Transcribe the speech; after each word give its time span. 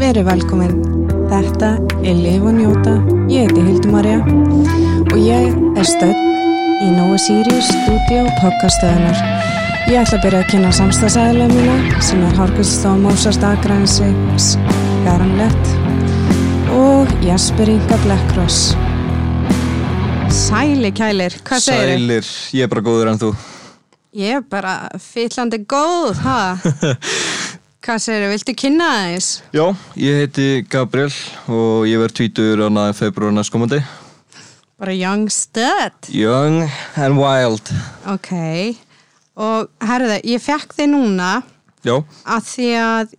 Verið 0.00 0.24
velkomin. 0.30 0.70
Þetta 1.28 1.74
er 2.00 2.14
Liv 2.16 2.44
og 2.48 2.54
Njóta. 2.56 2.94
Ég 3.28 3.50
heiti 3.50 3.64
Hildumarja 3.66 4.22
og 5.10 5.18
ég 5.20 5.58
er 5.76 5.84
stödd 5.84 6.22
í 6.80 6.88
Nóa 6.94 7.18
Sirius 7.20 7.68
stúdíu 7.68 8.22
podcastöðunar. 8.38 9.20
Ég 9.90 9.98
ætla 10.00 10.16
að 10.16 10.24
byrja 10.24 10.40
að 10.40 10.48
kynna 10.54 10.70
samstagsæðilega 10.78 11.52
mína 11.52 12.00
sem 12.06 12.22
er 12.24 12.38
Hárkviststof 12.38 12.96
Mósast 13.02 13.44
Akrænsi 13.44 14.08
Skaranlegt 14.40 15.74
og 16.78 17.12
Jasper 17.26 17.68
Inga 17.74 18.00
Blackross. 18.06 18.72
Sæli 20.32 20.94
kælir, 20.96 21.36
hvað 21.44 21.66
segir 21.66 21.92
þið? 21.92 22.00
Sælir, 22.00 22.32
ég 22.56 22.64
er 22.64 22.72
bara 22.72 22.88
góður 22.88 23.12
en 23.12 23.20
þú 23.26 23.34
Ég 24.16 24.40
er 24.40 24.48
bara 24.48 24.72
fyllandi 24.98 25.60
góð, 25.70 26.24
ha? 26.24 26.40
Hvað 27.90 28.02
segir 28.04 28.20
þið, 28.22 28.30
viltu 28.30 28.52
kynna 28.54 28.88
þess? 29.10 29.28
Já, 29.50 29.64
ég 29.98 30.18
heiti 30.20 30.44
Gabriel 30.70 31.10
og 31.50 31.88
ég 31.90 31.98
verð 31.98 32.20
tvítur 32.20 32.60
á 32.62 32.70
næðin 32.70 32.94
februar 32.94 33.32
næstkomandi 33.34 33.80
Bara 34.78 34.94
young 34.94 35.24
stud. 35.34 35.96
Young 36.14 36.68
and 36.94 37.18
wild. 37.18 37.72
Ok, 38.06 38.30
og 39.34 39.72
herðu, 39.82 40.20
ég 40.22 40.44
fekk 40.44 40.76
þið 40.78 40.88
núna 40.92 41.32
Já, 41.82 41.96
að 42.30 42.46
því 42.52 42.68
að 42.78 43.18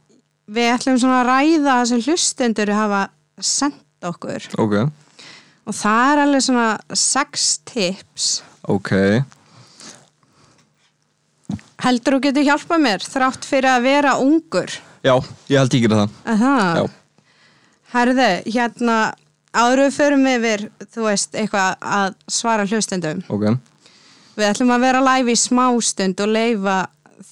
við 0.56 0.72
ætlum 0.78 1.04
svona 1.04 1.20
að 1.20 1.34
ræða 1.34 1.68
það 1.68 1.84
sem 1.92 2.06
hlustendur 2.08 2.74
hafa 2.78 3.04
sendt 3.44 4.08
okkur. 4.08 4.48
Ok, 4.56 4.78
og 5.68 5.80
það 5.82 6.14
er 6.14 6.24
alveg 6.30 6.48
svona 6.48 6.72
sex 6.96 7.52
tips 7.68 8.32
ok 8.72 8.96
heldur 11.82 12.18
þú 12.18 12.22
getur 12.28 12.46
hjálpað 12.46 12.84
mér 12.84 13.06
þrátt 13.06 13.48
fyrir 13.48 13.72
að 13.72 13.86
vera 13.88 14.16
ungur? 14.22 14.74
Já, 15.02 15.16
ég 15.50 15.58
held 15.58 15.76
gera 15.86 16.04
það. 16.04 16.92
Herðu, 17.92 18.30
hérna 18.54 18.98
við 19.82 19.98
förum 19.98 20.28
yfir 20.32 20.66
þú 20.94 21.08
veist, 21.10 21.36
eitthvað 21.36 21.74
að 21.82 22.14
svara 22.32 22.68
hlustendum. 22.70 23.24
Ok. 23.34 23.50
Við 24.38 24.48
ætlum 24.48 24.72
að 24.72 24.86
vera 24.86 25.02
live 25.04 25.34
í 25.34 25.40
smástund 25.40 26.22
og 26.24 26.32
leifa 26.32 26.78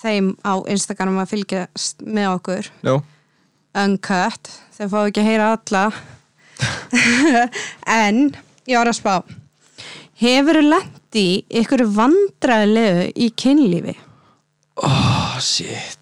þeim 0.01 0.33
á 0.43 0.53
Instagram 0.67 1.21
að 1.21 1.31
fylgjast 1.35 2.03
með 2.03 2.33
okkur. 2.33 2.71
Já, 2.83 2.95
uncut, 3.85 4.51
þau 4.75 4.87
fá 4.91 4.99
ekki 5.05 5.23
að 5.23 5.29
heyra 5.29 5.51
alla. 5.55 5.85
En 7.87 8.33
ég 8.67 8.75
var 8.75 8.89
að 8.89 8.97
spá. 8.97 9.13
Hefur 10.19 10.59
þú 10.59 10.65
lendi 10.65 11.27
ykkur 11.61 11.85
vandræðilegu 11.95 13.05
í 13.15 13.29
kynlífi 13.39 13.95
oh, 14.83 15.35
shit. 15.43 15.97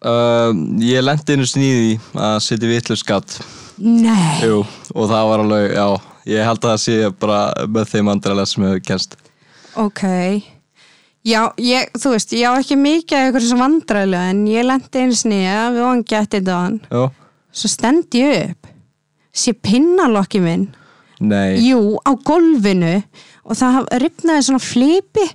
Uh, 0.00 0.52
Ég 0.80 1.02
lendi 1.04 1.36
einu 1.36 1.44
sníði 1.48 1.98
að 2.16 2.38
setja 2.44 2.68
vitlu 2.70 2.96
skatt 2.96 3.34
nei, 3.80 4.40
Jú, 4.44 4.62
og 4.94 5.10
það 5.10 5.26
var 5.28 5.42
alveg, 5.44 5.66
já 5.76 5.88
Ég 6.30 6.44
held 6.46 6.62
að 6.64 6.70
það 6.70 6.80
sé 6.84 6.96
bara 7.20 7.40
með 7.68 7.90
þeim 7.94 8.08
andræðlega 8.12 8.48
sem 8.48 8.64
hefur 8.64 8.82
kennst 8.86 9.16
ok. 9.80 10.02
Já, 11.20 11.50
ég, 11.60 11.90
þú 12.00 12.14
veist, 12.14 12.32
ég 12.32 12.48
á 12.48 12.56
ekki 12.56 12.76
mikið 12.80 13.18
af 13.18 13.26
ykkur 13.30 13.44
sem 13.44 13.60
vandræðilegu 13.60 14.32
en 14.32 14.42
ég 14.48 14.64
lendi 14.64 15.02
einu 15.04 15.16
sniða 15.16 15.64
við 15.74 15.84
varum 15.84 16.04
getið 16.08 16.48
þann 16.48 16.78
Já, 16.88 17.02
svo 17.60 17.70
stend 17.72 18.16
ég 18.16 18.50
upp. 18.50 18.70
Sé 19.30 19.52
pinnalokki 19.54 20.40
minn. 20.42 20.70
Nei. 21.20 21.60
Jú, 21.60 22.00
á 22.00 22.12
golfinu 22.24 22.96
og 23.44 23.58
það 23.58 23.90
ripnaði 24.00 24.46
svona 24.48 24.64
flipi 24.64 25.26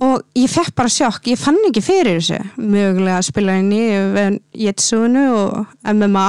og 0.00 0.22
ég 0.38 0.50
fekk 0.50 0.74
bara 0.78 0.92
sjokk. 0.92 1.28
Ég 1.32 1.40
fann 1.40 1.58
ekki 1.68 1.82
fyrir 1.84 2.20
þessu. 2.20 2.40
Mögulega 2.60 3.18
að 3.20 3.26
spila 3.28 3.56
inn 3.60 3.72
í 3.76 3.82
Jetsunu 4.64 5.24
og 5.36 5.74
MMA 5.84 6.28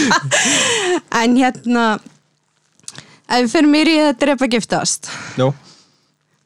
en 1.20 1.36
hérna 1.38 1.84
ef 3.30 3.52
fyrir 3.52 3.70
mér 3.70 3.90
í 3.92 3.98
þetta 4.00 4.24
drepa 4.24 4.50
giftast. 4.50 5.10
Já, 5.38 5.50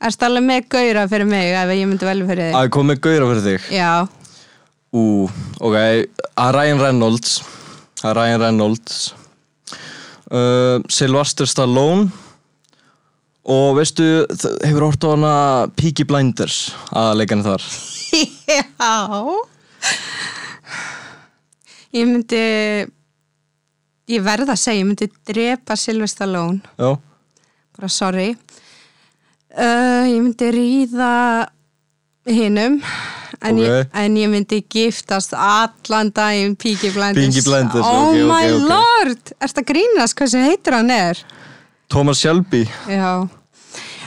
erst 0.05 0.27
alveg 0.27 0.45
með 0.45 0.69
gauðra 0.77 1.07
fyrir 1.09 1.31
mig 1.31 1.55
ef 1.57 1.73
ég 1.73 1.89
myndi 1.89 2.09
velja 2.09 2.29
fyrir 2.29 2.51
þig? 2.51 2.61
Að 2.61 2.71
komið 2.77 3.03
gauðra 3.09 3.31
fyrir 3.33 3.49
þig? 3.49 3.73
Já, 3.79 3.95
Ú, 4.95 5.27
ok, 5.59 5.77
að 6.39 6.51
Ryan 6.55 6.79
Reynolds. 6.79 7.41
Að 8.05 8.13
Ryan 8.21 8.43
Reynolds. 8.45 8.99
Uh, 10.31 10.79
Sylvester 10.87 11.49
Stallone 11.51 12.13
og 13.45 13.77
veistu, 13.77 14.05
hefur 14.65 14.87
hort 14.89 15.05
á 15.05 15.09
hana 15.13 15.35
Peaky 15.77 16.07
Blinders 16.09 16.73
að 16.97 17.19
leikana 17.21 17.45
þar? 17.45 17.67
Já. 18.81 18.95
Ég 21.95 22.09
myndi 22.11 22.41
ég 24.11 24.23
verð 24.25 24.51
að 24.53 24.61
segja, 24.61 24.81
ég 24.83 24.89
myndi 24.89 25.09
drepa 25.29 25.77
Sylvester 25.79 26.25
Stallone. 26.27 26.61
Já, 26.81 26.97
bara 27.77 27.91
sorry. 27.93 28.33
Uh, 29.55 30.05
ég 30.11 30.19
myndi 30.19 30.49
ríða 30.51 31.13
hinnum 32.27 32.81
en, 33.45 33.55
Ok. 33.55 33.61
ég, 33.63 33.87
en 33.93 34.17
ég 34.19 34.31
myndi 34.33 34.63
giftast 34.73 35.35
allan 35.37 36.11
daginn 36.11 36.57
Peaky 36.57 36.91
Blinders. 36.91 37.21
Peaky 37.21 37.45
Blinders, 37.47 37.85
oh 37.87 38.09
ok, 38.09 38.17
ok, 38.17 38.27
my 38.33 38.51
ok. 38.51 38.69
lord, 38.73 39.35
erst 39.39 39.61
að 39.61 39.69
grínast? 39.71 40.17
Hversu 40.19 40.43
heitur 40.43 40.79
hann 40.81 40.91
er 40.91 41.21
Thomas 41.95 42.19
Shelby. 42.19 42.65
Já. 42.91 43.29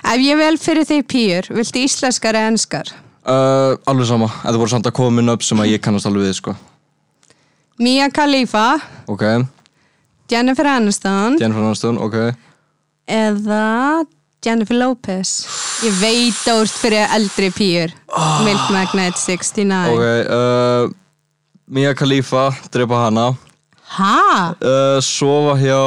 Ef 0.03 0.20
ég 0.20 0.36
vel 0.36 0.58
fyrir 0.59 0.84
þig 0.84 1.06
pýr, 1.08 1.46
viltu 1.56 1.80
íslenskar 1.80 2.36
eða 2.36 2.50
enskar? 2.52 2.90
Uh, 3.24 3.78
Alveg 3.88 4.09
sama, 4.09 4.28
þetta 4.42 4.59
voru 4.59 4.72
samt 4.74 4.90
að 4.90 4.96
koma 4.98 5.16
minn 5.18 5.31
upp 5.31 5.44
sem 5.44 5.59
að 5.64 5.70
ég 5.72 5.81
kannast 5.84 6.08
alveg 6.09 6.26
við, 6.28 6.34
sko. 6.36 6.56
Mia 7.80 8.09
Khalifa. 8.12 8.66
Ok, 9.08 9.24
Jennifer 10.31 10.68
Aniston. 10.74 11.40
Jennifer 11.40 11.64
Aniston, 11.64 12.00
ok. 12.03 12.18
Eða 13.08 14.03
Jennifer 14.44 14.76
Lopez. 14.81 15.34
Ég 15.88 15.96
veit 16.02 16.44
ert 16.52 16.76
fyrir 16.81 17.08
eldri 17.14 17.52
pýr 17.53 17.92
Milk 18.44 18.72
Magnet 18.74 19.16
69 19.22 19.94
Ok, 19.94 20.06
uh, 20.28 20.92
Mia 21.72 21.96
Khalifa, 21.96 22.50
drepa 22.74 23.06
hana. 23.08 23.30
Ha? 23.96 24.16
uh, 24.59 25.00
Sofa 25.00 25.56
hjá 25.64 25.80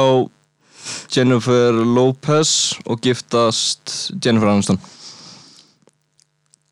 Jennifer 1.11 1.75
Lopez 1.75 2.73
og 2.85 3.01
giftast 3.03 4.11
Jennifer 4.23 4.51
Aniston. 4.51 4.79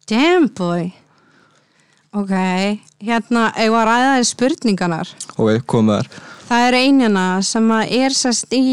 Damn 0.09 0.50
boy. 0.57 0.90
Ok, 2.18 2.31
hérna 3.06 3.50
ég 3.62 3.69
var 3.69 3.90
aðeins 3.91 4.31
spurninganar 4.34 5.12
Ok, 5.35 5.59
komið 5.69 6.00
þær. 6.00 6.07
Það 6.50 6.63
er 6.66 6.78
einina 6.80 7.25
sem 7.46 7.68
að 7.75 7.91
er 8.00 8.16
sest 8.18 8.56
í 8.57 8.63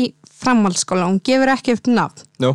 framhaldsskóla, 0.41 1.11
hún 1.11 1.21
gefur 1.25 1.53
ekki 1.53 1.75
upp 1.77 1.91
nafn. 1.91 2.25
Já, 2.41 2.55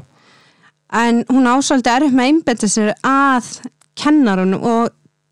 en 1.01 1.21
hún 1.29 1.49
ásvöldi 1.49 1.93
erf 1.93 2.15
með 2.15 2.31
einbetta 2.31 2.69
sér 2.69 2.95
að 3.05 3.51
kennarunum 3.97 4.65
og 4.65 4.89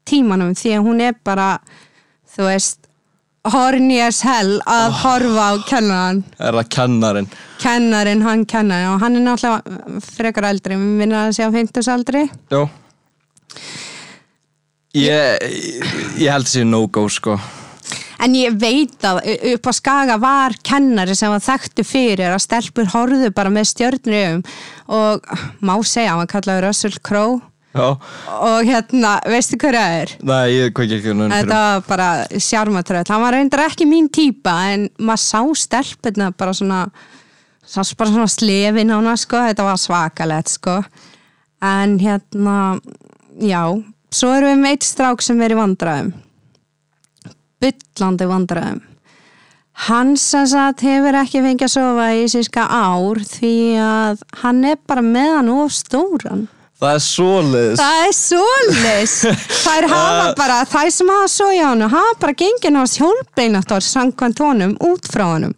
tímanum 0.09 0.53
því 0.57 0.75
að 0.77 0.85
hún 0.85 1.01
er 1.03 1.17
bara 1.25 1.49
þú 2.35 2.47
veist 2.47 2.88
horny 3.47 4.01
as 4.03 4.21
hell 4.27 4.57
að 4.67 4.97
horfa 5.03 5.45
á 5.47 5.53
kennaran 5.69 6.23
er 6.37 6.57
það 6.59 6.71
kennarinn? 6.75 7.29
Kennarin, 7.59 8.23
hann 8.23 8.45
kennari 8.47 8.87
og 8.91 8.99
hann 9.03 9.19
er 9.19 9.25
náttúrulega 9.25 10.03
frekar 10.03 10.49
eldri, 10.51 10.75
við 10.79 10.99
minna 11.03 11.27
að 11.27 11.37
segja 11.37 11.51
á 11.51 11.55
50 11.55 11.93
aldri 11.95 12.25
Já 12.51 12.63
Ég, 14.97 15.43
ég 16.17 16.31
held 16.33 16.47
þessi 16.47 16.63
no-go 16.65 17.03
sko. 17.13 17.35
En 18.19 18.33
ég 18.35 18.55
veit 18.59 19.05
að 19.05 19.21
upp 19.53 19.69
á 19.69 19.73
Skaga 19.77 20.15
var 20.19 20.55
kennari 20.65 21.13
sem 21.15 21.29
var 21.31 21.43
þekktu 21.43 21.85
fyrir 21.87 22.33
að 22.33 22.41
stelpur 22.43 22.89
horfðu 22.91 23.29
bara 23.35 23.53
með 23.53 23.69
stjörnum 23.69 24.41
og 24.91 25.29
má 25.61 25.75
segja, 25.85 26.15
hann 26.15 26.23
var 26.23 26.31
kallaður 26.33 26.67
Russell 26.67 26.97
Crowe 27.05 27.37
og 27.77 28.65
hérna, 28.65 29.19
veistu 29.29 29.59
hvað 29.61 29.75
það 29.77 29.95
er? 29.99 30.13
nei, 30.25 30.45
ég 30.55 30.73
kveiki 30.73 30.97
ekki 30.97 31.13
hann 31.13 31.33
Þetta 31.35 31.59
var 31.61 31.83
bara 31.85 32.07
sjármatröð, 32.33 33.11
hann 33.13 33.21
var 33.21 33.37
reyndar 33.37 33.65
ekki 33.67 33.85
mín 33.89 34.09
típa 34.09 34.55
en 34.73 34.87
maður 34.97 35.21
sá 35.21 35.41
stelpurna 35.65 36.31
bara 36.33 36.55
svona, 36.57 36.81
sást 37.61 37.97
bara 37.99 38.09
svona 38.15 38.31
slefin 38.31 38.89
á 38.89 38.97
hana 38.97 39.15
sko, 39.19 39.43
þetta 39.51 39.69
var 39.69 39.77
svakalegt 39.77 40.55
sko. 40.55 40.79
En 41.61 41.97
hérna, 42.01 42.79
já, 43.37 43.61
svo 44.09 44.33
erum 44.33 44.55
við 44.55 44.61
með 44.63 44.75
eitt 44.75 44.89
strák 44.89 45.21
sem 45.21 45.41
er 45.45 45.53
í 45.53 45.59
vandræðum. 45.59 46.13
Byllandi 47.59 48.29
vandræðum. 48.29 48.85
Hann 49.87 50.15
sem 50.19 50.47
sagt 50.49 50.81
hefur 50.83 51.15
ekki 51.21 51.39
fengið 51.43 51.67
að 51.69 51.75
sofa 51.77 52.07
í 52.17 52.23
síska 52.31 52.65
ár 52.67 53.21
því 53.23 53.57
að 53.79 54.23
hann 54.41 54.65
er 54.67 54.79
bara 54.89 55.03
með 55.05 55.35
hann 55.37 55.51
of 55.53 55.75
stóran 55.75 56.47
Það 56.79 56.95
er 56.95 57.01
svoleiðis. 57.03 57.79
Það 57.81 58.01
er 58.05 58.13
svolis 58.15 59.13
Þær 59.65 59.87
hafa 59.91 60.27
bara, 60.39 60.59
þær 60.71 60.91
sem 60.95 61.09
hafa 61.11 61.27
svo 61.33 61.49
í 61.51 61.59
hann 61.59 61.81
hafa 61.91 62.13
bara 62.21 62.35
gengið 62.39 62.71
náttúrulega 62.75 63.03
hjólbeináttar 63.03 63.83
samkvæmt 63.83 64.39
honum 64.45 64.75
út 64.87 65.09
frá 65.11 65.25
honum. 65.33 65.55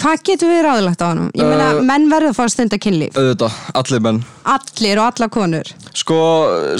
Hvað 0.00 0.22
getur 0.26 0.48
við 0.50 0.62
ráðlagt 0.64 1.02
á 1.04 1.12
honum? 1.12 1.28
Ég 1.36 1.44
meina, 1.44 1.68
Uh, 1.76 1.82
menn 1.86 2.06
verður 2.10 2.32
að 2.32 2.38
fá 2.38 2.44
að 2.48 2.52
stunda 2.56 2.78
kynlíf. 2.80 3.14
auðvitað, 3.20 3.56
allir 3.76 4.00
menn. 4.06 4.20
Allir 4.48 4.98
og 5.02 5.10
alla 5.10 5.28
konur. 5.28 5.70
Sko, 6.00 6.18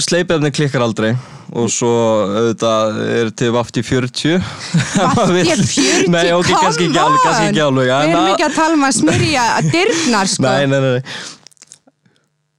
sleipefni 0.01 0.49
klikkar 0.51 0.81
aldrei 0.83 1.11
og 1.51 1.67
svo 1.71 1.91
auðvitað 2.31 2.99
er 3.11 3.29
til 3.35 3.51
vafti 3.55 3.83
40 3.83 4.39
Vafti 4.39 5.43
40, 5.51 6.09
Nei, 6.11 6.25
ok, 6.33 6.49
kannski 6.55 6.87
ekki 6.89 7.01
alveg, 7.03 7.51
Við 7.51 7.61
erum 7.61 8.23
að- 8.25 8.33
ekki 8.33 8.47
að 8.49 8.55
tala 8.57 8.73
um 8.79 8.87
að 8.89 8.97
smyrja 8.99 9.45
dyrnar 9.75 10.31
sko. 10.33 10.47
Nei, 10.47 10.65
nei, 10.71 10.79
nei. 10.79 10.99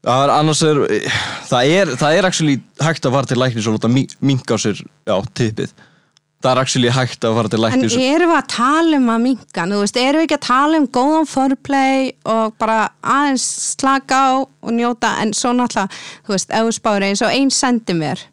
Það 0.03 0.25
er 0.25 0.31
annars 0.35 0.61
er 0.67 0.79
það 1.47 1.73
er, 1.79 1.91
það 2.01 2.17
er 2.19 2.27
actually 2.27 2.59
hægt 2.83 3.05
að 3.07 3.15
fara 3.15 3.29
til 3.31 3.39
læknis 3.39 3.67
og 3.71 3.77
láta 3.77 3.91
minka 3.93 4.57
á 4.57 4.59
sér 4.59 4.81
já, 4.83 5.15
tippið. 5.39 5.75
Það 6.43 6.51
er 6.51 6.61
actually 6.65 6.91
hægt 6.91 7.23
að 7.23 7.37
fara 7.39 7.51
til 7.53 7.61
En 7.61 7.63
læknis 7.63 7.95
erum 8.03 8.33
við 8.33 8.39
að 8.41 8.49
tala 8.51 8.99
um 8.99 9.13
að 9.15 9.21
minka, 9.29 9.67
þú 9.71 9.83
veist, 9.85 10.01
erum 10.03 10.19
við 10.19 10.27
ekki 10.27 10.39
að 10.41 10.49
tala 10.49 10.81
um 10.81 10.89
góðan 10.97 11.29
foreplay 11.31 12.09
og 12.33 12.57
bara 12.59 12.79
aðeins 12.99 13.45
slaka 13.77 14.19
á 14.19 14.31
og 14.43 14.75
njóta, 14.75 15.13
en 15.23 15.31
svo 15.39 15.53
náttúrulega, 15.55 16.03
þú 16.27 16.35
veist, 16.35 16.51
ef 16.51 16.67
þú 16.67 16.75
spáir 16.81 17.07
eins 17.07 17.23
og 17.23 17.37
einn 17.37 17.55
sendi 17.55 17.97
mér, 18.01 18.27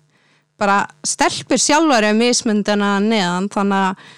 bara 0.58 0.80
stelpur 1.06 1.62
sjálfar 1.62 2.10
er 2.10 2.18
mismundina 2.18 2.96
neðan, 3.06 3.46
þannig 3.54 3.86
að, 3.92 4.10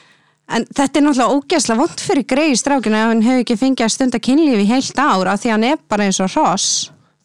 en 0.55 0.69
þetta 0.71 0.87
er 0.87 1.07
náttúrulega 1.09 1.35
ógeðslega 1.35 1.83
vond 1.83 2.07
fyrir 2.07 2.29
greið 2.31 2.55
strákinu 2.63 3.01
ef 3.03 3.11
hann 3.11 3.27
hefur 3.27 3.43
ekki 3.43 3.59
fengið 3.59 3.89
að 3.89 3.93
stunda 3.97 4.23
kynlífi 4.23 4.63
í 4.63 4.71
heilt 4.71 5.03
ár 5.03 5.35
af 5.35 5.43
því 5.43 5.55
hann 5.57 5.69
er 5.73 5.85
bara 5.91 6.07
eins 6.07 6.23
og 6.23 6.31
hross. 6.31 6.71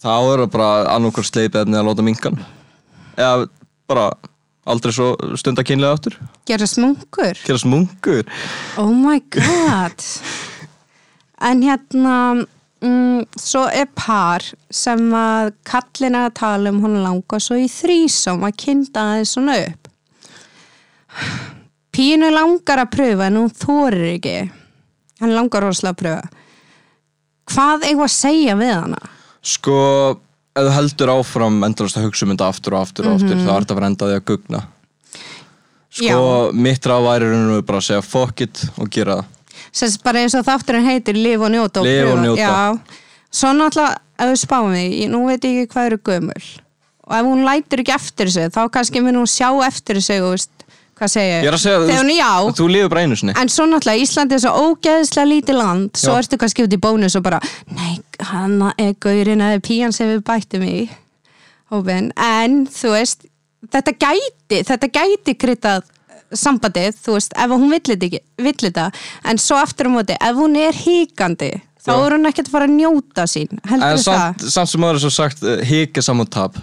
Þá 0.03 0.13
er 0.15 0.45
það 0.45 0.51
bara 0.55 0.71
annarkur 0.95 1.27
sleipefni 1.27 1.79
að 1.79 1.91
láta 1.91 2.07
minkan. 2.07 2.41
Eða 3.17 3.47
bara 3.89 4.11
aldrei 4.67 4.93
svo 4.95 5.15
stunda 5.39 5.65
kynlega 5.67 5.97
aftur. 5.97 6.19
Gerast 6.49 6.81
munkur. 6.83 7.39
gera 7.47 7.59
smungur. 7.59 8.27
Oh 8.79 8.93
my 8.93 9.21
god. 9.31 10.05
En 11.47 11.63
hérna 11.63 12.17
mm, 12.81 13.27
svo 13.39 13.67
er 13.71 13.89
par 13.95 14.45
sem 14.71 15.03
að 15.15 15.53
kallin 15.69 16.19
að 16.19 16.31
tala 16.41 16.73
um 16.73 16.83
hún 16.85 17.01
langar 17.05 17.43
svo 17.43 17.59
í 17.61 17.69
þrísom 17.71 18.45
að 18.47 18.57
kynna 18.65 19.11
aðeins 19.13 19.35
svona 19.37 19.59
upp. 19.65 19.91
Pínu 21.97 22.29
langar 22.33 22.83
að 22.83 22.93
pröfa 22.93 23.29
en 23.31 23.39
hún 23.41 23.53
þorir 23.55 24.17
ekki. 24.17 24.39
Hann 25.23 25.33
langar 25.33 25.65
rosalega 25.65 25.95
að 25.95 26.01
pröfa. 26.03 26.43
Hvað 27.47 27.87
eigum 27.87 28.05
að 28.05 28.17
segja 28.17 28.57
við 28.59 28.75
hana? 28.75 28.99
Sko, 29.47 29.77
ef 30.57 30.67
þú 30.67 30.73
heldur 30.75 31.13
áfram 31.15 31.61
endalast 31.67 31.99
að 32.01 32.09
hugsa 32.09 32.27
um 32.27 32.35
þetta 32.35 32.51
aftur 32.51 32.77
og 32.77 32.87
aftur 32.87 33.09
og 33.09 33.19
aftur 33.19 33.39
þá 33.39 33.51
er 33.53 33.65
þetta 33.65 33.75
að 33.75 33.81
vera 33.81 33.91
enda 33.93 34.11
því 34.11 34.19
að 34.19 34.27
gugna. 34.33 34.63
Sko, 35.97 36.05
Já. 36.05 36.53
mitt 36.67 36.87
ráð 36.91 37.07
væri 37.07 37.31
raun 37.31 37.55
og 37.55 37.67
bara 37.69 37.81
að 37.81 37.89
segja 37.89 38.05
fuck 38.05 38.43
it 38.45 38.65
og 38.77 38.91
gera 38.93 39.21
það. 39.21 39.33
Sess 39.77 40.01
bara 40.01 40.23
eins 40.25 40.35
og 40.37 40.45
þátturinn 40.47 40.87
heitir 40.89 41.17
Liv 41.17 41.43
og 41.43 41.53
njóta 41.53 41.81
og 41.81 41.89
Lifa 41.89 42.13
og 42.13 42.23
njóta. 42.25 42.43
Já, 42.43 43.01
svo 43.33 43.53
náttúrulega 43.57 43.97
ef 44.17 44.31
við 44.33 44.39
spáum 44.43 44.75
því, 44.75 45.09
nú 45.13 45.23
veit 45.29 45.45
ég 45.45 45.63
ekki 45.63 45.73
hvað 45.75 45.91
eru 45.91 46.01
gömul. 46.09 46.45
Og 47.07 47.17
ef 47.17 47.29
hún 47.29 47.45
lætur 47.47 47.83
ekki 47.83 47.95
eftir 47.95 48.33
sig 48.33 48.53
þá 48.53 48.61
kannski 48.73 49.03
mun 49.05 49.21
hún 49.23 49.31
sjá 49.31 49.49
eftir 49.67 50.01
sig 50.03 50.25
og 50.25 50.35
veist, 50.35 50.66
hvað 50.97 51.13
segir 51.13 51.47
ég 51.47 51.57
segja, 51.61 51.81
Þegar 51.85 52.03
hún 52.03 52.13
já, 52.15 52.31
þú, 52.41 52.53
þú 52.61 52.69
lifir 52.73 52.93
bara 52.93 53.05
einu 53.07 53.19
sinni. 53.21 53.35
En 53.37 53.53
svo 53.53 53.67
náttúrulega 53.69 54.05
Íslandi 54.05 54.37
er 54.37 54.43
svo 54.45 54.53
ógeðslega 54.67 55.31
lítið 55.33 55.59
land. 55.61 55.91
Svo 56.01 56.15
Já. 56.15 56.21
ertu 56.23 56.39
kannski 56.41 56.67
út 56.67 56.77
í 56.77 56.81
bónus 56.83 57.19
og 57.19 57.27
bara 57.27 57.41
nei, 57.77 57.99
hann 58.31 58.57
er 58.77 58.95
gaurinn 59.03 59.45
eða 59.45 59.65
pían 59.65 59.95
sem 59.97 60.15
við 60.15 60.25
bættum 60.27 60.65
í. 60.67 60.87
Hópin, 61.73 62.13
en 62.15 62.65
þú 62.71 62.95
veist 62.95 63.27
þetta 63.73 63.97
gæti, 63.99 64.63
þetta 64.69 64.91
gæti 64.95 65.35
kryttað 65.35 65.87
sambandið, 66.37 66.97
þú 67.03 67.17
veist, 67.17 67.35
ef 67.39 67.55
hún 67.55 67.71
vill 67.71 68.59
þetta 68.61 68.91
en 69.31 69.41
svo 69.43 69.59
aftur 69.61 69.91
á 69.91 69.95
móti, 69.95 70.17
ef 70.19 70.39
hún 70.39 70.57
er 70.59 70.75
híkandi 70.75 71.53
þá 71.87 71.93
Já. 71.93 71.99
er 72.07 72.17
hún 72.17 72.31
ekkert 72.31 72.49
að 72.49 72.55
fara 72.57 72.69
að 72.69 72.79
njóta 72.81 73.27
sín. 73.31 73.61
En 73.71 73.85
samt, 74.03 74.47
samt 74.51 74.73
sem 74.73 74.87
er 74.89 75.03
svo 75.03 75.13
sagt 75.15 75.45
uh, 75.47 75.59
hika 75.67 76.03
saman 76.03 76.27
tap. 76.31 76.59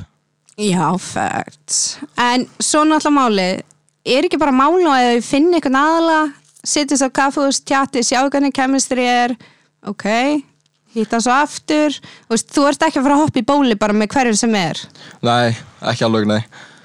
Já, 0.60 0.92
facts. 1.02 1.98
En 2.20 2.46
svo 2.62 2.84
náttúrulega 2.86 3.16
málið, 3.16 3.64
er 4.04 4.28
ekki 4.28 4.40
bara 4.42 4.56
málu 4.56 4.88
að 4.92 5.10
þau 5.10 5.28
finna 5.28 5.60
einhvern 5.60 5.80
aðala, 5.80 6.18
sittist 6.64 7.06
á 7.06 7.10
kaffehús, 7.14 7.62
tjatti, 7.64 8.04
sjá 8.06 8.22
hvernig 8.28 8.54
kemistri 8.56 9.06
er, 9.08 9.36
ok, 9.88 10.06
hýtta 10.94 11.20
svo 11.24 11.36
aftur, 11.36 11.96
þú 12.28 12.36
veist, 12.36 12.52
þú 12.54 12.68
ert 12.70 12.86
ekki 12.88 13.02
að 13.02 13.08
fara 13.08 13.18
að 13.18 13.24
hoppa 13.24 13.42
í 13.42 13.48
bóli 13.48 13.80
bara 13.80 13.98
með 13.98 14.14
hverjum 14.14 14.40
sem 14.44 14.56
er. 14.60 14.84
nei, 15.26 15.56
ekki 15.90 16.08
alveg 16.08 16.30
nei. 16.30 16.42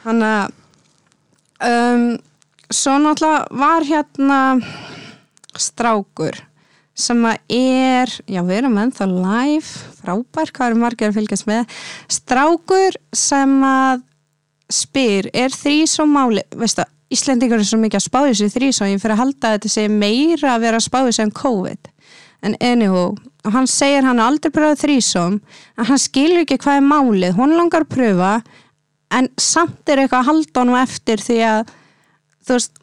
Þannig 0.06 0.34
að, 0.34 0.58
um, 1.68 2.04
svo 2.70 2.98
náttúrulega 3.02 3.62
var 3.64 3.88
hérna 3.88 4.42
strákur 5.58 6.44
sem 6.98 7.20
að 7.30 7.54
er, 7.54 8.12
já 8.26 8.40
við 8.42 8.56
erum 8.58 8.78
ennþá 8.82 9.06
live, 9.10 9.88
frábær, 10.00 10.50
hvað 10.54 10.70
eru 10.72 10.80
margir 10.82 11.10
að 11.12 11.18
fylgjast 11.20 11.46
með, 11.50 11.80
strákur 12.10 12.98
sem 13.14 13.52
að 13.66 14.02
spyr, 14.68 15.30
er 15.32 15.54
þrísóm 15.54 16.10
máli, 16.12 16.42
veistu, 16.58 16.84
Íslendingar 17.14 17.62
er 17.62 17.68
svo 17.68 17.78
mikið 17.80 18.00
að 18.00 18.04
spáði 18.04 18.34
sér 18.36 18.52
þrísóm, 18.52 18.90
ég 18.92 19.02
fyrir 19.02 19.16
að 19.16 19.22
halda 19.22 19.50
að 19.50 19.54
þetta 19.56 19.72
sé 19.72 19.84
meira 19.88 20.54
að 20.54 20.64
vera 20.66 20.80
að 20.80 20.86
spáði 20.86 21.14
sér 21.16 21.26
en 21.28 21.34
COVID, 21.38 21.90
en 22.44 22.56
anywho, 22.68 23.04
og 23.48 23.54
hann 23.54 23.68
segir 23.70 24.04
hann 24.04 24.20
aldrei 24.20 24.52
pröfað 24.52 24.82
þrísóm, 24.82 25.38
en 25.78 25.88
hann 25.88 26.02
skilur 26.02 26.44
ekki 26.44 26.60
hvað 26.60 26.82
er 26.82 26.88
málið, 26.90 27.38
hún 27.38 27.56
langar 27.56 27.86
að 27.86 27.94
pröfa, 27.96 28.32
en 29.16 29.30
samt 29.40 29.88
er 29.88 30.02
eitthvað 30.02 30.20
að 30.20 30.28
halda 30.32 30.64
honum 30.64 30.80
eftir 30.82 31.24
því 31.24 31.38
að 31.48 31.72
þú 32.44 32.58
veist, 32.58 32.76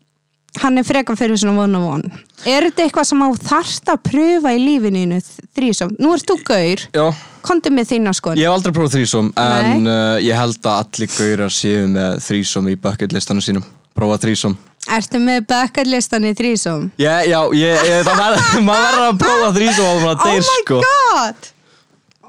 hann 0.63 0.79
er 0.79 0.87
frekar 0.87 1.19
fyrir 1.19 1.37
svona 1.37 1.59
von 1.59 1.77
og 1.77 1.85
von 1.85 2.03
er 2.45 2.67
þetta 2.67 2.85
eitthvað 2.85 3.07
sem 3.09 3.23
á 3.23 3.29
þarft 3.49 3.89
að 3.91 4.03
pröfa 4.09 4.53
í 4.55 4.59
lífininu 4.61 5.21
þrísom, 5.55 5.95
nú 6.01 6.11
ert 6.15 6.27
þú 6.29 6.35
gaur. 6.45 6.83
Já, 6.93 7.05
komdu 7.45 7.71
með 7.73 7.89
þína 7.93 8.13
skoðun. 8.15 8.41
Ég 8.41 8.49
hef 8.49 8.57
aldrei 8.57 8.75
prófað 8.75 8.97
þrísom 8.97 9.31
en 9.41 9.89
uh, 9.89 10.17
ég 10.23 10.37
held 10.37 10.59
að 10.61 10.83
allir 10.83 11.15
gaurar 11.15 11.53
séu 11.53 11.87
með 11.91 12.21
þrísom 12.27 12.69
í 12.71 12.77
bucket 12.81 13.15
listanum 13.15 13.45
sínum 13.45 13.65
prófa 13.95 14.19
þrísom 14.25 14.57
ertu 14.95 15.21
með 15.21 15.47
bucketlistan 15.49 16.27
í 16.29 16.33
þrísom 16.37 16.89
Já, 17.01 17.13
já, 17.25 17.39
ég, 17.57 17.87
ég, 17.89 18.03
það 18.05 18.21
verður, 18.21 18.59
maður 18.67 18.85
verður 18.85 19.07
að 19.07 19.17
prófa 19.23 19.49
þrísom 19.55 19.89
og 19.89 20.03
maður 20.03 20.21
deyr 20.25 20.45
sko. 20.49 20.77
Oh 20.81 20.85
god! 21.15 21.49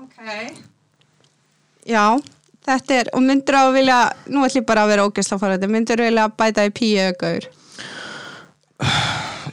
Ok. 0.01 0.63
Já, 1.87 2.05
þetta 2.71 2.99
er 3.01 3.13
og 3.13 3.27
myndur 3.27 3.59
á 3.59 3.63
að 3.67 3.77
vilja, 3.77 4.01
nú 4.33 4.47
ætlum 4.47 4.63
ég 4.63 4.69
bara 4.71 4.87
að 4.87 4.95
vera 4.95 5.07
ógeðsla 5.11 5.41
fór 5.43 5.55
þetta, 5.57 5.71
myndur 5.75 6.03
þú 6.03 6.09
vilja 6.11 6.27
bæta 6.41 6.67
í 6.67 6.73
píu 6.75 7.07
gaur 7.21 7.51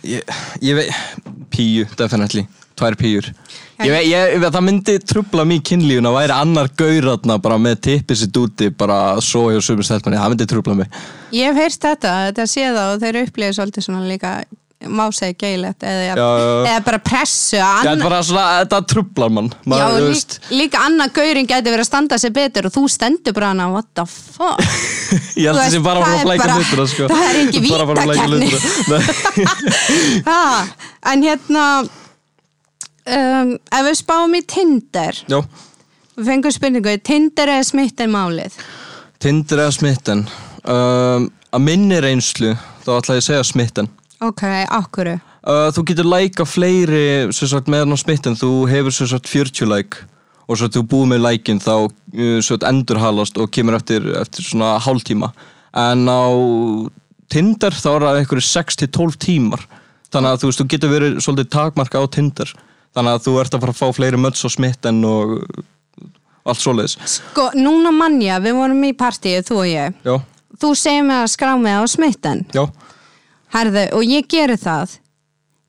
ég, 0.04 0.34
ég 0.64 0.80
veit, 0.80 1.04
píu, 1.54 1.86
definitely. 2.00 2.48
Tvær 2.80 2.98
píur 2.98 3.28
ég, 3.88 4.08
ég, 4.10 4.34
ég, 4.38 4.48
það 4.48 4.66
myndi 4.68 4.96
trubla 5.04 5.46
mér 5.50 5.62
kynlífun 5.70 6.10
að 6.10 6.18
væri 6.20 6.36
annar 6.38 6.72
gauratna 6.80 7.38
bara 7.44 7.60
með 7.62 7.80
tippið 7.90 8.22
sitt 8.24 8.42
úti 8.42 8.72
bara 8.78 9.00
svo 9.24 9.46
hjá 9.54 9.62
sumir 9.64 9.88
stelpunni, 9.88 10.20
það 10.22 10.34
myndi 10.36 10.50
trubla 10.50 10.76
mig. 10.84 10.88
Ég 11.36 11.52
hef 11.52 11.62
heyrst 11.64 11.86
þetta, 11.88 12.18
þetta 12.32 12.50
sé 12.50 12.68
það 12.72 12.92
og 12.96 13.00
þeir 13.06 13.22
upplifið 13.26 13.58
svolítið 13.60 13.88
svona 13.90 14.06
líka 14.10 14.36
má 14.84 15.06
segja 15.16 15.32
geilegt 15.40 15.80
eða, 15.88 16.02
Já, 16.04 16.12
já, 16.12 16.24
já. 16.44 16.64
eða 16.74 16.82
bara 16.84 16.98
pressu 17.00 17.56
Já, 17.56 17.64
að 17.64 17.86
þetta 17.88 18.04
bara 18.04 18.18
svona, 18.28 18.46
þetta 18.60 18.80
trublar 18.92 19.30
mann. 19.32 19.48
Já, 19.54 19.56
maður, 19.72 19.94
þú 19.94 20.02
lí, 20.04 20.08
veist, 20.12 20.34
líka 20.52 20.78
annað 20.84 21.14
gaurin 21.16 21.48
gæti 21.48 21.72
verið 21.72 21.86
að 21.86 21.88
standa 21.88 22.18
sig 22.20 22.34
betur 22.36 22.68
og 22.68 22.74
þú 22.76 22.84
stendur 22.92 23.34
bara 23.38 23.52
hana, 23.54 23.70
what 23.72 23.88
the 23.96 24.04
fuck? 24.10 24.60
Ég 25.40 25.48
held 25.48 25.62
veist, 25.62 25.80
bara 25.86 26.04
að 26.04 26.06
fara 26.12 26.20
að 26.20 26.44
bara- 26.44 26.58
hlutina 26.60 26.86
sko. 26.92 27.04
það 27.14 27.24
er 27.30 27.36
engin 27.46 27.64
Bara 27.72 27.84
að 27.84 27.88
fara 27.88 28.02
um, 33.08 33.54
ef 33.58 33.86
við 33.90 34.00
spáum 34.00 34.38
í 34.38 34.44
Tinder. 34.48 35.20
Já, 35.32 35.40
við 36.18 36.32
fengum 36.32 36.56
spurningu, 36.56 36.96
Tinder 37.04 37.54
eða 37.58 37.68
smitt 37.68 38.04
en 38.04 38.16
málið? 38.16 38.58
Tinder 39.24 39.66
eða 39.66 39.76
smitten? 39.76 40.26
Um, 40.64 41.30
að 41.54 41.66
minni 41.68 42.00
reynslu 42.04 42.56
þá 42.86 42.98
ætla 42.98 43.20
ég 43.20 43.24
að 43.24 43.30
segja 43.30 43.46
smitten. 43.48 43.92
Ok, 44.24 44.46
ákvöru 44.72 45.20
uh, 45.44 45.70
þú 45.76 45.86
getur 45.90 46.10
læka 46.10 46.48
fleiri 46.48 47.06
sagt, 47.36 47.70
með 47.72 47.86
hann 47.86 47.96
á 47.96 48.00
smitten, 48.00 48.40
þú 48.40 48.66
hefur 48.72 48.96
sagt, 48.96 49.30
40 49.32 49.72
læk 49.72 50.00
og 50.44 50.60
svo 50.60 50.68
þú 50.72 50.84
búið 50.92 51.14
með 51.14 51.24
lækin 51.28 51.62
þá 51.64 51.76
uh, 51.88 52.40
sagt, 52.44 52.66
endurhalast 52.68 53.40
og 53.40 53.52
kemur 53.54 53.78
eftir, 53.80 54.06
eftir 54.20 54.46
svona 54.48 54.76
hálftíma. 54.84 55.32
En 55.80 56.06
á 56.08 56.28
Tinder 57.34 57.74
þá 57.74 57.90
er 57.96 58.06
það 58.06 58.20
einhverju 58.20 58.46
6-12 58.46 59.18
tímar. 59.24 59.64
Þannig 60.14 60.30
að 60.30 60.42
þú 60.42 60.50
veist, 60.50 60.62
þú 60.62 60.70
getur 60.70 60.92
verið 60.92 61.16
svolítið 61.26 61.54
takmarka 61.56 62.04
á 62.04 62.06
Tinder 62.14 62.52
þannig 62.96 63.18
að 63.18 63.24
þú 63.26 63.36
ert 63.42 63.56
að 63.56 63.64
fara 63.64 63.76
að 63.76 63.80
fá 63.80 63.98
fleiri 63.98 64.20
möts 64.22 64.46
á 64.46 64.50
smitten 64.54 65.02
og 65.08 65.36
allt 66.44 66.62
svoleiðis. 66.62 66.98
Sko, 67.20 67.50
núna 67.56 67.94
manja, 67.96 68.40
við 68.44 68.58
vorum 68.60 68.84
í 68.88 68.94
partíu 68.98 69.44
þú 69.46 69.60
og 69.62 69.70
ég, 69.70 70.00
já, 70.04 70.16
þú 70.60 70.74
segir 70.78 71.08
mig 71.08 71.22
að 71.22 71.32
skrá 71.36 71.54
mig 71.60 71.78
á 71.80 71.84
smitten. 71.90 72.46
Já, 72.56 72.66
Herðu, 73.54 73.88
og 74.00 74.08
ég 74.10 74.30
geri 74.30 74.58
það. 74.58 74.98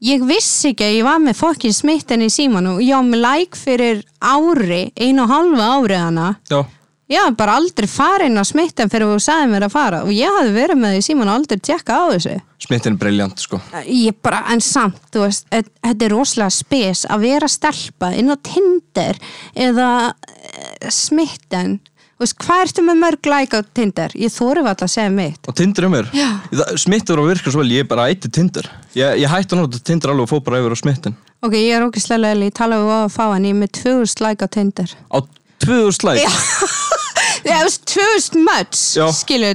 Ég 0.04 0.22
vissi 0.28 0.72
ekki 0.72 0.84
að 0.84 0.94
ég 0.98 1.04
var 1.06 1.20
með 1.20 1.36
fokkin 1.38 1.72
smitten 1.72 2.24
í 2.24 2.30
símanu 2.32 2.76
og 2.76 2.80
ég 2.84 2.96
á 2.96 3.00
með 3.04 3.22
like 3.24 3.56
fyrir 3.60 4.00
ári 4.20 4.86
einu 5.00 5.24
og 5.24 5.30
halva 5.30 5.68
ári 5.78 6.00
hana. 6.00 6.30
Já 6.50 6.64
ég 7.12 7.20
hafði 7.20 7.36
bara 7.38 7.56
aldrei 7.60 7.88
farin 7.90 8.40
að 8.40 8.50
smitta 8.50 8.88
fyrir 8.92 9.10
þú 9.12 9.20
sagði 9.22 9.52
mér 9.52 9.66
að 9.68 9.74
fara. 9.74 10.02
Og 10.06 10.12
ég 10.14 10.36
hafði 10.38 10.52
verið 10.56 10.80
með 10.80 10.96
því 10.96 11.06
síman 11.08 11.30
og 11.30 11.38
aldrei 11.38 11.60
tjekka 11.60 11.96
á 12.00 12.04
þessu. 12.14 12.36
Smittin 12.64 12.94
er 12.96 13.00
briljant 13.00 13.42
sko. 13.44 13.60
Ég 13.84 14.20
bara, 14.24 14.44
en 14.54 14.62
samt, 14.64 15.00
þú 15.12 15.26
veist 15.26 15.48
þetta 15.52 16.06
er 16.06 16.14
rosalega 16.14 16.54
spes 16.58 17.04
að 17.10 17.26
vera 17.28 17.50
stelpa 17.52 18.14
inn 18.16 18.32
á 18.32 18.36
Tinder 18.40 19.20
eða 19.54 19.90
e, 20.14 20.92
smitten 20.92 21.80
þú 22.14 22.24
veist, 22.24 22.36
hvað 22.44 22.64
ertu 22.64 22.86
með 22.86 23.00
mörg 23.02 23.28
like 23.28 23.58
á 23.58 23.60
Tinder? 23.74 24.12
Ég 24.16 24.32
þóru 24.32 24.62
alltaf 24.64 24.86
að 24.86 24.94
segja 24.94 25.12
mitt. 25.12 25.48
Og 25.50 25.56
Tinder 25.58 25.86
er 25.86 25.92
mér? 25.92 26.10
Já. 26.14 26.28
Smittin 26.80 27.16
var 27.16 27.24
að 27.24 27.30
virka 27.32 27.52
svo 27.52 27.62
vel, 27.62 27.72
ég 27.74 27.88
bara 27.90 28.08
ætti 28.12 28.30
Tinder. 28.32 28.68
Ég, 28.94 29.18
ég 29.24 29.30
hætti 29.30 29.56
að 29.56 29.64
nota 29.64 29.80
Tinder 29.82 30.14
alveg 30.14 30.28
og 30.28 30.30
fór 30.30 30.44
bara 30.46 30.62
yfir 30.62 30.76
á 30.76 30.78
smittin. 30.78 31.16
Ok, 31.44 31.56
ég 31.58 31.74
er 31.76 31.84
ógislega 31.84 32.22
leili, 32.22 32.48
ég 32.48 32.56
tala 32.56 32.78
við 32.80 32.92
á 32.94 32.98
að 33.02 33.14
fá 33.16 33.24
hann 33.26 33.48
ég 33.48 33.56
er 33.56 33.60
með 33.60 33.74
2000 33.82 34.22
like 34.24 34.46
á 34.46 34.48
Tinder. 34.54 34.94
Á 35.10 35.18
2000 35.64 36.08
like 36.08 36.24
Já, 36.24 36.32
þú 37.44 37.64
veist, 37.66 37.84
2000 37.92 38.44
möts, 38.46 38.82
Já, 38.96 39.06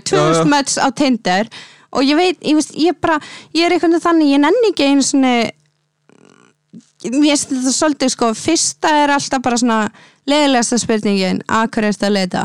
2000 0.06 0.44
já. 0.44 0.48
möts 0.52 0.78
á 0.78 0.88
Tinder 0.94 1.48
og 1.92 2.04
ég 2.06 2.16
veit, 2.20 2.38
ég 2.46 2.54
veist, 2.60 2.76
ég 2.78 2.98
bara, 3.02 3.18
ég 3.58 3.66
er 3.66 3.74
veginn 3.78 3.98
þannig, 4.04 4.34
ég 4.36 4.42
nenni 4.44 4.70
ekki 4.74 4.86
einu 4.92 5.02
svona, 5.06 5.32
finnst 7.02 7.50
þetta 7.50 7.74
svolítið, 7.74 8.12
sko, 8.14 8.30
fyrsta 8.38 8.92
er 9.04 9.14
alltaf 9.16 9.42
bara 9.46 9.58
svona 9.58 9.80
leðilegasta 10.30 10.78
spurningin, 10.84 11.40
að 11.50 11.70
hverju 11.74 11.94
ertu 11.94 12.08
að 12.10 12.16
leita? 12.18 12.44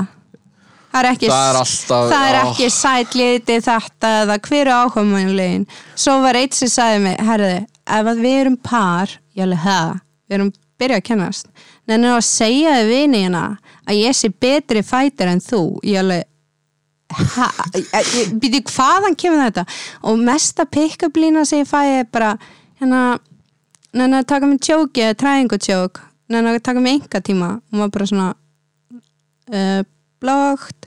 Það 0.95 1.01
er 1.03 1.09
ekki, 1.11 1.29
Það 1.29 1.49
er 1.51 1.59
alltaf- 1.61 2.09
það 2.13 2.25
er 2.31 2.37
já. 2.39 2.43
ekki 2.53 2.69
sæt 2.71 3.15
liti 3.19 3.57
þetta 3.67 4.11
eða 4.23 4.37
hver 4.47 4.61
er 4.63 4.73
áhugamanlegin. 4.79 5.65
Svo 5.99 6.21
var 6.23 6.39
eitt 6.39 6.55
sem 6.55 6.69
sagði 6.71 7.01
mig, 7.03 7.17
herði, 7.19 7.67
ef 7.85 8.11
að 8.15 8.21
við 8.23 8.41
erum 8.45 8.57
par, 8.63 9.11
ég 9.35 9.43
alveg, 9.49 9.65
það, 9.67 9.95
við 10.31 10.39
erum 10.39 10.53
byrjað 10.79 11.01
að 11.03 11.07
kennast, 11.11 11.47
en 11.89 12.05
að 12.09 12.21
segja 12.25 12.77
þið 12.79 12.89
vini 12.93 13.19
hérna 13.27 13.43
að 13.85 13.99
ég 14.01 14.17
sé 14.17 14.31
betri 14.41 14.83
fætir 14.87 15.29
en 15.29 15.43
þú, 15.45 15.61
ég 15.85 15.99
alveg, 16.01 16.25
ha, 17.37 17.49
býti 18.41 18.63
hvaðan 18.71 19.17
kemur 19.21 19.43
þetta? 19.45 19.67
Og 20.09 20.23
mesta 20.25 20.65
pick-up 20.65 21.17
lína 21.21 21.45
sem 21.47 21.61
ég 21.65 21.69
fæ 21.69 21.83
er 22.01 22.09
bara, 22.13 22.33
hérna, 22.81 23.03
neina 23.93 24.23
að 24.23 24.31
taka 24.33 24.49
mig 24.49 24.63
tjóki 24.65 25.05
eða 25.05 25.19
træðingu 25.21 25.61
tjók, 25.61 26.01
neina 26.33 26.55
að 26.57 26.63
taka 26.65 26.81
mig 26.81 27.03
enga 27.03 27.21
tíma, 27.21 27.51
og 27.61 27.79
maður 27.79 27.95
bara 27.99 28.09
svona, 28.13 28.31
uh, 29.53 29.85
blókt, 30.25 30.81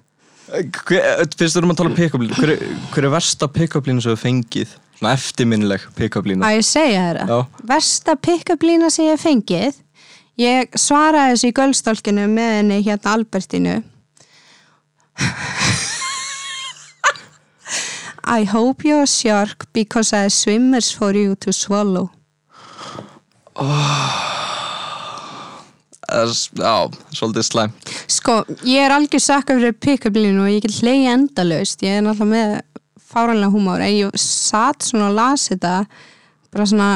Hver- 0.47 1.25
Fyrst 1.35 1.57
erum 1.59 1.73
að 1.73 1.75
tala 1.81 1.89
um 1.91 1.95
pick-up 1.97 2.21
línu. 2.23 2.35
Hver, 2.39 2.53
hver 2.93 3.03
er 3.03 3.11
versta 3.11 3.49
pick-up 3.51 3.83
línu 3.89 3.99
sem 3.99 4.13
við 4.15 4.21
fengið? 4.21 4.75
Svona 4.97 5.11
eftirminnileg 5.17 5.83
pick-up 5.97 6.23
línu 6.25 6.41
að 6.47 6.55
ég 6.55 6.63
segja 6.65 7.01
þeirra 7.03 7.25
Já. 7.27 7.39
versta 7.67 8.15
pick-up 8.15 8.63
lína 8.63 8.87
sem 8.89 9.09
ég 9.11 9.19
fengið 9.19 9.75
ég 10.37 10.75
svaraði 10.77 11.33
þessu 11.35 11.49
í 11.51 11.55
göldstólkinu 11.59 12.27
með 12.29 12.51
henni 12.59 12.81
hérna 12.85 13.13
Albertinu 13.17 13.77
I 18.27 18.43
hope 18.43 18.83
you're 18.83 19.03
a 19.03 19.07
shark 19.07 19.65
because 19.73 20.11
I 20.13 20.27
swimmers 20.29 20.91
for 20.91 21.13
you 21.15 21.35
to 21.35 21.53
swallow. 21.53 22.09
S- 26.07 26.49
Já, 26.55 26.87
svolítið 27.15 27.43
slæmt. 27.47 27.93
Sko, 28.11 28.43
ég 28.67 28.83
er 28.83 28.91
algjör 28.95 29.19
sakka 29.23 29.55
fyrir 29.57 29.73
pick-up 29.79 30.15
línu 30.19 30.43
og 30.43 30.51
ég 30.51 30.61
get 30.67 30.75
hlegi 30.81 31.07
endalaust. 31.11 31.81
Ég 31.83 31.97
er 31.97 32.03
náttúrulega 32.05 32.33
með 32.33 32.61
fáranlega 33.07 33.51
húmór 33.55 33.81
en 33.83 33.95
ég 33.95 34.19
satt 34.19 34.83
svona 34.83 35.07
og 35.09 35.15
las 35.17 35.47
þetta 35.51 35.73
bara 36.51 36.65
svona 36.67 36.91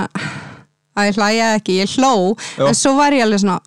að 0.98 1.08
ég 1.12 1.18
hlæja 1.20 1.50
ekki, 1.60 1.78
ég 1.82 1.94
hló 1.98 2.14
Já. 2.58 2.66
en 2.68 2.76
svo 2.76 2.96
var 2.98 3.14
ég 3.16 3.24
alveg 3.26 3.40
svona 3.44 3.60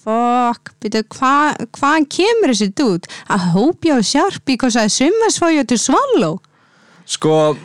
fuck, 0.00 0.70
hva, 1.16 1.32
hvaðan 1.76 2.06
kemur 2.08 2.52
þessi 2.54 2.70
dút 2.78 3.08
I 3.28 3.36
hope 3.52 3.84
you're 3.88 4.02
sharp 4.06 4.44
because 4.48 4.76
I 4.78 4.86
swimmers 4.88 5.36
for 5.38 5.50
you 5.52 5.64
to 5.64 5.76
swallow. 5.78 6.38
Sko, 7.10 7.56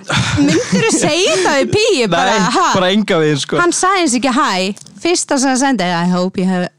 myndir 0.42 0.88
þú 0.88 0.90
segja 1.06 1.36
það 1.44 1.60
við 1.62 1.72
píi 1.76 2.08
bara, 2.10 2.34
nei, 2.34 2.50
ha, 2.58 2.66
bara 2.74 2.90
enga 2.96 3.20
við 3.22 3.36
sko. 3.44 3.60
Hann 3.62 3.72
sagði 3.78 4.02
eins 4.08 4.16
ekki 4.18 4.32
hæ 4.34 4.50
fyrsta 5.06 5.38
sem 5.38 5.52
hann 5.54 5.62
sendi, 5.62 5.86
I 5.86 6.10
hope 6.10 6.42
you 6.42 6.48
have 6.50 6.72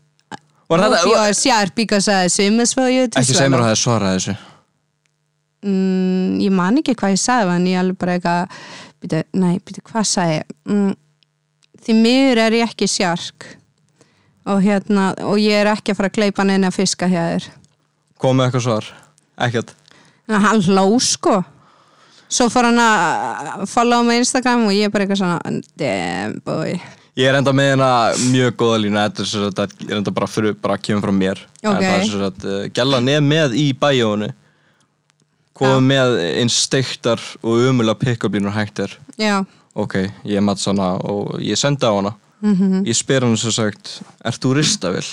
Var 0.66 0.82
hope 0.82 0.96
þetta- 0.96 1.10
you're 1.12 1.34
sharp 1.38 1.76
because 1.78 2.08
I 2.10 2.26
swimmers 2.26 2.74
for 2.74 2.90
you 2.90 3.06
to 3.06 3.20
Ekki 3.22 3.36
segja 3.38 3.46
mér 3.54 3.62
swallow 3.62 3.62
að 3.62 3.68
það 3.70 3.76
er 3.76 3.82
svarað 3.84 4.16
þessu. 4.18 4.36
Mm, 5.66 6.36
ég 6.42 6.52
man 6.54 6.76
ekki 6.82 6.94
hvað 6.98 7.14
ég 7.14 7.22
sagði 7.22 7.54
en 7.54 7.68
ég 7.70 7.78
alveg 7.80 7.98
bara 8.02 8.16
eitthvað 8.18 8.58
byrju, 9.02 9.22
nei, 9.40 9.54
byrju, 9.66 9.82
hvað 9.88 10.08
sagði 10.10 10.34
ég? 10.40 10.50
Mm, 10.70 10.90
því 11.86 11.96
miður 12.00 12.42
er 12.46 12.56
ég 12.58 12.68
ekki 12.70 12.88
sjark. 12.90 13.46
Og 14.46 14.62
hérna 14.62 15.08
og 15.26 15.40
ég 15.42 15.62
er 15.62 15.70
ekki 15.72 15.92
að 15.94 15.98
fara 16.00 16.10
að 16.12 16.18
gleipa 16.20 16.46
neina 16.46 16.70
fiska 16.74 17.08
hjá 17.10 17.22
þér. 17.32 17.48
Kom 18.22 18.38
með 18.38 18.48
eitthvað 18.50 18.66
svar? 18.68 18.90
Ekkert? 19.46 19.72
Hann 20.30 20.62
hló 20.66 20.86
sko. 21.02 21.40
Svo 22.26 22.48
fór 22.50 22.66
hann 22.70 22.80
að 22.82 23.66
follow 23.70 24.02
mig 24.06 24.18
á 24.18 24.22
Instagram 24.22 24.66
og 24.66 24.74
ég 24.74 24.88
er 24.88 24.94
bara 24.94 25.06
eitthvað 25.06 25.20
svona 25.22 25.60
damn 25.78 26.40
boy. 26.46 26.78
Ég 27.16 27.30
er 27.30 27.38
enda 27.38 27.52
með 27.56 27.70
hérna 27.72 27.90
mjög 28.28 28.56
góða 28.60 28.80
línu 28.82 29.02
Þetta 29.06 29.22
er, 29.24 29.52
að- 29.62 29.92
enda 29.98 30.12
bara, 30.12 30.26
fyrir, 30.28 30.56
bara 30.60 30.76
kemur 30.76 31.06
frá 31.06 31.14
mér. 31.16 31.38
Ok. 31.62 31.70
En 31.70 31.86
Það 31.86 32.16
er 32.16 32.26
að 32.26 32.98
uh, 32.98 33.00
nef 33.00 33.22
með 33.24 33.54
í 33.56 33.70
bæjónu 33.72 34.32
Komum 35.56 35.86
með 35.88 36.18
eins 36.42 36.56
steiktar 36.66 37.22
og 37.40 37.62
umulega 37.70 37.96
pick-up 37.96 38.34
línur 38.36 38.52
hægt 38.52 38.82
er. 38.84 38.92
Já, 39.16 39.38
Ok, 39.76 39.98
ég 40.24 40.40
mat 40.40 40.60
svona 40.60 40.94
og 41.04 41.36
ég 41.44 41.58
sendi 41.60 41.84
á 41.84 41.92
hana. 41.92 42.14
Mhm. 42.40 42.84
Ég 42.86 42.96
spyr 42.96 43.24
hann 43.24 43.36
svo 43.36 43.52
sagt 43.52 44.00
Ert 44.24 44.40
þú 44.40 44.54
ristavill? 44.56 45.08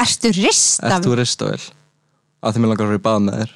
ertu 0.00 0.32
ristaf 0.32 0.90
Ert 0.90 1.04
þú 1.04 1.16
ristavill? 1.20 1.64
Að 2.40 2.54
því 2.54 2.62
mér 2.62 2.70
langar 2.72 2.86
að 2.86 2.92
vera 2.92 3.00
í 3.00 3.04
bað 3.04 3.24
með 3.26 3.40
þér. 3.40 3.54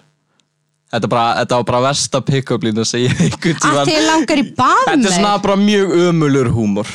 Þetta, 0.94 1.08
bara, 1.10 1.28
þetta 1.40 1.58
var 1.58 1.66
bara 1.70 1.82
versta 1.88 2.20
pick-up 2.22 2.64
línu 2.66 2.84
sem 2.86 3.06
ég 3.06 3.22
einhvern 3.24 3.56
að 3.56 3.62
tímann 3.64 3.88
þið 3.88 4.08
langar 4.10 4.42
í 4.42 4.46
bað 4.54 4.82
Þetta 4.84 4.94
er 4.94 5.02
með 5.04 5.14
svona 5.16 5.34
bara 5.46 5.56
mjög 5.56 5.94
ömulur 6.04 6.50
húmor. 6.54 6.92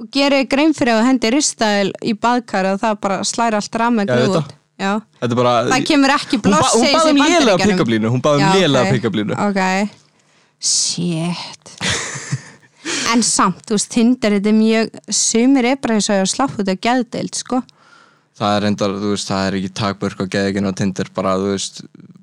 Og 0.00 0.08
gerir 0.12 0.48
grein 0.50 0.74
fyrir 0.76 0.96
að 0.96 1.06
hendi 1.10 1.32
ristæl 1.36 1.92
í 2.04 2.16
baðkar 2.16 2.72
og 2.72 2.80
það 2.82 2.96
bara 3.04 3.20
slæri 3.24 3.60
allt 3.60 3.78
ég 3.80 4.50
já. 4.76 4.90
Þetta 5.20 5.32
er 5.32 5.38
bara 5.38 5.52
Það 5.70 5.86
kemur 5.88 6.16
ekki 6.16 6.40
bloss 6.44 6.74
hún 6.76 6.90
baði 6.92 7.12
um 7.12 7.22
lélega 7.22 7.56
pick-up 7.62 7.92
línu 7.94 8.10
Hún 8.12 8.24
baði 8.24 8.42
um 8.44 8.58
lélega 8.58 8.92
pick-up 8.92 9.14
línu. 9.16 9.38
Shit 10.60 11.76
En 13.12 13.22
samt, 13.24 13.62
þú 13.68 13.76
veist, 13.76 13.90
Tinder 13.92 14.36
þetta 14.36 14.50
er 14.50 14.56
mjög 14.56 15.00
sumir 15.14 15.68
er 15.70 15.80
bara 15.82 15.96
eins 15.98 16.10
og 16.12 16.28
slapp 16.30 16.56
út 16.60 16.70
af 16.72 16.80
geðdeild, 16.82 17.38
sko. 17.38 17.62
Það 18.36 18.54
er 18.56 18.64
reyndar, 18.66 18.94
þú 19.00 19.12
veist, 19.14 19.30
það 19.30 19.46
er 19.46 19.58
ekki 19.60 19.74
takbörk 19.80 20.22
á 20.22 20.26
geðeginn 20.34 20.68
á 20.68 20.72
Tinder 20.76 21.10
Bara, 21.16 21.36
þú 21.40 21.52
veist, 21.54 21.82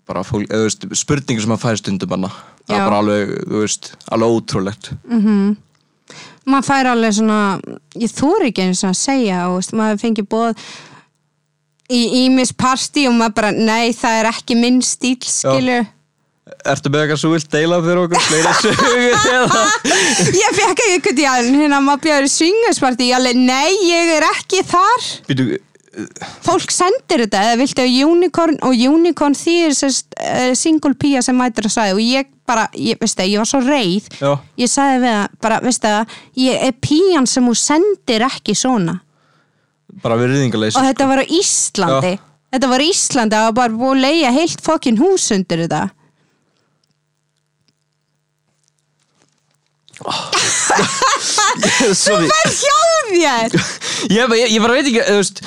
bara 0.09 0.25
fólk, 0.27 0.49
eða, 0.49 0.67
þú 0.67 0.69
veist, 0.69 0.87
spurningar 0.99 1.45
sem 1.45 1.55
að 1.55 1.63
færi 1.63 1.81
stundum 1.81 2.15
hana. 2.17 2.31
Það 2.63 2.75
Já. 2.75 2.79
er 2.79 2.87
bara 2.89 2.99
alveg, 3.01 3.35
þú 3.49 3.61
veist, 3.63 3.93
alveg 4.13 4.35
ótrúlegt. 4.37 4.91
Maður 6.43 6.67
fær 6.67 6.89
alveg 6.91 7.15
svona 7.15 7.39
ég 7.95 8.11
þúr 8.11 8.49
ekki 8.49 8.67
eins 8.67 8.83
og 8.83 8.91
að 8.91 8.99
segja 8.99 9.43
og 9.47 9.57
veist, 9.61 9.75
maður 9.79 10.01
fengi 10.03 10.25
bóð 10.27 10.67
í 11.93 12.01
ímis 12.25 12.53
partí 12.55 13.07
og 13.07 13.15
maður 13.17 13.37
bara 13.39 13.51
nei, 13.55 13.93
það 13.95 14.19
er 14.19 14.29
ekki 14.33 14.57
minn 14.59 14.81
stíl, 14.83 15.17
skilur 15.23 15.87
Ertu 16.63 16.91
með 16.93 17.01
eitthvað 17.03 17.19
svo 17.19 17.33
vilt 17.33 17.49
deila 17.51 17.81
fyrir 17.83 17.99
okkur? 18.05 18.23
Fleiri 18.23 18.53
sögur 18.63 19.01
eða? 19.33 19.63
ég 20.37 20.55
fekk 20.55 20.71
ekki 20.71 20.87
einhvern 20.93 21.17
tíðan 21.17 21.59
hérna 21.59 21.79
maður 21.83 22.03
bjöður 22.05 22.27
í 22.27 22.31
swingerspartí 22.31 23.07
ég 23.09 23.17
alveg, 23.17 23.39
nei, 23.39 23.71
ég 23.89 24.11
er 24.15 24.25
ekki 24.29 24.61
þar. 24.69 25.07
Býtu, 25.27 25.47
fólk 26.45 26.71
sendir 26.73 27.25
þetta 27.25 27.41
eða 27.49 27.57
viltu 27.59 27.87
unicorn 28.07 28.59
og 28.65 28.83
unicorn 28.87 29.35
því 29.37 29.55
er 29.67 29.75
uh, 29.75 30.53
single 30.57 30.95
pía 30.99 31.21
sem 31.25 31.37
mætir 31.37 31.67
að 31.67 31.75
sagði 31.75 31.97
og 31.97 32.03
ég 32.05 32.29
bara, 32.49 32.67
ég, 32.75 32.99
veist 33.01 33.19
það, 33.19 33.31
ég 33.33 33.43
var 33.43 33.49
svo 33.49 33.61
reið. 33.63 34.07
Já, 34.19 34.31
ég 34.63 34.71
sagði 34.71 35.01
við 35.03 35.15
það, 35.17 35.39
bara, 35.45 35.57
veist 35.63 35.83
það 35.83 36.15
ég 36.43 36.67
er 36.69 36.77
pían 36.83 37.27
sem 37.29 37.49
þú 37.49 37.57
sendir 37.59 38.25
ekki 38.27 38.55
svona. 38.57 39.01
Bara 40.03 40.15
við 40.17 40.33
rýðingaleysi 40.33 40.79
og 40.79 40.87
þetta 40.87 41.09
var 41.11 41.21
á 41.21 41.25
Íslandi. 41.27 42.13
Þetta 42.53 42.69
var 42.69 42.81
á 42.81 42.85
Íslandi, 42.85 43.43
var 43.43 43.57
bara 43.59 43.77
búið 43.77 43.93
að 43.93 44.01
leia 44.07 44.31
heilt 44.33 44.63
fokkin 44.63 44.97
hús 45.01 45.27
undir 45.35 45.65
þetta 45.65 45.83
Hvað 52.03 52.25
er 52.27 52.53
hjá 52.57 52.79
þér? 53.09 53.57
Ég, 54.11 54.33
ég, 54.39 54.47
ég 54.55 54.61
bara 54.63 54.77
veit 54.77 54.87
ekki, 54.89 55.03
þú 55.07 55.17
veist 55.19 55.43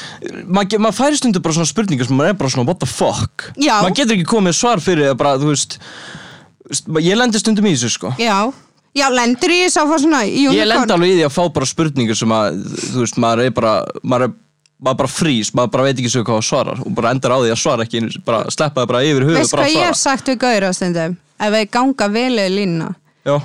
maður 0.47 0.83
mað 0.87 0.97
færi 0.97 1.19
stundu 1.21 1.43
bara 1.45 1.57
svona 1.57 1.71
spurningar 1.71 2.09
sem 2.09 2.17
maður 2.17 2.33
er 2.33 2.39
bara 2.41 2.53
svona 2.53 2.69
what 2.69 2.81
the 2.83 2.89
fuck? 2.89 3.49
Já. 3.61 3.77
maður 3.83 3.99
getur 4.01 4.17
ekki 4.17 4.29
komið 4.31 4.57
svar 4.59 4.83
fyrir 4.85 5.11
það 5.11 5.19
bara, 5.21 5.35
þú 5.43 5.51
veist, 5.53 5.77
þú 6.87 7.03
ég 7.05 7.21
lendi 7.21 7.43
stundum 7.43 7.69
í 7.69 7.75
þessu 7.77 7.93
sko. 7.97 8.15
Já, 8.23 8.39
já, 8.97 9.07
lendur 9.13 9.53
í 9.53 9.61
þess 9.67 9.81
að 9.83 9.93
fá 9.93 9.97
svona 10.07 10.23
unicorn? 10.25 10.59
Ég 10.61 10.71
lendi 10.73 10.97
alveg 10.97 11.13
í 11.13 11.19
því 11.19 11.29
að 11.29 11.37
fá 11.37 11.43
bara 11.59 11.71
spurningar 11.73 12.21
sem 12.23 12.37
að 12.39 12.61
þú 12.81 13.05
veist, 13.05 13.21
maður 13.27 13.45
er 13.47 13.57
bara 13.57 13.75
maður 14.03 14.29
er 14.31 14.37
maður 14.77 14.99
bara 15.01 15.09
frýs, 15.09 15.53
maður 15.57 15.71
bara 15.73 15.85
veit 15.87 16.01
ekki 16.01 16.11
svo 16.13 16.23
hvað 16.27 16.41
að 16.43 16.49
svara 16.51 16.75
og 16.85 16.97
bara 16.97 17.13
endar 17.15 17.33
á 17.33 17.39
því 17.41 17.53
að 17.55 17.61
svara 17.63 17.85
ekki 17.87 18.03
bara 18.27 18.43
sleppa 18.53 18.83
það 18.83 18.91
bara 18.91 19.05
yfir 19.09 19.25
höfuð 19.25 19.39
Veist 19.41 19.55
bara 19.55 19.63
hvað 19.65 19.71
að 19.71 19.79
ég 19.79 19.87
hef 19.89 20.01
sagt 20.01 20.29
við 20.29 20.41
Gaur 20.43 20.67
á 20.69 20.71
stundum? 20.77 21.15
Ef 21.37 21.53
við 21.55 21.65
ganga 21.73 22.09
velið 22.13 22.51
línuna. 22.53 22.89
Já, 23.27 23.37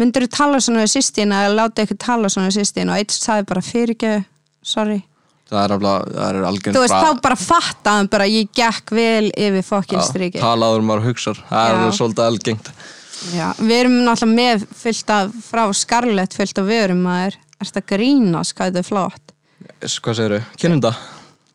Myndur 0.00 0.24
þú 0.26 0.30
tala 0.36 0.60
svona 0.64 0.84
við 0.84 0.92
sýstina 0.94 1.42
eða 1.46 1.56
láta 1.60 1.84
ykkur 1.86 1.98
tala 2.00 2.30
svona 2.32 2.48
við 2.50 2.58
sýstina 2.60 2.94
og 2.94 3.02
eitt 3.02 3.14
sagði 3.16 3.46
bara 3.50 3.62
fyrirgeðu, 3.66 4.22
sorry. 4.64 5.00
Það 5.50 5.64
er 5.66 5.72
alveg, 5.74 6.10
það 6.14 6.28
er 6.30 6.44
algjörn 6.46 6.76
þú 6.76 6.82
veist, 6.84 6.94
þá 6.94 7.20
bara 7.26 7.36
fattaðum 7.42 8.08
bara 8.12 8.26
ég 8.30 8.50
gekk 8.54 8.92
vel 8.94 9.30
yfir 9.34 9.64
fokkin 9.66 10.02
striki 10.06 10.38
talaður 10.38 10.84
maður 10.86 11.08
hugsar, 11.08 11.40
það 11.48 11.64
er 11.66 11.78
alveg 11.80 11.96
svolítið 11.98 12.26
algengt. 12.28 12.70
Já, 13.34 13.46
við 13.58 13.74
erum 13.80 13.96
náttúrulega 14.06 14.36
með 14.38 14.62
fyllt 14.80 15.10
af, 15.12 15.32
frá 15.50 15.64
Scarlett 15.76 16.36
fyllt 16.38 16.60
af 16.62 16.68
vörum 16.70 17.02
maður, 17.04 17.34
er 17.58 17.66
þetta 17.68 17.82
grínast 17.92 18.54
hvað 18.56 18.70
þetta 18.70 18.84
er 18.84 18.88
flott 18.88 19.34
hvað 20.00 20.16
segir 20.20 20.36
þau, 20.36 20.46
kynum? 20.62 20.84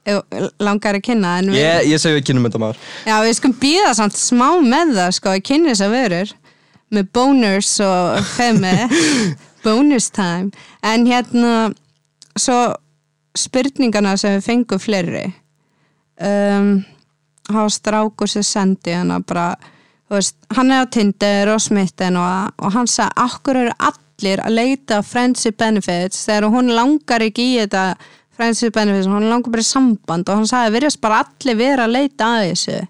Ef- 0.05 0.51
langar 0.61 0.99
að 0.99 1.05
kynna 1.07 1.31
en 1.39 1.47
við, 1.49 1.57
Ég, 1.63 1.87
ég 1.95 2.01
segi 2.03 2.19
við 2.19 2.27
kynum 2.27 2.45
þetta 2.45 2.61
maður 2.61 2.81
já, 3.07 3.15
við 3.25 3.33
skum 3.39 3.55
býða 3.63 3.93
samt 3.97 4.19
smá 4.19 4.49
með 4.61 4.91
það 4.99 5.15
sko, 5.17 5.31
að 5.33 5.45
kynna 5.49 5.71
þess 5.73 5.85
að 5.87 5.95
vörur 5.95 6.33
með 6.93 7.09
bonus 7.15 7.71
og 7.83 8.19
femi 8.35 8.75
bonus 9.65 10.11
time. 10.13 10.51
En 10.85 11.07
hérna 11.09 11.71
svo 12.37 12.59
spurningana 13.35 14.15
sem 14.19 14.37
við 14.37 14.45
fengum 14.45 14.81
fleiri 14.81 15.25
um, 16.21 16.83
hafa 17.49 17.69
strákur 17.69 18.29
sem 18.31 18.43
sendi 18.43 18.95
hana 18.95 19.19
bara 19.19 19.53
veist, 20.11 20.37
hann 20.55 20.71
er 20.71 20.85
á 20.85 20.91
Tinder 20.91 21.53
og 21.55 21.61
smitten 21.63 22.19
og, 22.19 22.53
og 22.61 22.75
hann 22.75 22.89
sagði, 22.89 23.25
akkur 23.25 23.61
eru 23.63 23.75
allir 23.89 24.43
að 24.43 24.57
leita 24.59 25.01
friendship 25.03 25.57
benefits? 25.59 26.25
Þegar 26.27 26.49
hún 26.53 26.73
langar 26.75 27.25
ekki 27.25 27.51
í 27.53 27.57
þetta 27.63 27.85
friendship 28.35 28.75
benefits, 28.75 29.09
hún 29.09 29.29
langar 29.29 29.51
bara 29.51 29.65
í 29.65 29.67
samband 29.67 30.29
og 30.29 30.41
hann 30.41 30.49
sagði, 30.49 30.75
virðast 30.77 31.01
bara 31.03 31.23
allir 31.25 31.59
vera 31.59 31.87
að 31.87 31.97
leita 31.97 32.31
að 32.35 32.49
þessu 32.51 32.81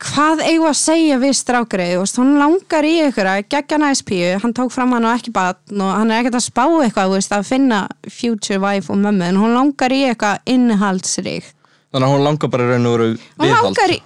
hvað 0.00 0.42
eigum 0.46 0.70
að 0.70 0.78
segja 0.80 1.20
við 1.20 1.32
strákri 1.36 1.86
þú 1.92 2.02
veist, 2.02 2.18
hún 2.20 2.36
langar 2.40 2.86
í 2.88 2.92
ykkur 3.06 3.30
að 3.30 3.40
gegja 3.52 3.78
næst 3.80 4.04
píu, 4.08 4.34
hann 4.42 4.54
tók 4.56 4.72
fram 4.74 4.94
hann 4.96 5.06
og 5.08 5.16
ekki 5.16 5.32
batn 5.34 5.80
og 5.84 5.90
hann 5.92 6.12
er 6.12 6.22
ekkert 6.22 6.38
að 6.40 6.46
spá 6.46 6.64
eitthvað 6.66 7.16
veist, 7.16 7.34
að 7.36 7.48
finna 7.50 7.80
future 8.08 8.60
wife 8.62 8.92
og 8.92 9.00
mömmu 9.02 9.26
en 9.28 9.40
hún 9.40 9.56
langar 9.56 9.92
í 9.92 10.04
eitthvað 10.08 10.52
innihaldsrík. 10.54 11.50
Þannig 11.90 12.06
að 12.06 12.14
hún 12.14 12.24
langar 12.28 12.52
bara 12.52 12.70
raun 12.70 12.86
og 12.86 12.96
veru 12.96 13.10
viðhald. 13.10 13.66
langar 13.66 13.94
í 13.96 13.98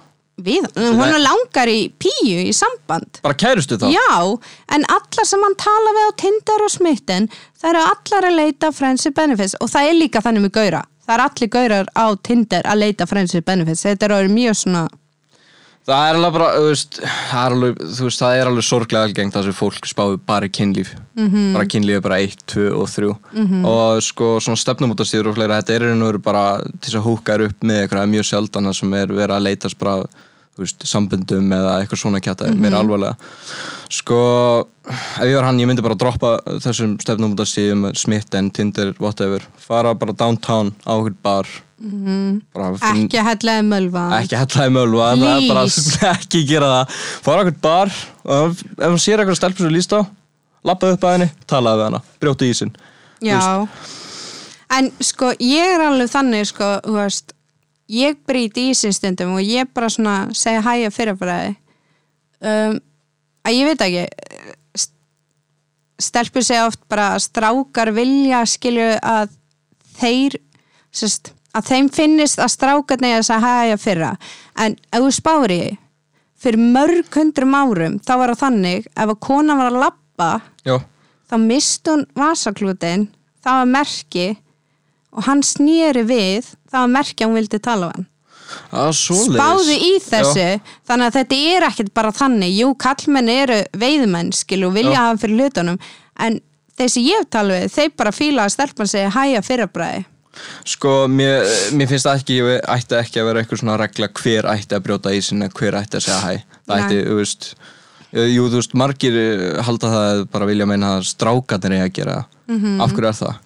við, 0.45 0.65
hún 0.75 1.15
langar 1.23 1.71
í 1.71 1.77
píu 2.01 2.41
í 2.43 2.51
samband. 2.55 3.21
Bara 3.23 3.37
kærustu 3.39 3.77
þá? 3.79 3.87
Já, 3.93 4.09
en 4.75 4.83
allar 4.91 5.29
sem 5.29 5.45
hann 5.47 5.55
tala 5.61 5.95
við 5.95 6.09
á 6.11 6.13
Tinder 6.19 6.65
og 6.65 6.73
smitten, 6.73 7.29
það 7.61 7.71
eru 7.71 7.85
allar 7.93 8.29
að 8.31 8.37
leita 8.41 8.73
friendship 8.75 9.15
benefits. 9.15 9.55
Og 9.63 9.71
það 9.71 9.93
er 9.93 9.97
líka 10.01 10.23
þannig 10.25 10.47
með 10.47 10.55
gaura, 10.59 10.83
það 11.05 11.15
er 11.15 11.25
allir 11.29 11.53
gaurar 11.55 11.91
á 11.95 12.05
Tinder 12.19 12.67
að 12.67 12.81
leita 12.83 13.07
friendship 13.07 13.47
benefits, 13.47 13.85
þetta 13.87 14.09
er 14.09 14.17
orðið 14.17 14.35
mjög 14.41 14.59
svona 14.65 14.83
það 15.85 16.09
er 16.09 16.19
alveg 16.19 16.35
bara, 16.35 16.49
veist 16.65 16.99
það 16.99 17.41
er 17.41 17.55
alveg, 17.55 17.79
veist, 18.01 18.21
það 18.21 18.39
er 18.39 18.51
alveg 18.51 18.65
sorglega 18.65 19.09
algengt 19.09 19.35
að 19.35 19.47
þessu 19.47 19.57
fólk 19.59 19.89
spáði 19.89 20.19
bara 20.31 20.49
í 20.49 20.53
kynlíf 20.57 20.93
-hmm. 20.95 21.53
bara 21.53 21.69
kynlíf 21.69 21.99
er 21.99 22.05
bara 22.05 22.19
1, 22.25 22.45
2 22.53 22.67
og 22.73 22.87
3 22.89 23.09
-hmm. 23.13 23.65
og 23.69 24.03
sko 24.03 24.39
svona 24.39 24.61
stefnumótastíður 24.61 25.29
og 25.29 25.35
fleira, 25.35 25.61
þetta 25.61 25.73
er 25.75 25.91
og 25.91 26.07
veru 26.07 26.19
bara 26.19 26.45
til 26.63 26.89
þess 26.89 27.01
að 27.01 27.07
húka 27.09 27.33
er 27.33 27.41
upp 27.49 27.63
með 27.63 27.81
eitthvað 27.81 28.13
mjög 28.13 28.25
sjaldan 28.25 28.65
það 28.65 28.79
sem 28.79 28.93
er 28.93 29.07
verið 29.07 29.35
að 29.35 29.45
leitast 29.47 29.77
bara 29.77 30.05
veist, 30.63 30.85
sambundum 30.87 31.51
eða 31.51 31.75
eitthvað 31.81 32.01
svona 32.01 32.21
kjata 32.23 32.47
mm 32.49 32.61
meira 32.63 32.79
alvarlega. 32.79 33.15
Sko, 33.91 34.19
ef 34.87 35.27
ég 35.27 35.35
var 35.37 35.47
hann, 35.49 35.59
ég 35.59 35.69
myndi 35.69 35.83
bara 35.85 35.97
droppa 35.99 36.37
þessum 36.63 36.95
stefnumótastíðum 37.03 37.89
smitten, 37.97 38.49
Tinder, 38.55 38.93
whatever. 38.99 39.43
Fara 39.61 39.93
bara 39.93 40.15
downtown 40.15 40.73
á 40.87 40.91
okkur 40.95 41.15
bar. 41.21 41.47
-hmm. 41.81 42.41
bara 42.53 42.73
finn- 42.77 43.05
ekki 43.05 43.19
hellega 43.19 43.61
mölva. 43.61 44.05
Ekki 44.21 44.35
hella 44.39 44.67
í 44.67 44.71
mölva 44.71 45.09
bara 45.47 45.65
ekki 46.15 46.45
gera 46.47 46.71
það. 46.73 46.99
Fara 47.21 47.43
okkur 47.43 47.59
bar 47.61 47.91
og 48.23 48.55
ef 48.55 48.89
hún 48.89 49.01
sér 49.01 49.19
eitthvað 49.19 49.39
stelpur 49.41 49.65
sem 49.67 49.75
líst 49.75 49.93
á 49.93 50.01
lappa 50.65 50.91
upp 50.95 51.03
að 51.05 51.15
henni, 51.17 51.29
talaði 51.49 51.81
við 51.81 51.87
hana 51.89 52.01
brjóti 52.21 52.49
ísinn. 52.49 52.73
Já, 53.23 53.67
en 54.75 54.91
sko 55.03 55.31
ég 55.39 55.75
er 55.75 55.85
alveg 55.85 56.11
þannig 56.11 56.49
sko, 56.49 56.71
þú 56.85 56.97
veist, 56.97 57.34
ég 57.91 58.17
brýti 58.25 58.69
í 58.71 58.75
sig 58.77 58.93
stundum 58.95 59.35
og 59.37 59.45
ég 59.45 59.69
bara 59.73 59.89
svona 59.93 60.15
segja 60.33 60.63
hæja 60.65 60.91
fyrirbræði 60.93 61.53
um, 62.41 62.79
að 63.45 63.57
ég 63.57 63.69
veit 63.69 63.83
ekki 63.85 64.05
st- 64.73 64.95
stelpur 66.07 66.45
segja 66.45 66.67
oft 66.69 66.81
bara 66.89 67.11
að 67.15 67.25
strákar 67.27 67.93
vilja 67.95 68.43
skilju 68.49 68.89
að 69.01 69.35
þeir 69.99 70.37
sest, 70.95 71.33
að 71.55 71.69
þeim 71.71 71.89
finnist 71.93 72.41
að 72.41 72.53
strákarni 72.55 73.13
að 73.15 73.27
segja 73.29 73.43
hæja 73.45 73.77
fyrra. 73.79 74.13
En 74.59 74.75
ef 74.91 75.03
þú 75.05 75.11
spári 75.15 75.61
fyrir 76.41 76.59
mörg 76.61 77.13
hundrum 77.15 77.55
árum 77.55 77.99
þá 78.03 78.11
var 78.19 78.33
það 78.33 78.41
þannig 78.43 78.89
ef 78.91 79.05
að 79.13 79.19
kona 79.23 79.55
var 79.59 79.69
að 79.71 79.79
já, 80.65 80.75
þá 81.29 81.35
mist 81.41 81.87
hún 81.89 82.03
vasaklútin 82.17 83.07
það 83.45 83.61
var 83.61 83.71
merki 83.71 84.25
og 85.15 85.27
hann 85.27 85.43
snýri 85.45 86.03
við 86.07 86.51
það 86.71 86.81
að 86.85 87.25
hún 87.25 87.39
vildi 87.39 87.61
tala 87.63 87.89
við 87.89 87.95
hann. 87.95 88.07
Er 88.71 88.91
svoleiðis. 88.93 89.35
Spáði 89.35 89.75
í 89.81 89.93
þessu 90.05 90.43
já, 90.43 90.59
þannig 90.85 91.07
að 91.07 91.15
þetta 91.19 91.37
er 91.51 91.67
ekkert 91.69 91.93
bara 91.97 92.11
þannig. 92.13 92.57
Jú, 92.59 92.73
kallmenn 92.77 93.31
eru 93.33 93.61
veiðmenn 93.73 94.33
skil 94.37 94.61
og 94.67 94.75
vilja 94.75 94.93
Já. 94.93 94.99
hafa 95.01 95.23
fyrir 95.23 95.39
hlutunum 95.41 95.79
en 96.21 96.41
þessi 96.77 97.05
ég 97.07 97.29
tala 97.33 97.57
við, 97.57 97.71
þeir 97.73 97.95
bara 97.97 98.13
fíla 98.15 98.45
að 98.45 98.53
stelpan 98.55 98.91
segja 98.91 99.13
hæja 99.15 99.41
fyrirbræði 99.45 100.03
sko, 100.67 101.05
mér, 101.11 101.45
mér 101.75 101.89
finnst 101.89 102.07
það 102.07 102.21
ekki 102.21 102.37
ég 102.39 102.67
ætti 102.75 102.97
ekki 102.99 103.21
að 103.21 103.29
vera 103.29 103.41
eitthvað 103.41 103.61
svona 103.61 103.77
regla 103.79 104.09
hver 104.19 104.49
ætti 104.51 104.77
að 104.77 104.83
brjóta 104.87 105.13
ísinn 105.15 105.45
eða 105.45 105.59
hver 105.59 105.79
ætti 105.79 105.99
að 105.99 106.05
segja 106.07 106.19
hæ. 106.21 106.59
Það 106.65 106.83
ætti, 106.83 106.99
þú 107.07 107.17
veist 107.21 107.47
eh, 108.11 108.29
jú, 108.33 108.47
þú 108.51 108.59
veist, 108.59 108.77
margir 108.81 109.19
eh, 109.21 109.45
halda 109.65 109.91
það 109.93 110.07
að 110.11 110.23
bara 110.35 110.49
vilja 110.49 110.69
meina 110.69 110.91
að 110.97 111.07
strákarnir 111.11 111.77
eigi 111.77 111.87
að 111.87 111.95
gera 111.99 112.17
það. 112.19 112.31
Mhm. 112.45 112.81
af 112.83 112.93
hverju 112.93 113.09
er 113.09 113.19
það? 113.21 113.41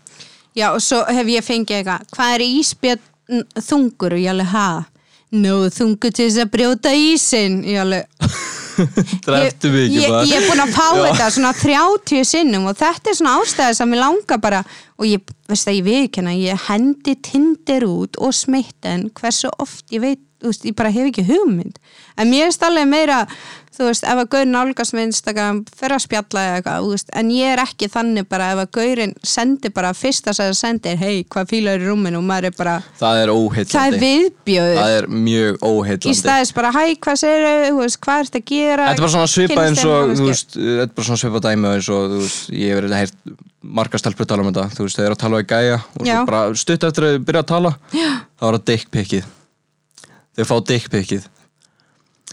Já, 0.59 0.69
og 0.75 0.83
svo 0.83 1.01
hef 1.07 1.33
ég 1.33 1.45
fengið 1.45 1.79
eitthvað 1.79 2.15
hvað 2.15 2.35
er 2.35 2.45
íspjörn 2.45 3.43
þungur? 3.69 4.15
Og 4.15 4.23
ég 4.23 4.33
alveg, 4.33 4.53
ha? 4.53 4.69
Nó, 5.39 5.57
þungur 5.73 6.13
til 6.13 6.25
þess 6.25 6.41
að 6.41 6.53
brjóta 6.55 6.93
ísinn. 6.97 7.59
Ég 7.69 7.83
alveg, 7.83 8.07
ekki 8.79 9.69
ég, 9.99 10.07
bara 10.07 10.23
ég 10.27 10.37
er 10.37 10.47
búin 10.47 10.63
að 10.63 10.73
fá 10.75 10.85
Já. 10.87 11.01
þetta 11.03 11.27
svona 11.35 11.51
30 11.57 12.27
sinnum 12.27 12.69
og 12.69 12.77
þetta 12.79 13.11
er 13.11 13.17
svona 13.19 13.35
ástæði 13.39 13.77
sem 13.79 13.95
ég 13.95 14.01
langar 14.01 14.41
bara 14.43 14.63
og 14.99 15.07
ég, 15.07 15.33
veist 15.49 15.67
það, 15.67 15.77
ég 15.79 15.87
viðkenna 15.89 16.35
ég 16.37 16.65
hendi 16.69 17.15
tindir 17.25 17.85
út 17.87 18.19
og 18.21 18.35
smitten 18.35 19.09
hversu 19.19 19.51
oft 19.59 19.85
ég 19.95 20.03
veit 20.05 20.23
veist, 20.47 20.65
ég 20.65 20.75
bara 20.75 20.89
hef 20.93 21.09
ekki 21.09 21.25
hugmynd. 21.27 21.79
En 22.19 22.29
mér 22.31 22.47
er 22.47 22.67
alveg 22.69 22.87
meira 22.87 23.25
þú 23.79 23.87
veist, 23.87 24.03
ef 24.03 24.19
að 24.19 24.29
gaur 24.33 24.47
nálgast 24.49 24.95
með 24.95 25.05
Instagram 25.07 25.59
fyrir 25.71 25.95
að 25.95 26.03
spjalla 26.03 26.41
eða 26.45 26.55
eitthvað, 26.59 26.83
þú 26.83 26.91
veist, 26.93 27.11
en 27.21 27.29
ég 27.31 27.53
er 27.53 27.61
ekki 27.63 27.87
þannig 27.93 28.27
bara 28.31 28.49
ef 28.53 28.61
að 28.63 28.71
gaurin 28.75 29.13
sendir 29.23 29.73
bara 29.75 29.93
fyrsta 29.95 30.33
sem 30.35 30.49
það 30.49 30.57
sendir, 30.59 30.97
hei, 30.99 31.23
hvað 31.31 31.53
fílar 31.53 31.79
í 31.79 31.87
rúminu? 31.87 32.19
Og 32.19 32.27
maður 32.27 32.49
er 32.49 32.57
bara, 32.57 32.75
það 32.99 33.21
er 33.21 33.21
það 33.21 33.23
er 33.23 33.33
óheillandi 33.35 34.01
viðbjöður 34.03 34.79
það 34.81 34.95
er 34.97 35.09
mjög 35.15 35.49
í 35.53 35.71
óheillandi 35.71 36.15
staðis 36.19 36.53
bara, 36.59 36.73
hæ, 36.75 36.83
hvað 37.05 37.25
veist, 37.79 38.01
hvað 38.03 38.25
ert 38.25 38.39
að 38.41 38.45
gera? 38.51 38.89
Þetta 38.89 38.97
er 38.97 39.05
bara 39.05 39.13
svona 39.15 39.31
Kynnist 39.39 39.63
eins 39.63 39.85
og, 39.85 39.95
nánustu. 39.95 40.19
þú 40.19 40.29
veist, 40.33 40.59
þetta 40.59 40.87
er 40.89 40.93
bara 40.99 41.09
svona 41.09 41.23
svipað 41.23 41.47
dæmi 41.47 41.73
eins 41.73 41.91
og, 41.95 42.11
þú 42.11 42.21
veist, 42.25 42.53
ég 42.59 42.73
hef 42.73 42.81
verið 42.81 42.97
að 42.97 43.03
heyrt 43.05 43.17
marga 43.79 43.99
stelpur 43.99 44.27
tala 44.27 44.43
um 44.43 44.51
þetta, 44.51 44.69
þú 44.75 44.87
veist, 44.87 44.99
þeir 44.99 45.07
eru 45.07 45.15
að 45.15 45.23
tala 45.23 45.39
við 45.39 45.49
gæja 45.53 45.81
og 45.95 46.29
bara 46.29 46.45
stutt 46.59 46.87
eftir 46.89 47.07
að 47.07 47.17
þau 47.17 47.27
byrja 47.27 47.43
að 47.45 47.51
tala, 47.55 47.75
þá 47.89 48.47
er 48.49 48.57
það 48.57 48.65
dickpickið. 48.71 49.35
Þau 50.37 50.45
fá 50.45 50.55
dickpickið. 50.71 51.27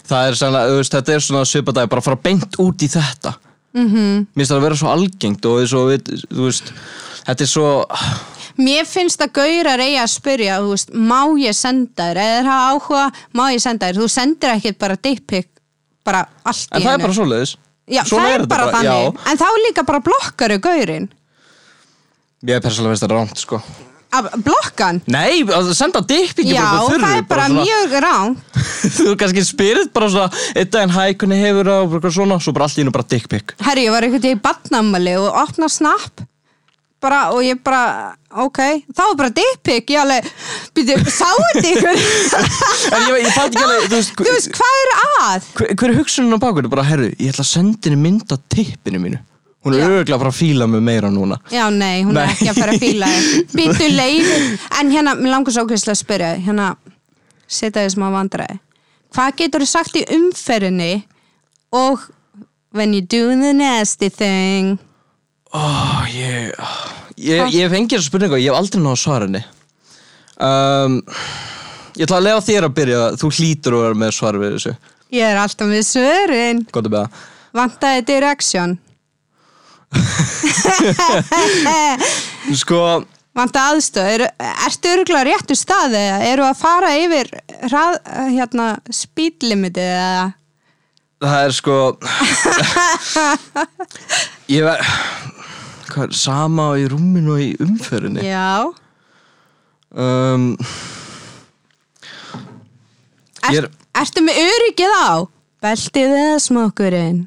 Það 0.06 0.28
er 0.28 0.38
svona, 0.38 0.62
þú 0.68 0.78
veist, 0.78 0.94
þetta 0.94 1.14
er 1.16 1.24
svona 1.24 1.44
svipað 1.48 1.80
dæmi, 1.80 1.92
bara 1.94 2.04
fara 2.04 2.22
beint 2.22 2.60
út 2.62 2.82
í 2.82 2.88
þetta. 2.92 3.34
Mm 3.76 3.88
-hmm. 3.90 4.26
Mér 4.32 4.40
finnst 4.40 4.52
það 4.52 4.58
að 4.58 4.66
vera 4.66 4.76
svo 4.76 4.88
algengt 4.88 5.46
og 5.46 5.68
svo, 5.68 5.82
við, 5.90 6.02
þú 6.32 6.42
veist, 6.48 6.72
þetta 7.26 7.42
er 7.42 7.50
svo, 7.50 7.68
Mér 8.56 8.86
finnst 8.88 9.20
að 9.20 9.34
gaurar 9.36 9.82
eigi 9.84 9.98
að 10.00 10.12
spyrja, 10.14 10.60
þú 10.64 10.70
veist, 10.72 10.92
má 10.94 11.20
ég 11.36 11.56
senda 11.56 12.08
þér, 12.08 12.20
eða 12.22 12.44
það 12.46 12.62
áhuga, 12.70 13.02
má 13.36 13.44
ég 13.52 13.60
senda 13.60 13.90
þér, 13.90 13.98
þú 14.00 14.08
sendir 14.08 14.52
ekkert 14.54 14.78
bara 14.78 14.96
dickpic, 14.96 15.48
bara 16.04 16.22
allt 16.42 16.72
en 16.72 16.80
í 16.80 16.86
það 16.86 16.94
er 16.94 17.04
bara 17.04 17.16
svoleiðis. 17.18 17.52
Já, 17.86 18.02
Svona 18.08 18.22
það 18.24 18.36
er, 18.38 18.46
bara, 18.46 18.70
þannig, 18.72 18.88
Já, 18.88 19.30
en 19.30 19.42
þá 19.42 19.46
líka 19.66 19.84
bara 19.86 20.00
blokkaru 20.00 20.56
gaurinn, 20.64 21.10
ég 22.48 22.56
er 22.56 22.64
persónulega 22.64 22.94
veist 22.94 23.04
það 23.04 23.12
rámt, 23.12 23.44
sko. 23.44 23.60
Blokkan, 24.44 25.00
Nei, 25.10 25.42
senda 25.76 26.02
dickpickið 26.04 26.54
já, 26.54 26.66
það 26.86 27.08
er 27.08 27.26
bara 27.28 27.48
mjög 27.52 27.96
rán, 28.04 28.36
þú 28.96 29.16
kannski 29.20 29.44
spyrir 29.46 29.90
bara 29.94 30.10
svona 30.12 30.46
einn 30.54 30.70
daginn 30.72 30.94
hæ, 30.94 31.02
hvernig 31.18 31.42
hefur 31.44 31.72
og 31.74 32.08
svona, 32.08 32.38
svo 32.42 32.54
bara 32.56 32.68
allt 32.68 32.78
í 32.78 32.84
hennu 32.84 32.94
bara 32.94 33.08
dickpick 33.10 33.56
herri, 33.66 33.86
ég 33.88 33.94
var 33.94 34.06
einhvern 34.06 34.22
veginn 34.22 34.40
í 34.40 34.42
badnamali 34.46 35.14
og 35.20 35.38
opna 35.42 35.68
snapp, 35.72 36.24
bara, 37.02 37.20
og 37.36 37.44
ég 37.44 37.60
bara, 37.66 38.16
ok, 38.46 38.60
þá 38.90 39.02
var 39.02 39.16
bara 39.22 39.32
dickpic, 39.36 39.94
ég 39.94 40.02
alveg, 40.02 40.32
byrju, 40.76 40.98
sáu 41.12 41.46
þetta 41.50 41.70
ykkur, 41.74 42.02
ég, 42.96 43.22
ég 43.28 43.40
alveg, 43.44 43.86
þú 43.86 43.94
veist, 43.94 44.18
þú 44.18 44.32
veist, 44.32 44.52
hvað 44.56 44.82
er 44.82 44.92
að? 44.98 45.48
hver, 45.60 45.72
hver 45.74 45.94
er 45.94 46.02
hugsunin 46.02 46.36
á 46.36 46.40
bakur 46.42 46.68
bara, 46.72 46.86
herru, 46.88 47.12
ég 47.14 47.32
ætla 47.34 47.46
að 47.46 47.52
senda 47.52 47.90
henni 47.90 48.02
mynd 48.08 48.30
á 48.32 48.36
tippinu 48.52 49.02
mínu 49.02 49.22
hún 49.66 49.74
er 49.76 49.84
örgulega 49.86 50.18
bara 50.22 50.30
að 50.32 50.38
fíla 50.38 50.68
mig 50.70 50.84
meira 50.86 51.10
núna. 51.12 51.38
Já, 51.50 51.64
nei, 51.74 52.04
hún 52.06 52.14
er 52.16 52.26
Nei. 52.28 52.34
ekki 52.36 52.50
að 52.52 52.60
fara 52.60 52.76
að 52.76 52.84
fíla 52.86 53.10
þig. 53.12 53.46
Býtu 53.58 53.88
leið 53.92 54.30
En 54.80 54.92
hérna, 54.94 55.16
mér 55.18 55.34
langar 55.34 55.56
svo 55.56 55.66
okkur 55.66 55.80
að 55.82 55.98
spyrja 56.00 56.32
þig, 56.36 56.46
Hérna, 56.46 56.68
setja 57.46 57.82
þið 57.82 57.94
smá 57.96 58.06
vandræði. 58.14 58.60
Hvað 59.16 59.38
getur 59.42 59.64
þú 59.64 59.68
sagt 59.70 59.98
í 59.98 60.04
umferðinni 60.16 60.92
Og 61.74 62.06
When 62.76 62.92
you 62.92 63.00
do 63.00 63.28
the 63.40 63.52
nasty 63.56 64.10
thing? 64.10 64.76
Oh, 65.54 66.02
ég, 66.12 66.52
ég, 67.16 67.46
ég 67.54 67.62
hef 67.64 67.76
engir 67.78 68.02
spurningu, 68.04 68.36
ég 68.36 68.50
hef 68.50 68.58
aldrei 68.58 68.82
náðu 68.82 69.14
henni 69.14 69.40
um, 70.36 70.98
Ég 71.96 72.04
ætla 72.04 72.18
að 72.18 72.26
lega 72.26 72.42
þér 72.44 72.66
að 72.66 72.74
byrja. 72.76 73.04
Þú 73.16 73.30
hlýtur 73.38 73.76
að 73.78 73.84
vera 73.86 73.98
með 74.02 74.10
svar 74.12 74.36
við 74.36 74.56
þessu. 74.58 74.72
Ég 75.16 75.30
er 75.30 75.38
alltaf 75.40 75.70
með 75.70 75.86
svörin. 75.88 76.60
Gott 76.74 76.90
að 76.90 76.92
beða 76.92 77.06
Vantaði 77.56 78.02
direction. 78.10 78.74
Sko, 82.62 82.80
Vantaði 83.36 83.76
aðstöð. 83.76 84.06
Er, 84.14 84.22
ertu 84.64 84.88
örgulega 84.94 85.26
réttu 85.28 85.52
staði? 85.58 85.98
eða 86.00 86.22
Eru 86.30 86.44
að 86.48 86.56
fara 86.62 86.94
yfir 86.96 87.28
hrað, 87.68 87.98
hérna, 88.32 88.70
speed 88.96 89.44
limitið 89.44 89.90
eða? 89.92 90.26
það 91.16 91.46
er 91.46 91.52
sko 91.56 91.74
Ég 94.52 94.66
ver 94.66 94.82
Hvað 95.88 96.12
sama 96.16 96.66
í 96.76 96.84
rúminu 96.92 97.32
og 97.32 97.40
í 97.40 97.54
umferðinni 97.64 98.20
Já. 98.26 98.68
um, 99.96 100.50
er- 103.48 103.56
Er, 103.62 103.68
ertu 103.96 104.20
með 104.26 104.42
öryggið 104.44 104.92
á? 104.92 105.24
Beltið 105.66 106.12
eða 106.20 106.38
smokkurinn? 106.46 107.20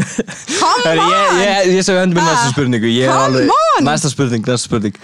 Come 0.60 1.00
on! 1.00 1.40
ég, 1.40 1.40
ég, 1.40 1.72
ég 1.78 1.84
sem 1.86 1.96
hendur 1.96 2.20
með 2.20 2.26
Ah, 2.26 2.34
næsta 2.36 2.52
spurningu 2.52 2.90
Ég 2.92 3.08
come 3.08 3.24
alveg, 3.30 3.52
on! 3.56 3.86
næsta 3.88 4.10
spurning, 4.12 4.44
næsta 4.44 4.68
spurning 4.68 5.00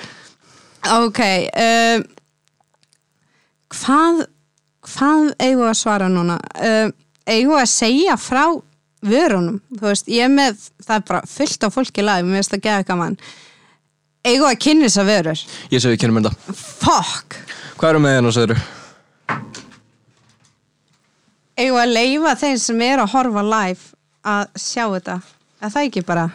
Ok, 0.87 1.21
um, 1.57 2.05
hvað, 3.75 4.21
hvað 4.87 5.25
eigum 5.43 5.65
við 5.65 5.71
að 5.73 5.79
svara 5.81 6.07
núna? 6.12 6.37
Um, 6.61 6.93
eigum 7.27 7.57
við 7.57 7.62
að 7.65 7.73
segja 7.73 8.15
frá 8.21 8.45
vörunum? 9.07 9.57
Þú 9.81 9.89
veist, 9.89 10.12
ég 10.15 10.31
með, 10.31 10.61
það 10.87 10.95
er 11.01 11.05
bara 11.11 11.23
fullt 11.33 11.67
af 11.67 11.75
fólki 11.75 12.05
lag, 12.07 12.23
mér 12.27 12.39
finnst 12.41 12.55
það 12.55 12.62
geða 12.69 12.87
gaman. 12.93 13.19
Eigum 14.27 14.45
við 14.47 14.53
að 14.53 14.62
kynna 14.67 14.87
þessar 14.89 15.09
vörur? 15.11 15.43
Ég 15.75 15.83
segi 15.83 15.97
við 15.97 16.01
kynum 16.05 16.21
þetta 16.23 16.55
Fuck! 16.85 17.41
Hvað 17.81 17.91
eru 17.93 18.05
með 18.07 18.17
hérna, 18.21 18.35
segirðu? 18.39 18.61
Eigum 21.57 21.79
að 21.81 21.95
leifa 21.97 22.35
þeim 22.37 22.59
sem 22.61 22.83
er 22.85 23.01
að 23.01 23.12
horfa 23.14 23.45
live 23.47 23.95
að 24.27 24.59
sjá 24.61 24.83
þetta? 24.92 25.21
Er 25.62 25.73
það 25.73 25.88
ekki 25.88 26.03
bara? 26.05 26.27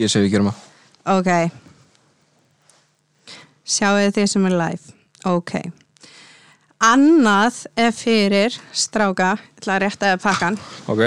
Ég 0.00 0.08
segi 0.12 0.28
við 0.28 0.32
kynum 0.36 0.52
það 0.52 0.66
Ok. 1.10 1.30
Sjáu 3.70 4.08
þið 4.12 4.26
sem 4.28 4.46
er 4.48 4.56
live. 4.56 4.96
Ok. 5.28 5.52
Annað 6.80 7.66
er 7.76 7.92
fyrir 7.92 8.54
stráka, 8.72 9.34
ég 9.36 9.60
ætla 9.60 9.74
að 9.74 9.82
rétta 9.84 10.10
það 10.14 10.22
pakkan 10.22 10.54
Ok, 10.88 11.02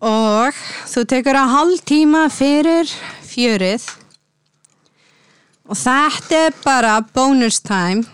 og 0.00 0.60
þú 0.88 1.02
tekur 1.12 1.36
að 1.36 1.50
hálf 1.52 1.82
tíma 1.84 2.22
fyrir 2.32 2.88
fjörið 3.28 3.84
og 5.68 5.76
þetta 5.76 6.38
er 6.46 6.56
bara 6.64 6.94
bonus 7.12 7.60
time. 7.60 8.06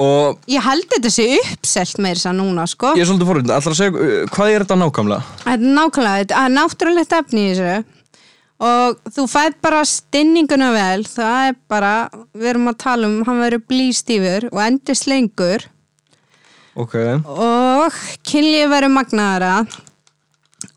Og 0.00 0.50
Ég 0.50 0.64
held 0.64 0.86
þetta 0.94 1.12
sé 1.12 1.26
uppselt 1.38 2.00
með 2.00 2.18
þess 2.18 2.30
að 2.30 2.36
núna, 2.40 2.66
sko. 2.70 2.92
ég 2.96 3.04
er 3.04 3.08
svolítið 3.10 3.30
fórhund 3.30 3.54
Ætlar 3.54 3.74
að 3.74 3.80
segja, 3.80 3.94
uh, 3.94 4.28
hvað 4.34 4.52
er 4.52 4.64
þetta 4.64 4.78
nákvæmlega? 4.80 5.38
Þetta 5.44 5.56
er 5.56 5.74
nákvæmlega, 5.80 6.22
þetta 6.22 6.44
er 6.44 6.54
náttúrulegt 6.56 7.18
efni 7.20 7.42
í 7.46 7.50
þessu. 7.58 7.98
Og 8.60 9.12
þú 9.16 9.26
fæð 9.32 9.54
bara 9.64 9.82
stinninguna 9.88 10.70
vel, 10.74 11.04
það 11.08 11.44
er 11.48 11.54
bara, 11.72 11.92
við 12.36 12.50
erum 12.52 12.72
að 12.72 12.80
tala 12.82 13.08
um, 13.08 13.20
hann 13.24 13.40
verður 13.40 13.62
blístífur 13.72 14.50
og 14.50 14.60
endist 14.66 15.08
lengur. 15.08 15.64
Ok, 16.80 16.96
og 17.24 17.96
kynlíf 18.24 18.68
verður 18.70 18.92
magnaðara. 18.94 19.54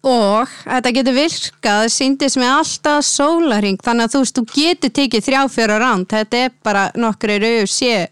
Og 0.08 0.48
þetta 0.64 0.92
getur 0.96 1.16
virkað 1.16 1.90
síndis 1.92 2.38
með 2.40 2.54
alltaf 2.56 3.04
sólaring 3.08 3.80
þannig 3.84 4.08
að 4.08 4.14
þú 4.14 4.22
veist, 4.24 4.40
þú 4.40 4.44
getur 4.56 4.94
tekið 4.96 5.26
þrjá 5.28 5.42
fjóra 5.52 5.80
ránd, 5.84 6.08
þetta 6.12 6.44
er 6.46 6.56
bara 6.64 6.86
nokkur 6.96 7.36
eru 7.36 7.68
sé 7.68 8.08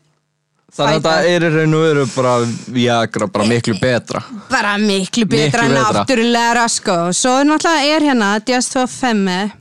þannig 0.71 0.97
að 0.97 1.03
þetta 1.03 1.15
er 1.36 1.45
í 1.45 1.51
raun 1.55 1.75
og 1.77 1.86
veru 1.86 2.05
bara 2.15 2.34
Viagra, 2.75 3.27
bara 3.27 3.47
miklu 3.49 3.75
betra 3.81 4.21
bara 4.49 4.77
miklu 4.79 5.25
betra 5.27 5.65
Miklu 5.67 5.75
betra. 5.75 6.01
náttúrulega 6.01 6.67
sko. 6.71 6.97
svo 7.13 7.38
er 7.41 7.49
náttúrulega 7.49 7.95
er 7.95 8.07
hérna 8.10 8.31
Just 8.47 8.77
for 8.77 8.88
Femme 8.88 9.51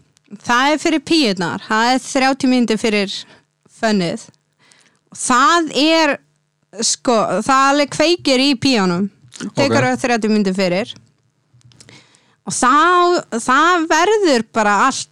það 0.47 0.73
er 0.75 0.83
fyrir 0.85 1.05
píunar 1.11 1.65
það 1.67 1.95
er 1.95 2.03
30 2.07 2.53
mínútur 2.53 2.79
fyrir 2.81 3.15
fönnið 3.81 4.27
það 5.17 5.73
er 5.75 6.17
sko, 6.87 7.17
það 7.43 7.69
alveg 7.73 7.95
kveikir 7.97 8.45
í 8.45 8.51
píunum 8.55 9.09
tekur 9.57 9.83
Ok. 9.83 9.97
okay. 9.97 10.03
30 10.07 10.31
mínútur 10.31 10.55
fyrir 10.55 10.95
og 12.47 12.55
þá 12.55 13.41
það 13.43 13.89
verður 13.91 14.47
bara 14.55 14.77
allt 14.87 15.11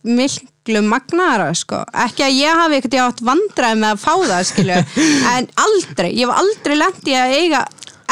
miklu 0.68 0.82
magnara 0.84 1.48
sko, 1.56 1.80
ekki 1.96 2.24
að 2.26 2.36
ég 2.36 2.58
hafi 2.60 2.78
ekkert 2.78 2.96
átt 3.00 3.20
vandræði 3.24 3.80
með 3.80 3.94
að 3.94 4.00
fá 4.02 4.14
það 4.28 4.42
skilju, 4.48 4.80
en 5.32 5.48
aldrei 5.64 6.10
ég 6.12 6.28
hef 6.28 6.40
aldrei 6.42 6.76
lent 6.76 7.08
í 7.08 7.14
að 7.16 7.36
eiga 7.38 7.62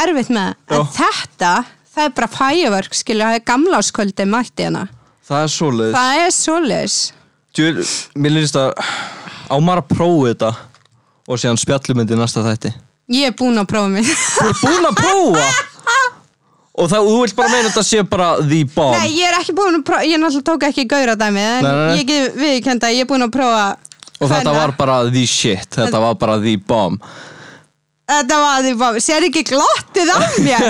erfitt 0.01 0.31
með 0.33 0.55
það, 0.55 0.79
en 0.79 0.89
þetta 0.97 1.53
það 1.93 2.07
er 2.07 2.15
bara 2.17 2.31
fæjaverk 2.33 2.97
skilju, 2.97 3.27
það 3.27 3.39
er 3.39 3.47
gamláskvöldi 3.53 4.29
mætti 4.33 4.67
hérna, 4.67 4.87
Það 5.27 5.43
er 5.43 5.51
svoleiðis. 5.51 5.95
Það 5.97 6.19
er 6.23 6.35
Djúl, 7.57 7.87
Mér 8.23 8.35
lýst 8.37 8.59
að 8.61 8.77
á 9.51 9.57
maður 9.59 9.81
að 9.83 9.89
prófa 9.91 10.29
þetta 10.31 10.51
og 11.27 11.41
síðan 11.43 11.59
spjallumyndi 11.59 12.19
næsta 12.21 12.45
þætti? 12.47 12.71
Ég 13.11 13.33
er 13.33 13.35
búin 13.39 13.59
að 13.59 13.67
prófa 13.73 13.91
mig. 13.91 14.07
Þú 14.07 14.47
ert 14.53 14.63
búin 14.63 14.87
að 14.87 15.01
prófa 15.01 15.49
og 16.77 16.91
það, 16.93 17.07
þú 17.09 17.21
vilt 17.23 17.37
bara 17.39 17.53
meina 17.55 17.69
þetta 17.71 17.85
sé 17.89 18.03
bara 18.11 18.29
the 18.43 18.61
bomb 18.75 18.97
Nei, 18.99 19.13
ég 19.17 19.31
er 19.31 19.39
ekki 19.41 19.55
búin 19.57 19.79
að 19.81 19.85
prófa, 19.89 20.05
ég 20.09 20.21
náttúrulega 20.21 20.49
tók 20.51 20.67
ekki 20.69 20.85
gaura 20.91 21.15
dæmi, 21.17 21.41
en 21.41 21.65
Nei, 21.65 21.73
nei, 21.73 21.87
nei. 21.87 21.97
ég 22.03 22.11
get 22.11 22.37
viðkenda 22.43 22.91
ég 22.93 23.07
er 23.07 23.11
búin 23.11 23.25
að 23.27 23.33
prófa 23.39 23.65
og 24.17 24.29
þetta 24.31 24.43
þennan. 24.43 24.61
var 24.61 24.75
bara 24.79 24.99
the 25.11 25.25
shit 25.29 25.69
þetta 25.77 26.01
var 26.05 26.15
bara 26.21 26.39
the 26.45 26.57
bomb 26.69 27.01
Þetta 28.07 28.37
var 28.39 28.61
því 28.63 28.73
bara, 28.79 29.01
sér 29.03 29.25
ekki 29.27 29.41
glottið 29.49 30.11
á 30.15 30.19
mér 30.47 30.67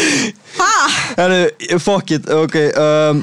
Ha? 0.58 0.72
Herru, 1.16 1.78
fuck 1.80 2.10
it, 2.12 2.26
ok 2.28 2.58
um, 2.76 3.22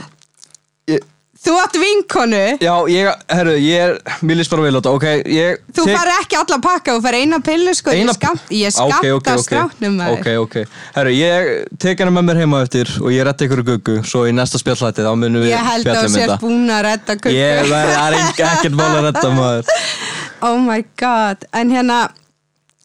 ég, 0.89 1.04
Þú 1.41 1.54
átt 1.58 1.73
vinkonu. 1.82 2.39
Já, 2.62 2.73
ég, 2.93 3.08
herru, 3.34 3.54
ég 3.58 3.80
er 3.82 3.95
mér 4.21 4.38
lýst 4.38 4.51
bara 4.54 4.62
vel 4.62 4.75
á 4.75 4.77
þetta, 4.77 4.91
ok 4.93 5.06
ég 5.25 5.62
Þú 5.73 5.86
tek- 5.88 5.95
fari 5.97 6.12
ekki 6.21 6.38
alla 6.38 6.58
pakka, 6.62 6.93
þú 6.93 7.01
fari 7.01 7.21
eina 7.23 7.39
pillu 7.41 7.73
sko 7.73 7.89
Eina- 7.95 8.13
Ég 8.13 8.17
skamt, 8.19 8.43
ég 8.54 8.67
Ah, 8.77 8.84
ok, 8.86 8.93
skamta 8.93 9.15
ok, 9.15 9.30
ok. 9.32 9.45
stráknum 9.47 9.95
maður. 9.97 10.19
Ok, 10.19 10.27
ok, 10.43 10.56
herru, 10.99 11.10
ég 11.17 11.65
tek 11.82 11.97
hennar 12.04 12.13
með 12.13 12.27
mér 12.30 12.41
heima 12.43 12.62
eftir 12.62 12.91
og 13.01 13.10
ég 13.10 13.25
rétti 13.25 13.47
ykkur 13.49 13.63
guggu 13.71 13.95
svo 14.06 14.21
í 14.30 14.36
næsta 14.38 14.62
spjallæti 14.62 15.01
þá 15.01 15.10
munum 15.17 15.41
við 15.41 15.49
Ég 15.56 15.65
held 15.71 15.88
að 15.89 15.97
þú 15.97 16.06
um 16.06 16.19
þetta. 16.19 16.38
búin 16.45 16.69
að 16.69 16.82
redda 16.86 17.15
kukku 17.17 17.34
Ég 17.34 17.65
það 17.71 18.06
er 18.06 18.19
ekkert 18.51 18.75
mál 18.77 18.91
að 18.99 19.04
redda 19.10 19.30
maður. 19.34 19.65
Oh 20.43 20.58
my 20.58 20.84
god. 20.97 21.38
En 21.54 21.69
hérna, 21.69 22.10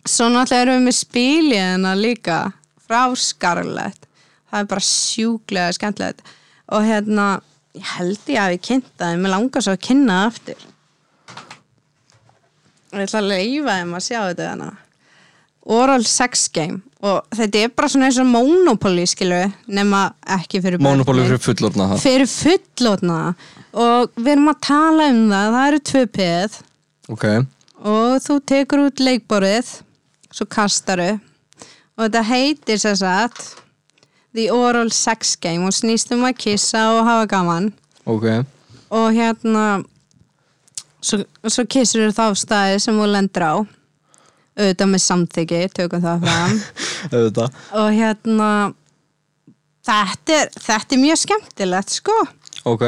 svo 0.05 0.27
náttúrulega 0.29 0.65
erum 0.65 0.81
við 0.81 0.87
með 0.89 0.97
spíliðina 0.97 1.93
líka. 1.97 2.53
Frá 2.89 3.15
Scarlett. 3.17 4.07
Það 4.53 4.61
er 4.61 4.65
bara 4.73 4.81
sjúklega 4.85 5.73
skemmtilegt. 5.77 6.21
Og 6.73 6.85
hérna, 6.85 7.41
ég 7.77 7.93
held 7.97 8.33
ég 8.33 8.41
að 8.41 8.57
kynnt 8.65 8.91
það 8.97 9.13
en 9.13 9.23
mér 9.23 9.35
langar 9.37 9.65
svo 9.65 9.77
að 9.77 9.85
kynna 9.87 10.17
það 10.17 10.33
aftur. 10.33 10.67
Og 12.93 12.99
ég 13.01 13.09
ætla 13.09 13.23
að 13.23 13.31
leifa 13.33 13.79
þeim 13.79 13.97
að 13.99 14.05
sjá 14.07 14.19
þetta 14.23 14.51
hérna. 14.51 14.69
Oral 15.77 16.05
Sex 16.07 16.47
Game. 16.55 16.81
Og 17.07 17.37
þetta 17.37 17.63
er 17.67 17.73
bara 17.77 17.91
svona 17.93 18.09
eins 18.09 18.21
og 18.23 18.29
Monopoly 18.31 19.05
skilu 19.11 19.43
nema 19.69 20.07
ekki 20.37 20.63
fyrir 20.65 20.81
Monopoly 20.83 21.25
börnin. 21.25 21.37
fyrir 21.37 21.45
fullorna 21.45 21.89
það 21.91 22.05
fyrir 22.07 22.31
fullotna 22.31 23.19
og 23.77 24.15
við 24.17 24.31
erum 24.33 24.49
að 24.51 24.63
tala 24.65 25.09
um 25.13 25.21
það 25.31 25.57
það 25.57 25.67
eru 25.67 25.83
tvö 25.91 26.03
peð. 26.17 26.57
Ok, 27.13 27.27
og 27.85 28.17
þú 28.25 28.39
tekur 28.53 28.87
út 28.87 29.03
leikborðið 29.05 29.75
svo 30.33 30.49
kastaru. 30.57 31.11
Og 31.97 32.07
þetta 32.07 32.23
heitir 32.31 32.81
sér 32.81 32.97
satt 33.01 33.45
The 34.37 34.51
Oral 34.53 34.93
Sex 34.95 35.35
Game. 35.41 35.65
Og 35.67 35.75
snýst 35.75 36.13
um 36.15 36.25
að 36.29 36.39
kissa 36.45 36.87
og 36.95 37.05
hafa 37.09 37.27
gaman. 37.31 37.71
Ok. 38.07 38.29
Og 38.95 39.09
hérna 39.17 39.65
svo, 41.01 41.23
svo 41.49 41.67
kissur 41.69 42.07
þú 42.07 42.15
þá 42.17 42.39
staði 42.39 42.81
sem 42.85 42.99
þú 43.01 43.11
lendur 43.11 43.47
á. 43.47 43.55
Auðvitað 44.57 44.89
með 44.89 45.03
samþyggi, 45.05 45.63
tökum 45.77 46.05
það 46.05 46.23
fram. 46.25 46.61
Auðvitað. 47.15 47.63
Og 47.77 47.89
hérna 47.97 48.51
þetta 49.87 50.39
er, 50.41 50.53
þetta 50.69 50.97
er 50.97 51.03
mjög 51.03 51.23
skemmtilegt 51.23 51.97
sko. 51.99 52.17
Ok. 52.67 52.87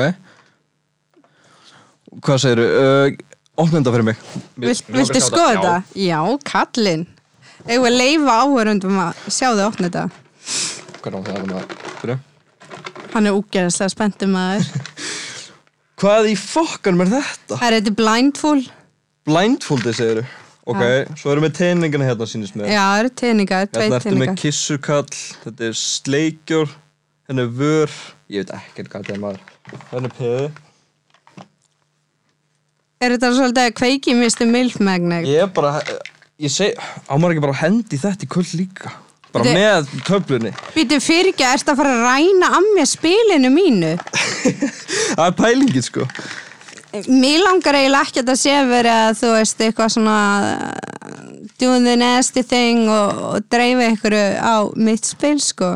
Hvað 2.24 2.44
segirðu? 2.44 2.68
Uh, 2.68 3.24
Opna 3.58 3.80
þetta 3.80 3.92
fyrir 3.96 4.06
mig. 4.06 4.18
Vil, 4.54 4.72
Viltu 4.94 5.20
skoða 5.22 5.48
þetta? 5.50 5.76
Já, 5.98 6.20
kallinn. 6.46 7.04
Eða 7.66 7.90
leifa 7.90 8.36
áhörundum 8.44 9.00
að 9.02 9.22
sjá 9.34 9.48
þau 9.50 9.64
opna 9.66 9.90
þetta 11.08 11.22
Hvernig 11.24 11.24
á 11.24 11.28
það 11.28 11.46
maður? 11.52 11.94
Fyrir? 12.00 12.18
Hann 13.14 13.28
er 13.28 13.38
úgeðslega 13.38 13.92
spenntur 13.94 14.30
maður. 14.32 14.66
Hvað 15.98 16.28
í 16.30 16.34
fokkanum 16.38 17.02
er 17.02 17.14
þetta? 17.16 17.56
Er 17.58 17.74
þetta 17.78 17.94
blindfull 17.98 18.60
Blindfoldi 19.28 19.94
segirðu? 19.96 20.28
Ok, 20.68 20.82
svo 21.16 21.32
erum 21.32 21.46
við 21.46 21.54
teiningana 21.56 22.06
hérna 22.10 22.26
sínist 22.28 22.56
mér. 22.56 22.68
Já, 22.68 22.82
það 22.84 23.00
eru 23.00 23.10
teiningar, 23.22 23.66
tveit 23.72 23.82
Hérna 23.82 23.96
ertu 23.98 24.10
með 24.12 24.18
teiningar 24.18 24.38
kissukall 24.42 25.18
Þetta 25.46 25.66
er 25.68 25.78
sleikjur 25.80 26.74
Hérna 27.28 27.44
er 27.44 27.50
vör. 27.56 27.96
Ég 28.32 28.44
veit 28.44 28.52
ekkert 28.56 28.92
hvað 28.92 29.04
þetta 29.04 29.16
er 29.16 29.22
maður. 29.24 29.42
Hérna 29.90 30.08
er 30.08 30.14
peði. 30.16 30.46
Er 32.98 33.14
þetta 33.14 33.32
svolítið 33.36 33.66
að 33.66 33.74
kveiki 33.78 34.14
mistu 34.18 34.46
milfmagnet? 34.48 35.28
Ég 35.28 35.44
er 35.44 35.50
bara 35.56 35.74
ég 36.40 36.52
seg, 36.52 36.78
ámar 37.10 37.34
ekki 37.34 37.44
bara 37.44 37.58
hendi 37.60 37.98
þetta 38.00 38.26
í 38.26 38.30
kvöld 38.32 38.54
líka 38.58 38.94
bara 39.32 39.44
Þetta- 39.44 39.60
með 39.60 40.02
töflunni 40.08 40.52
Býtu 40.74 40.98
fyrir 41.04 41.32
ekki, 41.34 41.46
ertu 41.46 41.72
að 41.74 41.80
fara 41.82 41.94
að 41.94 42.04
ræna 42.08 42.50
af 42.58 42.68
mér 42.76 42.88
spilinu 42.90 43.50
mínu? 43.54 43.94
það 45.18 45.24
er 45.28 45.36
pælingin 45.42 45.84
sko 45.86 46.06
Mér 47.04 47.42
langar 47.44 47.76
eiginlega 47.76 48.06
ekki 48.08 48.22
að 48.22 48.30
það 48.30 48.38
sé 48.40 48.52
verið 48.70 48.94
að 48.96 49.16
þú 49.20 49.30
veist 49.34 49.58
eitthvað 49.66 49.90
svona 49.92 50.14
uh, 50.48 51.18
doing 51.60 51.84
the 51.84 51.96
nasty 52.00 52.42
thing 52.42 52.86
og, 52.88 53.18
og 53.28 53.48
dreifa 53.52 53.90
ykkur 53.92 54.16
á 54.40 54.56
mitt 54.80 55.04
spil 55.04 55.36
sko. 55.44 55.68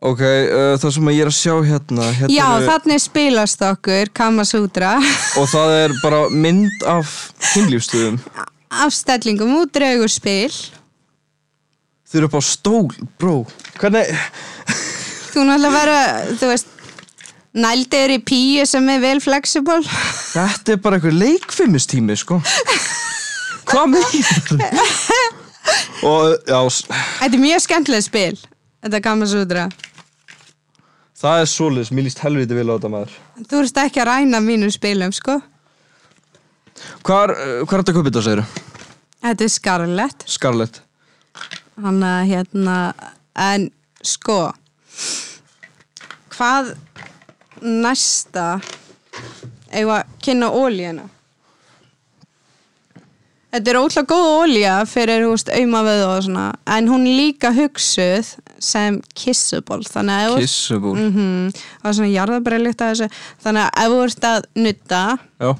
ok, 0.00 0.22
uh, 0.24 0.72
það 0.80 0.94
sem 0.96 1.10
ég 1.12 1.20
er 1.26 1.30
að 1.30 1.36
sjá 1.36 1.52
hérna, 1.68 2.08
hérna 2.16 2.32
Já, 2.32 2.46
eru- 2.56 2.70
þannig 2.72 3.04
spilast 3.04 3.66
okkur 3.68 4.10
Kamasutra 4.16 4.94
og 5.42 5.46
það 5.52 5.74
er 5.82 5.94
bara 6.00 6.22
mynd 6.32 6.88
af 6.88 7.12
kynlífstöðum 7.52 8.16
afstellingum 8.76 9.52
og 9.60 9.68
draugur 9.76 10.10
spil. 10.10 10.52
Þau 12.06 12.18
eru 12.20 12.28
upp 12.30 12.38
á 12.38 12.42
stól, 12.46 12.88
bró 13.20 13.36
hvernig, 13.80 14.12
Þú 15.36 15.42
náttúrulega 15.44 15.72
vera, 15.74 15.96
þú 16.40 16.46
veist 16.48 16.68
nældir 17.56 18.12
í 18.14 18.18
píu 18.24 18.64
sem 18.68 18.86
er 18.92 19.00
vel 19.02 19.18
flexible. 19.20 19.82
þetta 20.32 20.74
er 20.76 20.80
bara 20.84 20.96
einhver 20.98 21.12
leikfimmistími 21.16 22.16
sko 22.16 22.38
hvað 23.66 23.90
meinar 23.96 24.62
og 26.06 26.36
já, 26.46 26.60
Þetta 27.18 27.34
er 27.34 27.42
mjög 27.42 27.64
skemmtileg 27.64 28.04
spil, 28.06 28.38
þetta 28.84 29.00
Kamasutra. 29.02 29.66
það 31.16 31.42
er 31.42 31.50
svoleiðis, 31.50 31.90
mér 31.92 32.06
líst 32.06 32.22
helviti 32.22 32.54
vil 32.56 32.68
á 32.70 32.74
þetta 32.76 32.92
maður 32.92 33.16
Þú 33.50 33.60
ert 33.64 33.80
ekki 33.84 34.00
að 34.04 34.08
ræna 34.12 34.40
mínum 34.44 34.70
spilum, 34.72 35.12
sko. 35.12 35.40
Hvar, 37.04 37.32
hvar 37.66 37.80
er 37.80 37.82
þetta 37.82 37.92
að 37.92 37.96
kaupa 37.98 38.10
þetta, 38.10 38.24
segir 38.24 38.44
Þetta 39.26 39.44
er 39.48 39.50
Scarlett. 39.56 40.24
Scarlett 40.30 40.82
Hann 41.76 42.00
að 42.06 42.22
hérna, 42.30 42.76
en 43.36 43.66
sko, 44.06 44.38
hvað 46.32 46.70
næsta, 47.60 48.46
að 49.76 49.92
kynna 50.24 50.48
ólíuna? 50.56 51.04
Þetta 53.52 53.72
er 53.72 53.78
ótrúlega 53.80 54.08
góð 54.10 54.26
ólíja 54.40 54.72
fyrir, 54.88 55.22
þú 55.24 55.30
veist, 55.32 55.52
auðmavöð 55.52 56.02
og 56.06 56.18
svona, 56.26 56.46
en 56.76 56.88
hún 56.92 57.06
líka 57.08 57.52
hugsuð 57.56 58.34
sem 58.60 58.98
kissable, 59.16 59.84
þannig 59.84 60.26
að 60.26 60.36
Kissable? 60.42 60.96
Mhm, 60.96 61.54
það 61.54 61.88
er 61.90 61.96
svona 62.00 62.12
jarðabræðlikt 62.12 62.84
að 62.84 62.92
þessu. 62.92 63.08
Þannig 63.44 63.64
að 63.64 63.82
ef 63.84 63.92
þú 63.92 64.02
ert 64.08 64.28
að 64.32 64.48
nutta 64.64 65.02
Já, 65.40 65.50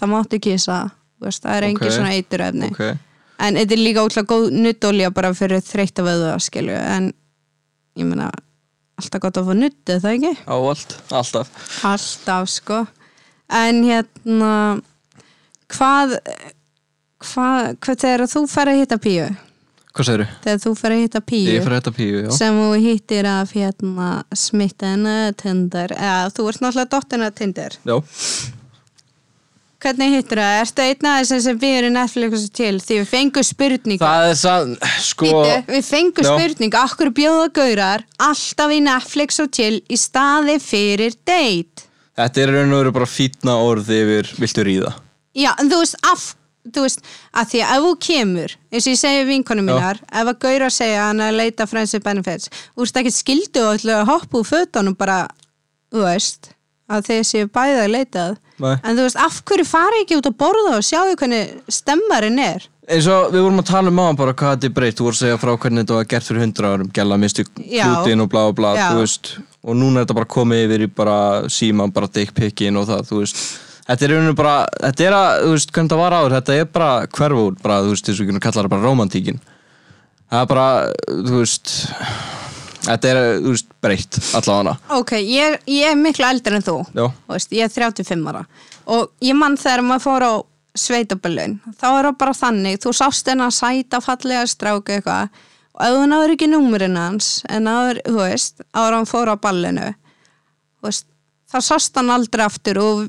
þá 0.00 0.04
máttu 0.12 0.40
kissa 0.40 0.78
það 1.20 1.52
er 1.56 1.64
Ok. 1.64 1.68
engin 1.70 1.92
svona 1.96 2.14
eiturefni. 2.16 2.70
Ok 2.72 3.05
en 3.38 3.58
þetta 3.60 3.76
er 3.76 3.82
líka 3.82 4.04
ótrúlega 4.06 4.30
góð 4.32 4.50
nuttolja 4.56 5.10
bara 5.14 5.32
fyrir 5.36 5.62
þreytta 5.64 6.04
vöðu 6.06 6.34
skilju 6.46 6.76
en 6.80 7.10
ég 7.96 8.08
meina 8.08 8.30
alltaf 8.96 9.20
gott 9.26 9.40
að 9.40 9.48
fá 9.50 9.56
nuttið 9.60 10.02
það 10.04 10.14
ekki? 10.16 10.34
Á 10.48 10.56
allt, 10.56 10.94
alltaf. 11.12 11.50
Alltaf 11.84 12.48
sko. 12.48 12.82
En 13.52 13.82
hérna 13.84 14.52
hvað 15.72 16.16
hvað, 17.26 17.74
hvað 17.82 18.00
þegar 18.04 18.24
þú 18.32 18.42
fer 18.50 18.70
að 18.72 18.80
hitta 18.82 18.98
píu? 19.02 19.26
Hvað 19.96 20.08
segirðu? 20.10 20.26
þegar 20.44 20.58
þú 20.60 20.70
fer 20.76 20.92
að 20.92 20.98
hitta 21.00 21.20
píu 21.24 21.52
Ég 21.54 21.62
fyrir 21.64 21.78
þetta 21.78 21.92
píu, 21.96 22.16
já. 22.26 22.30
sem 22.36 22.58
þú 22.60 22.66
hittir 22.84 23.28
af 23.30 23.52
hérna 23.56 24.08
smittana 24.36 25.14
Tinder. 25.40 25.94
Eða 25.96 26.26
þú 26.36 26.48
ert 26.50 26.60
náttúrulega 26.64 26.90
dottina 26.92 27.30
Tinder. 27.32 27.78
Já, 27.80 27.96
hvernig 29.82 30.14
hittir 30.14 30.40
það? 30.40 30.60
Ertu 30.62 30.84
einn 30.84 31.08
aðeins 31.10 31.44
sem, 31.46 31.58
við 31.60 31.74
erum 31.80 31.96
Netflix 31.96 32.46
til? 32.56 32.72
Því 32.82 33.00
við 33.00 33.10
fengum 33.10 33.46
spurningu 33.46 34.02
það 34.02 34.28
er 34.30 34.38
sann, 34.40 34.72
sko 35.04 35.28
Bíddu, 35.28 35.58
við 35.74 35.90
fengum 35.90 36.26
Já. 36.26 36.30
spurningu 36.32 36.80
okkur 36.80 37.12
bjóða 37.16 37.50
gaurar 37.60 38.06
alltaf 38.28 38.72
í 38.72 38.80
Netflix 38.84 39.42
og 39.44 39.52
til 39.56 39.74
í 39.82 40.00
staði 40.00 40.56
fyrir 40.62 41.18
date? 41.28 41.86
Þetta 42.16 42.42
er 42.42 42.54
raun 42.56 42.72
og 42.72 42.82
veru 42.82 42.96
bara 42.96 43.10
fýtna 43.10 43.58
orð 43.60 43.92
yfir 43.92 44.32
viltu 44.40 44.64
ríða? 44.64 44.96
Já, 45.36 45.52
en 45.60 45.68
þú 45.68 45.82
veist 45.82 46.00
af 46.08 46.32
þú 46.74 46.82
veist, 46.86 47.04
að 47.36 47.50
því 47.52 47.60
að 47.62 47.74
ef 47.76 47.84
þú 47.84 47.90
kemur 48.06 48.54
eins 48.72 48.86
og 48.86 48.90
ég 48.90 48.98
segi 48.98 49.26
vinkonum 49.28 49.68
mínar 49.70 50.00
ef 50.10 50.30
að 50.32 50.38
gaurar 50.42 50.74
segja 50.74 51.04
hann 51.08 51.22
að 51.22 51.38
leita 51.38 51.66
friends 51.70 51.94
with 51.94 52.02
benefits 52.02 52.50
þú 52.74 52.82
veist 52.82 52.98
ekki 53.02 53.12
skildu 53.14 53.62
og 53.62 53.76
ætla 53.76 54.00
að 54.00 54.10
hoppa 54.10 54.40
úr 54.40 54.48
fötunum 54.48 54.96
bara, 54.98 55.20
þú 55.94 56.02
veist 56.08 56.50
að 56.90 57.06
bæði 57.54 57.78
að 57.84 57.92
leitað 57.94 58.36
Nei. 58.62 58.76
en 58.82 58.96
þú 58.96 59.04
veist, 59.04 59.18
af 59.20 59.42
hverju 59.44 59.66
fari 59.68 60.02
ekki 60.04 60.16
út 60.20 60.30
að 60.30 60.38
borða 60.40 60.78
og 60.78 60.86
sjáu 60.86 61.12
hvernig 61.12 61.52
stemmarinn 61.68 62.40
er? 62.40 62.64
Eins 62.86 63.08
og 63.10 63.32
við 63.34 63.42
vorum 63.42 63.60
að 63.60 63.68
tala 63.72 63.90
um 63.90 63.98
maður 63.98 64.18
bara 64.20 64.34
hvað 64.38 64.54
þetta 64.54 64.68
er 64.68 64.74
breytt. 64.76 64.96
Þú 64.96 65.06
voru 65.08 65.16
að 65.16 65.22
segja 65.24 65.38
frá 65.42 65.52
hvernig 65.58 65.82
þetta 65.82 65.96
var 65.98 66.08
gert 66.12 66.28
fyrir 66.28 66.44
hundra 66.44 66.72
árum. 66.72 66.90
Gæla 66.94 67.18
misti 67.18 67.44
Já. 67.66 67.84
hlutin 67.88 68.22
og 68.22 68.30
bla 68.30 68.44
bla 68.54 68.74
Já. 68.78 68.86
þú 68.92 69.02
veist, 69.02 69.36
Og 69.66 69.74
núna 69.74 69.98
er 69.98 70.04
þetta 70.06 70.14
bara 70.14 70.30
komið 70.30 70.60
yfir 70.62 70.82
í 70.84 70.86
bara 70.94 71.16
síman, 71.50 71.90
bara 71.90 72.06
dickpickin 72.06 72.76
og 72.78 72.86
það, 72.86 73.00
þú 73.08 73.16
veist. 73.24 73.40
Þetta 73.86 74.04
er 74.06 74.12
raun 74.14 74.30
og 74.30 74.36
bara, 74.38 74.54
þetta 74.84 75.04
er 75.08 75.16
að, 75.16 75.30
þú 75.42 75.50
veist, 75.56 75.72
hvernig 75.74 75.90
það 75.90 76.02
var 76.04 76.14
áður. 76.14 76.34
Þetta 76.36 76.54
er 76.54 76.68
bara 76.76 76.90
hverfur, 77.18 77.56
bara, 77.64 77.80
þú 77.82 77.90
veist, 77.90 78.06
þess 78.06 78.22
að 78.22 78.30
við 78.30 78.40
kallar 78.46 78.62
það 78.62 78.74
bara 78.76 78.86
romantíkin 78.86 79.40
Það 80.26 80.40
er 80.42 80.48
bara, 80.50 80.68
þú 81.06 81.40
veist 81.42 81.72
Þetta 82.84 83.10
er, 83.10 83.20
þú 83.42 83.54
veist, 83.54 83.70
breytt 83.82 84.18
allavega. 84.38 84.76
Ok, 84.98 85.16
ég, 85.22 85.58
ég 85.70 85.90
er 85.90 85.98
miklu 85.98 86.26
eldri 86.28 86.58
en 86.58 86.66
þú. 86.66 86.76
Veist, 87.32 87.54
ég 87.56 87.66
er 87.66 87.72
35 87.72 88.30
ára. 88.30 88.44
Og 88.92 89.10
ég 89.24 89.38
mann 89.38 89.58
þegar 89.58 89.84
maður 89.86 90.04
fór 90.06 90.26
á 90.26 90.34
sveitaböllun, 90.76 91.58
þá 91.80 91.86
er 91.88 92.06
það 92.10 92.16
bara 92.20 92.32
þannig 92.36 92.80
þú 92.84 92.90
sást 92.98 93.28
hennar 93.32 93.54
sæta 93.54 94.02
fallega 94.04 94.44
stráku 94.50 94.98
eitthvað. 94.98 95.30
Og 95.76 95.84
ef 95.84 95.94
þú 95.96 96.08
náður 96.10 96.34
ekki 96.34 96.48
númurinn 96.52 96.98
hans 97.00 97.30
en 97.52 97.64
náður, 97.68 98.02
þú 98.04 98.18
veist 98.20 98.60
ára 98.76 98.98
hann 99.00 99.08
fór 99.08 99.32
á 99.32 99.36
ballinu 99.40 99.94
veist, 100.86 101.06
þá 101.50 101.58
sást 101.64 101.98
hann 101.98 102.12
aldrei 102.12 102.44
aftur 102.46 102.80
og 102.82 103.02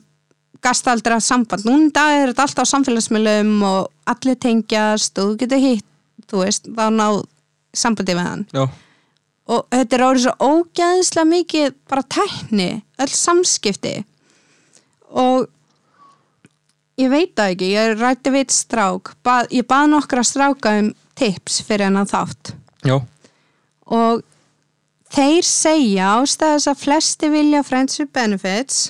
gasta 0.64 0.94
aldrei 0.94 1.18
að 1.18 1.28
samband. 1.28 1.68
Dag 1.94 2.16
er 2.18 2.32
þetta 2.32 2.48
alltaf 2.48 2.70
samfélagsmiðlum 2.72 3.54
og 3.68 3.92
allir 4.10 4.40
tengjast 4.42 5.20
og 5.22 5.34
þú 5.34 5.40
getur 5.44 5.64
hitt 5.64 5.86
þú 6.28 6.44
veist, 6.44 6.68
þá 6.74 6.86
náð 6.94 7.22
sambandi 7.78 8.18
við 8.18 8.28
hann. 8.28 8.46
Já, 8.56 8.66
og 9.48 9.68
þetta 9.72 9.96
er 9.98 10.06
árið 10.08 10.24
svo 10.26 10.34
ógæðislega 10.44 11.30
mikið 11.32 11.76
bara 11.88 12.06
tækni, 12.16 12.70
öll 13.00 13.14
samskipti. 13.16 13.94
Og 15.16 15.48
ég 17.00 17.12
veit 17.14 17.36
það 17.38 17.54
ekki, 17.54 17.70
ég 17.76 17.94
rætti 18.02 18.34
við 18.34 18.56
strák, 18.56 19.14
bað, 19.24 19.52
ég 19.56 19.68
bað 19.70 19.92
nokkra 19.94 20.26
stráka 20.28 20.74
um 20.82 20.92
tips 21.18 21.62
fyrir 21.66 21.88
hennan 21.88 22.10
þátt. 22.10 22.54
Já. 22.86 23.00
Og 23.88 24.24
þeir 25.16 25.48
segja 25.48 26.12
ástæðis 26.20 26.68
að 26.68 26.84
flesti 26.84 27.32
vilja 27.32 27.64
Friends 27.64 28.02
with 28.02 28.12
Benefits 28.14 28.90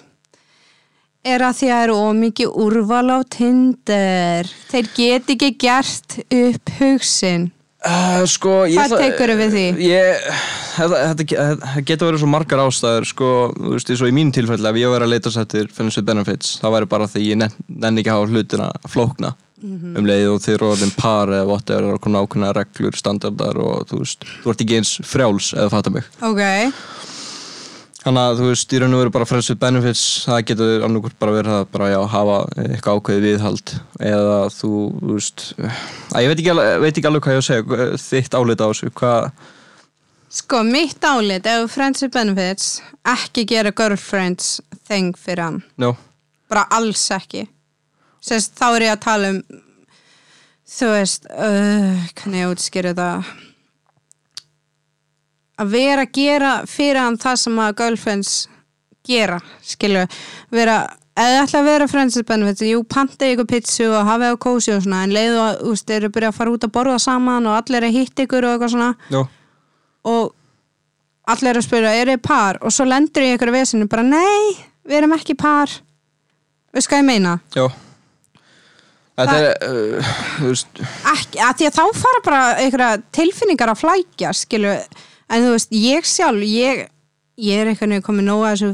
er 1.28 1.44
að 1.44 1.60
því 1.60 1.68
að 1.68 1.76
það 1.76 1.84
eru 1.84 2.00
ómikið 2.08 2.58
úrval 2.64 3.08
á 3.14 3.20
Tinder. 3.30 4.50
Þeir 4.72 4.90
get 4.96 5.32
ekki 5.36 5.52
gert 5.62 6.18
upp 6.26 6.74
hugsin 6.80 7.50
Uh, 7.88 8.24
sko, 8.28 8.54
Hvað 8.68 8.94
tekurðu 9.00 9.36
við 9.40 9.54
því? 9.56 9.66
Ég, 9.88 10.30
þetta, 10.76 11.26
getur 11.88 12.10
verið 12.10 12.22
svo 12.24 12.30
margar 12.32 12.60
ástæður 12.66 13.08
sko, 13.08 13.30
þú 13.56 13.74
veist, 13.78 13.92
eins 13.94 14.04
og 14.04 14.12
í 14.12 14.16
mínu 14.18 14.36
tilfelli 14.36 14.68
ef 14.72 14.80
ég 14.82 14.92
væri 14.92 15.08
að 15.08 15.14
leita 15.16 15.32
sættir 15.32 15.70
with 15.72 16.04
Benefits 16.04 16.58
það 16.60 16.76
væri 16.76 16.90
bara 16.92 17.08
því 17.08 17.24
ég 17.32 17.40
nenn, 17.40 17.56
nenn 17.68 17.98
ekki 18.02 18.12
að 18.12 18.20
hafa 18.20 18.32
hlutina 18.34 18.72
flókna 18.92 19.36
Mhm. 19.58 19.96
um 19.98 20.06
leið 20.06 20.28
og 20.36 20.42
þeir 20.44 20.54
eru 20.60 20.68
orðin 20.70 20.92
par 20.94 21.32
eða 21.34 21.48
whatever 21.50 21.96
og 21.96 22.02
konar 22.04 22.28
ákveðna 22.28 22.52
reglur, 22.54 22.94
standardar 22.94 23.58
og 23.58 23.88
þú 23.90 24.04
veist, 24.04 24.28
þú 24.44 24.52
ert 24.52 24.60
ekki 24.62 24.76
eins 24.78 24.92
frjáls 25.02 25.48
eða 25.58 25.72
fattar 25.74 25.96
mig 25.96 26.06
ok, 26.22 26.44
Þannig 28.08 28.24
að 28.24 28.38
þú 28.40 28.46
veist, 28.48 28.72
í 28.72 28.80
raun 28.80 28.94
og 28.96 29.02
veru 29.02 29.12
bara 29.12 29.26
Friends 29.28 29.50
with 29.52 29.60
Benefits 29.60 30.04
það 30.24 30.44
getur 30.48 30.84
annarkvort 30.88 31.18
bara 31.20 31.34
verið 31.36 31.56
að 31.58 31.66
bara 31.74 31.90
já, 31.92 31.98
hafa 32.14 32.38
eitthvað 32.64 33.02
ákveðið 33.02 33.26
viðhald 33.28 33.74
eða 34.08 34.38
þú, 34.56 34.70
þú 35.02 35.18
veist 35.18 35.44
að 35.60 36.24
ég 36.24 36.32
veit 36.32 36.38
ekki, 36.38 36.54
alveg, 36.54 36.72
veit 36.86 36.94
ekki 36.94 37.10
alveg 37.10 37.26
hvað 37.26 37.36
ég 37.36 37.38
á 37.38 37.44
að 37.44 37.50
segja 37.50 37.90
þitt 38.06 38.38
álita 38.40 38.64
á 38.64 38.70
þessu, 38.72 38.92
hvað 39.02 39.30
Sko, 40.38 40.64
mitt 40.64 41.04
álit 41.08 41.52
ef 41.52 41.76
Friends 41.76 42.06
with 42.06 42.16
Benefits 42.16 42.72
ekki 43.12 43.44
gera 43.52 43.76
girlfriends 43.76 44.58
thing 44.88 45.12
fyrir 45.20 45.44
hann. 45.44 45.62
Já, 45.76 45.92
bara 46.48 46.64
alls 46.80 47.04
ekki. 47.12 47.44
Sest, 48.24 48.56
þá 48.56 48.68
er 48.70 48.88
ég 48.88 48.96
að 48.96 49.04
tala 49.04 49.36
um 49.36 49.44
þú 50.68 50.94
veist 50.96 51.28
uh, 51.32 52.08
hvernig 52.16 52.44
ég 52.44 52.56
útskýra 52.56 52.96
það 52.96 53.36
að 55.58 55.74
vera 55.74 56.06
að 56.06 56.14
gera 56.18 56.54
fyrir 56.70 57.02
hann 57.02 57.20
það 57.22 57.42
sem 57.44 57.60
að 57.64 57.76
girlfriends 57.82 58.32
gera, 59.08 59.40
skilju 59.64 60.04
vera, 60.54 60.78
eða 61.18 61.44
ætla 61.46 61.62
að 61.62 61.70
vera 61.72 61.88
Friends 61.92 62.18
with 62.20 62.28
Benefits 62.28 62.66
jú, 62.68 62.82
panta 62.84 63.30
ykkur 63.32 63.48
pizzu 63.50 63.88
og 63.88 64.08
hafa 64.08 64.32
eða 64.32 64.42
kósi 64.44 64.74
og 64.76 64.84
svona, 64.84 65.06
en 65.06 65.16
leiðu 65.16 65.40
að, 65.44 65.62
þú 65.62 65.74
veist, 65.74 65.88
þeir 65.88 66.02
eru 66.02 66.14
byrjað 66.18 66.34
að 66.34 66.40
fara 66.42 66.54
út 66.54 66.68
að 66.68 66.74
borða 66.76 67.00
saman 67.02 67.48
og 67.48 67.58
allir 67.58 67.80
er 67.80 67.88
að 67.88 67.98
hitta 67.98 68.28
ykkur 68.28 68.48
og 68.48 68.56
eitthvað 68.56 68.74
svona 68.76 68.92
já, 69.14 69.22
og 70.12 70.36
allir 71.34 71.52
eru 71.54 71.64
að 71.64 71.68
spyrja, 71.68 71.98
eru 72.02 72.16
þið 72.16 72.24
par? 72.28 72.62
Og 72.64 72.76
svo 72.76 72.88
lendur 72.88 73.26
ég 73.26 73.36
ykkur 73.38 73.52
að 73.52 73.60
vesinu 73.60 73.90
bara, 73.92 74.06
nei, 74.08 74.56
við 74.88 75.02
erum 75.02 75.18
ekki 75.18 75.36
par. 75.40 75.74
Veist 76.76 76.92
hvað 76.92 77.04
ég 77.04 77.10
meina? 77.10 77.36
já 77.56 77.68
Þetta 79.18 79.36
er, 79.42 79.48
uh, 79.66 80.10
þú 80.38 80.50
veist, 80.52 80.80
ekki, 81.10 81.40
að 81.42 81.54
því 81.58 81.68
að 81.68 81.78
þá 81.80 82.02
fara 82.04 82.20
bara 82.28 82.42
einhverja 82.62 82.90
tilfinningar 83.18 83.72
að 83.72 83.80
flækja 83.82 84.34
skilu, 84.38 84.74
en 85.30 85.44
þú 85.44 85.52
veist, 85.56 85.76
ég 85.76 86.08
sjálf 86.08 86.48
ég, 86.48 86.88
ég 87.38 87.62
er 87.62 87.72
einhvern 87.72 87.98
veginn 87.98 88.08
komið 88.08 88.30
nóga 88.30 88.56
þessu 88.56 88.72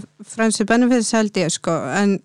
with 0.60 0.70
benefits 0.70 1.12
held 1.16 1.42
ég 1.42 1.52
sko, 1.54 1.80
en 1.94 2.20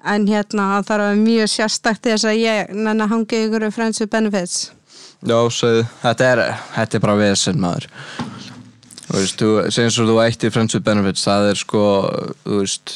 en 0.00 0.24
hérna 0.24 0.66
það 0.74 0.86
þarf 0.88 1.04
að 1.04 1.08
vera 1.10 1.22
mjög 1.22 1.48
sérstakt 1.52 2.06
þess 2.08 2.24
að 2.24 2.38
ég 2.40 2.70
nenni 2.72 3.04
að 3.04 3.10
hangi 3.12 3.42
ykkur 3.46 3.66
with 3.68 4.06
benefits 4.08 4.70
já, 5.20 5.36
segðu, 5.52 5.84
þetta 6.02 6.28
er, 6.32 6.42
þetta 6.74 6.96
er 6.96 7.04
bara 7.04 7.18
vesen 7.20 7.60
maður. 7.60 7.88
Þú 9.10 9.16
veist, 9.16 9.40
þú, 9.40 9.50
segjum 9.74 9.94
svo 9.94 10.06
þú 10.08 10.18
ætti 10.22 10.52
Friends 10.54 10.76
with 10.76 10.86
Benefits, 10.86 11.26
það 11.26 11.48
er 11.50 11.58
sko, 11.58 11.84
þú 12.44 12.60
veist, 12.60 12.94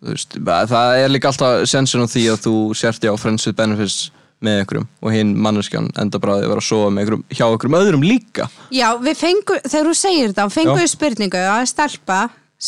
þú 0.00 0.14
veist, 0.14 0.38
það 0.72 1.00
er 1.02 1.12
líka 1.12 1.30
alltaf 1.30 1.66
sensin 1.68 2.04
á 2.04 2.08
því 2.08 2.24
að 2.32 2.46
þú 2.46 2.56
sért 2.80 3.04
á 3.04 3.14
Friends 3.20 3.46
with 3.48 3.58
Benefits 3.58 3.98
með 4.44 4.60
einhverjum 4.60 4.88
og 5.00 5.14
hinn 5.14 5.32
manneskjan 5.46 5.88
enda 6.00 6.20
bara 6.20 6.36
að 6.38 6.48
vera 6.50 6.62
að 6.62 6.66
sofa 6.68 6.90
með 6.92 7.02
einhverjum, 7.02 7.24
hjá 7.30 7.44
einhverjum 7.46 7.78
öðrum 7.78 8.04
líka. 8.04 8.48
Já, 8.74 8.88
við 9.00 9.20
fengum, 9.20 9.62
þegar 9.64 9.88
þú 9.88 9.94
segir 10.00 10.32
þetta 10.32 10.48
fengum 10.52 10.80
við 10.80 10.90
spurningu 10.92 11.44
að 11.52 11.62
stelpa 11.72 12.18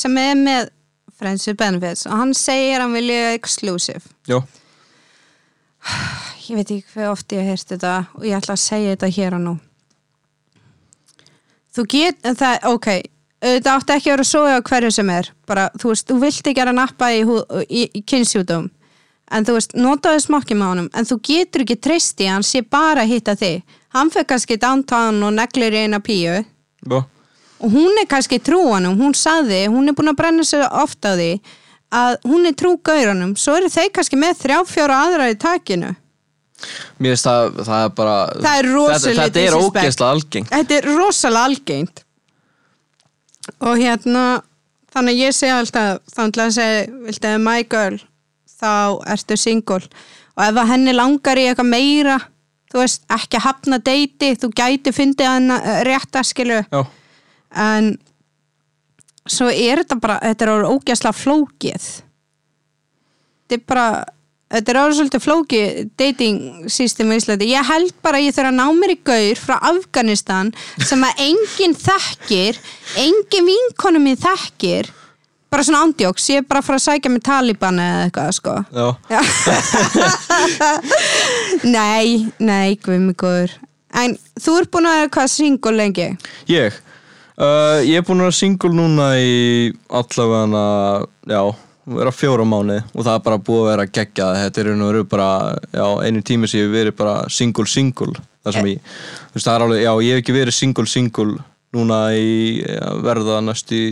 sem 0.01 0.17
er 0.23 0.39
með 0.41 0.71
friends 1.19 1.49
with 1.51 1.59
benefits 1.61 2.07
og 2.09 2.17
hann 2.23 2.35
segir 2.39 2.85
hann 2.85 2.97
vilja 2.97 3.35
exclusive. 3.37 4.03
Já, 4.31 4.41
ég 6.49 6.57
veit 6.57 6.73
ekki 6.73 6.95
hvað 6.95 7.13
oft 7.13 7.37
ég 7.37 7.45
hef 7.45 7.55
heyrt 7.59 7.77
þetta 7.77 7.95
og 8.17 8.27
ég 8.29 8.41
ætla 8.41 8.57
að 8.57 8.65
segja 8.65 8.97
þetta 8.97 9.15
hér 9.19 9.39
og 9.39 9.45
nú. 9.45 9.55
Þú 11.77 11.85
get, 11.93 12.25
það, 12.39 12.59
ok 12.73 12.91
þetta 13.43 13.75
átti 13.77 13.95
ekki 13.95 14.11
að 14.11 14.17
vera 14.17 14.27
svo 14.27 14.41
á 14.47 14.59
hverju 14.67 14.91
sem 14.95 15.11
er 15.15 15.31
bara, 15.49 15.69
þú 15.79 15.93
veist, 15.93 16.09
þú 16.09 16.19
vilt 16.25 16.51
ekki 16.51 16.65
að 16.65 16.75
nappa 16.75 17.11
í, 17.15 17.23
í, 17.23 17.85
í 17.95 18.03
kynnsjúdum 18.03 18.67
en 19.31 19.45
þú 19.45 19.55
veist, 19.59 19.75
notaðu 19.77 20.23
smokki 20.25 20.57
með 20.57 20.71
honum 20.73 20.89
en 20.97 21.09
þú 21.09 21.19
getur 21.29 21.65
ekki 21.67 21.77
treyst 21.85 22.21
í 22.25 22.29
hann 22.31 22.47
sé 22.47 22.63
bara 22.65 23.05
að 23.05 23.13
hitta 23.15 23.35
þig. 23.37 23.63
Hann 23.97 24.11
fyrir 24.13 24.29
kannski 24.31 24.59
downtown 24.61 25.23
og 25.25 25.33
neglir 25.37 25.75
í 25.77 25.85
eina 25.87 26.01
píu. 26.05 26.41
Já, 26.89 26.99
og 27.59 27.73
hún 27.75 27.97
er 28.01 28.07
kannski 28.11 28.39
trúanum, 28.45 28.99
hún 29.01 29.15
saði 29.19 29.65
hún 29.73 29.89
er 29.91 29.97
búin 29.99 30.13
að 30.13 30.19
brenna 30.21 30.45
sig 30.47 30.63
ofta 30.69 31.15
á 31.15 31.19
því 31.19 31.31
að 31.91 32.19
hún 32.29 32.47
er 32.47 32.55
trú 32.55 32.75
gaurunum. 32.85 33.33
Svo 33.37 33.57
eru 33.59 33.71
þeir 33.73 33.89
kannski 33.97 34.19
með 34.21 34.37
þrjá 34.45 34.59
fjóra 34.69 34.99
aðra 35.07 35.31
í 35.33 35.39
takinu. 35.41 35.95
Mér 36.99 37.15
finnst 37.15 37.27
það, 37.29 37.59
það 37.69 37.85
er 37.87 37.91
bara, 37.95 38.15
Það 38.35 38.59
er 38.59 38.69
þetta, 38.69 39.17
þetta 39.23 39.43
er 39.47 39.57
ógeðslega 39.59 40.11
algengt. 40.11 40.49
þetta 40.51 40.75
er 40.79 40.89
rosalega 40.99 41.45
algengt 41.49 42.05
og 43.63 43.79
hérna 43.79 44.25
þannig 44.93 45.15
að 45.15 45.23
ég 45.23 45.37
segi 45.37 45.55
alltaf 45.55 46.01
þannig 46.17 46.41
að 46.45 46.51
segja, 46.57 46.81
viltu 47.07 47.31
að 47.31 47.45
my 47.47 47.63
girl 47.71 47.99
þá 48.59 48.73
ertu 49.15 49.39
single. 49.39 49.87
Og 50.39 50.43
ef 50.45 50.59
að 50.59 50.71
henni 50.73 50.95
langar 50.95 51.41
í 51.41 51.47
eitthvað 51.49 51.73
meira 51.73 52.19
þú 52.69 52.83
veist, 52.83 53.07
ekki 53.13 53.39
að 53.39 53.47
hafna 53.47 53.79
deiti 53.81 54.35
þú 54.39 54.51
gæti 54.57 54.93
fyndið 54.93 55.31
hann 55.31 55.55
rétt 55.89 56.19
að 56.21 56.29
skilu 56.29 56.61
Já, 56.67 56.83
en 57.65 57.95
svo 59.29 59.49
er 59.49 59.83
þetta 59.83 59.99
bara 60.03 60.19
þetta 60.25 60.45
er 60.45 60.53
orðið 60.53 60.77
ógæslega 60.77 61.17
flókið. 61.17 61.89
Þetta 63.49 63.57
er 63.57 63.65
bara 63.73 63.89
þetta 64.49 64.73
er 64.73 64.81
orðið 64.83 64.99
svolítið 64.99 65.25
flókið 65.25 65.81
dating 66.01 66.69
system 66.73 67.13
í 67.13 67.19
Íslandi, 67.21 67.51
ég 67.53 67.69
held 67.69 67.97
bara 68.05 68.21
ég 68.23 68.37
þurfa 68.37 68.53
að 68.53 68.61
ná 68.61 68.67
mér 68.79 68.95
í 68.95 69.01
gaur 69.05 69.43
frá 69.43 69.57
Afganistan 69.71 70.53
sem 70.81 71.05
að 71.05 71.25
enginn 71.27 71.77
þekkir 71.77 72.61
enginn 73.05 73.51
vinkonu 73.51 74.01
mín 74.05 74.21
þekkir 74.21 74.89
bara 75.49 75.65
svona 75.65 75.85
ándjóks, 75.87 76.29
ég 76.33 76.43
er 76.43 76.49
bara 76.49 76.61
að 76.63 76.69
fara 76.69 76.81
að 76.81 76.87
sækja 76.89 77.13
með 77.15 77.25
Taliban 77.29 77.81
eða 77.83 78.03
eitthvað 78.09 78.35
sko 78.37 78.57
já, 78.73 78.89
Já. 79.13 79.21
nei, 81.79 82.27
nei, 82.39 82.77
guð 82.83 83.01
mig 83.07 83.17
góður 83.21 83.57
en 83.97 84.19
þú 84.41 84.59
ert 84.61 84.73
búin 84.75 84.89
að 84.89 85.01
vera 85.01 85.15
hvað 85.17 85.33
single 85.33 85.75
lengi 85.79 86.11
ég. 86.51 86.85
Uh, 87.39 87.79
ég 87.87 88.01
er 88.01 88.07
búin 88.07 88.19
að 88.19 88.29
vera 88.29 88.35
single 88.35 88.75
núna 88.75 89.13
í 89.23 89.71
allavega, 89.95 90.63
já, 91.31 91.43
vera 91.99 92.13
fjóra 92.13 92.47
mánu 92.49 92.81
og 92.83 93.05
það 93.05 93.13
er 93.13 93.23
bara 93.29 93.39
búið 93.47 93.61
að 93.63 93.71
vera 93.71 93.87
geggjað. 93.99 94.41
Þetta 94.43 94.65
er 94.65 94.73
nú 94.81 94.89
bara, 95.09 95.29
já, 95.71 95.87
einu 96.03 96.25
tími 96.27 96.51
sem 96.51 96.61
ég 96.61 96.67
hef 96.67 96.75
verið 96.75 96.99
bara 96.99 97.15
single 97.31 97.67
single. 97.71 98.19
Það 98.43 98.59
sem 98.59 98.69
ég, 98.73 98.91
þú 99.31 99.39
veist, 99.39 99.47
það 99.47 99.55
er 99.55 99.67
alveg, 99.69 99.85
já, 99.85 99.93
ég 100.09 100.17
hef 100.17 100.25
ekki 100.25 100.37
verið 100.37 100.59
single 100.59 100.91
single 100.91 101.39
núna 101.77 102.03
í 102.19 102.29
já, 102.65 102.85
verða 103.07 103.41
næst 103.45 103.73
í 103.77 103.83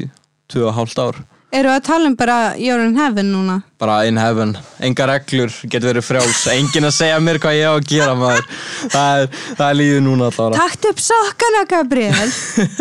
2,5 0.52 1.00
ár. 1.06 1.22
Eru 1.56 1.70
að 1.72 1.86
tala 1.86 2.10
um 2.10 2.16
bara 2.18 2.36
You're 2.60 2.84
in 2.84 2.98
Heaven 2.98 3.32
núna? 3.32 3.62
bara 3.78 4.04
in 4.08 4.16
heaven, 4.16 4.54
enga 4.80 5.06
reglur 5.10 5.52
getur 5.68 5.90
verið 5.90 6.04
frjáls, 6.06 6.44
engin 6.52 6.88
að 6.88 6.94
segja 6.96 7.16
mér 7.20 7.38
hvað 7.42 7.56
ég 7.58 7.68
á 7.68 7.72
að 7.76 7.88
gera 7.90 8.14
maður, 8.16 8.46
það 8.94 9.22
er, 9.22 9.40
það 9.58 9.64
er 9.66 9.78
lífið 9.80 9.98
núna 10.06 10.28
allavega. 10.30 10.60
Takt 10.62 10.88
upp 10.90 11.02
sokkana, 11.04 11.64
Gabriel. 11.70 12.30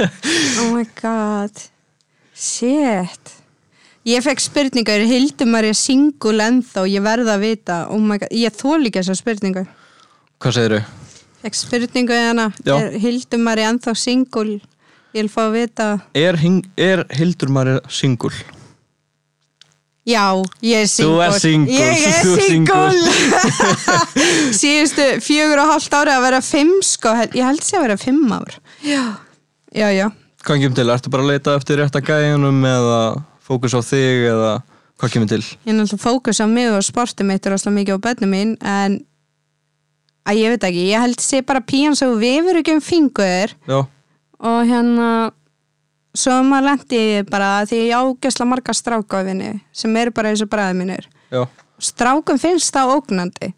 Oh 0.61 0.69
my 0.71 0.85
god. 1.01 1.65
Shit. 2.35 3.33
Ég 4.07 4.23
fekk 4.23 4.43
spurningar, 4.43 5.03
Hildum 5.09 5.57
er 5.59 5.69
ég 5.71 5.79
single 5.79 6.47
ennþá, 6.47 6.85
ég 6.88 7.03
verða 7.03 7.35
að 7.35 7.43
vita. 7.43 7.79
Oh 7.91 7.99
my 7.99 8.19
god, 8.21 8.31
ég 8.31 8.55
þól 8.55 8.79
ekki 8.85 9.01
þessar 9.01 9.19
spurningar. 9.19 9.67
Hvað 10.39 10.57
segirðu? 10.59 10.81
Fekk 11.43 11.59
spurningu 11.59 12.15
hérna 12.15 12.47
Já. 12.65 12.77
er 12.79 12.95
er 12.97 13.65
ennþá 13.67 13.93
single 13.99 14.61
Ég 15.15 15.23
vil 15.23 15.29
fá 15.31 15.45
að 15.45 15.53
vita. 15.55 15.85
Er, 16.11 16.35
er 16.75 17.05
Hildur 17.15 17.47
Marja 17.47 17.79
single? 17.88 18.35
Já, 20.06 20.38
ég 20.62 20.84
er 20.84 20.89
Þú 20.91 21.06
single 21.10 21.26
ert 21.26 21.41
single, 21.41 21.74
Ég 21.74 22.04
er 22.06 22.18
þú 22.22 22.34
single. 22.46 23.06
Síðustu 24.62 25.08
fjögur 25.26 25.63
og 25.63 25.72
hálft 25.72 25.96
ári 25.98 26.13
að 26.13 26.26
vera 26.28 26.41
fimm 26.46 26.76
sko. 26.86 27.13
Ég 27.34 27.41
held 27.41 27.63
sér 27.65 27.80
að 27.80 27.86
vera 27.88 27.98
fimm 27.98 28.36
ár. 28.36 28.60
Já, 28.86 29.02
já, 29.74 29.88
já. 29.96 30.06
Hvað 30.46 30.62
kemur 30.62 30.78
til? 30.78 30.91
Ertu 30.94 31.10
bara 31.10 31.26
að 31.26 31.32
leita 31.34 31.56
eftir 31.58 31.82
rétta 31.82 32.04
gæjunum 32.06 32.62
eða 32.70 33.00
fókus 33.48 33.74
á 33.74 33.82
þig 33.82 34.28
eða 34.30 34.52
hvað 35.02 35.15
kemur 35.15 35.32
til? 35.32 35.41
Ég 35.41 35.74
er 35.74 35.80
náttúrulega 35.80 36.04
fókus 36.06 36.41
á 36.41 36.46
mig 36.50 36.70
og 36.70 36.86
sportið 36.86 37.30
mitt 37.32 37.50
er 37.50 37.56
óslega 37.58 37.78
mikið 37.80 37.98
á 37.98 38.06
bönni 38.06 38.30
mín 38.30 38.54
en 38.62 39.00
að 40.26 40.41
ég 40.41 40.54
veit 40.54 40.68
ekki, 40.70 40.86
ég 40.91 41.02
held 41.02 41.22
sé 41.22 41.41
bara 41.46 41.65
pían 41.65 41.98
svo 41.98 42.13
vefur 42.22 42.62
ekki 42.62 42.78
um 42.78 42.84
fingur 42.86 43.54
Já, 43.65 43.80
og 44.46 44.60
hérna 44.70 45.10
svo 46.15 46.39
maður 46.47 46.69
lendi 46.71 47.01
bara 47.30 47.51
því 47.67 47.82
ég 47.89 47.99
ágæsla 47.99 48.47
marga 48.49 48.73
strákafinni 48.75 49.51
sem 49.75 49.95
eru 50.01 50.13
bara 50.15 50.32
eins 50.32 50.41
og 50.45 50.49
bræði 50.51 50.80
mínir. 50.80 51.06
Já. 51.34 51.45
Strákum 51.82 52.39
finnst 52.39 52.73
það 52.73 52.95
ógnandi. 52.95 53.51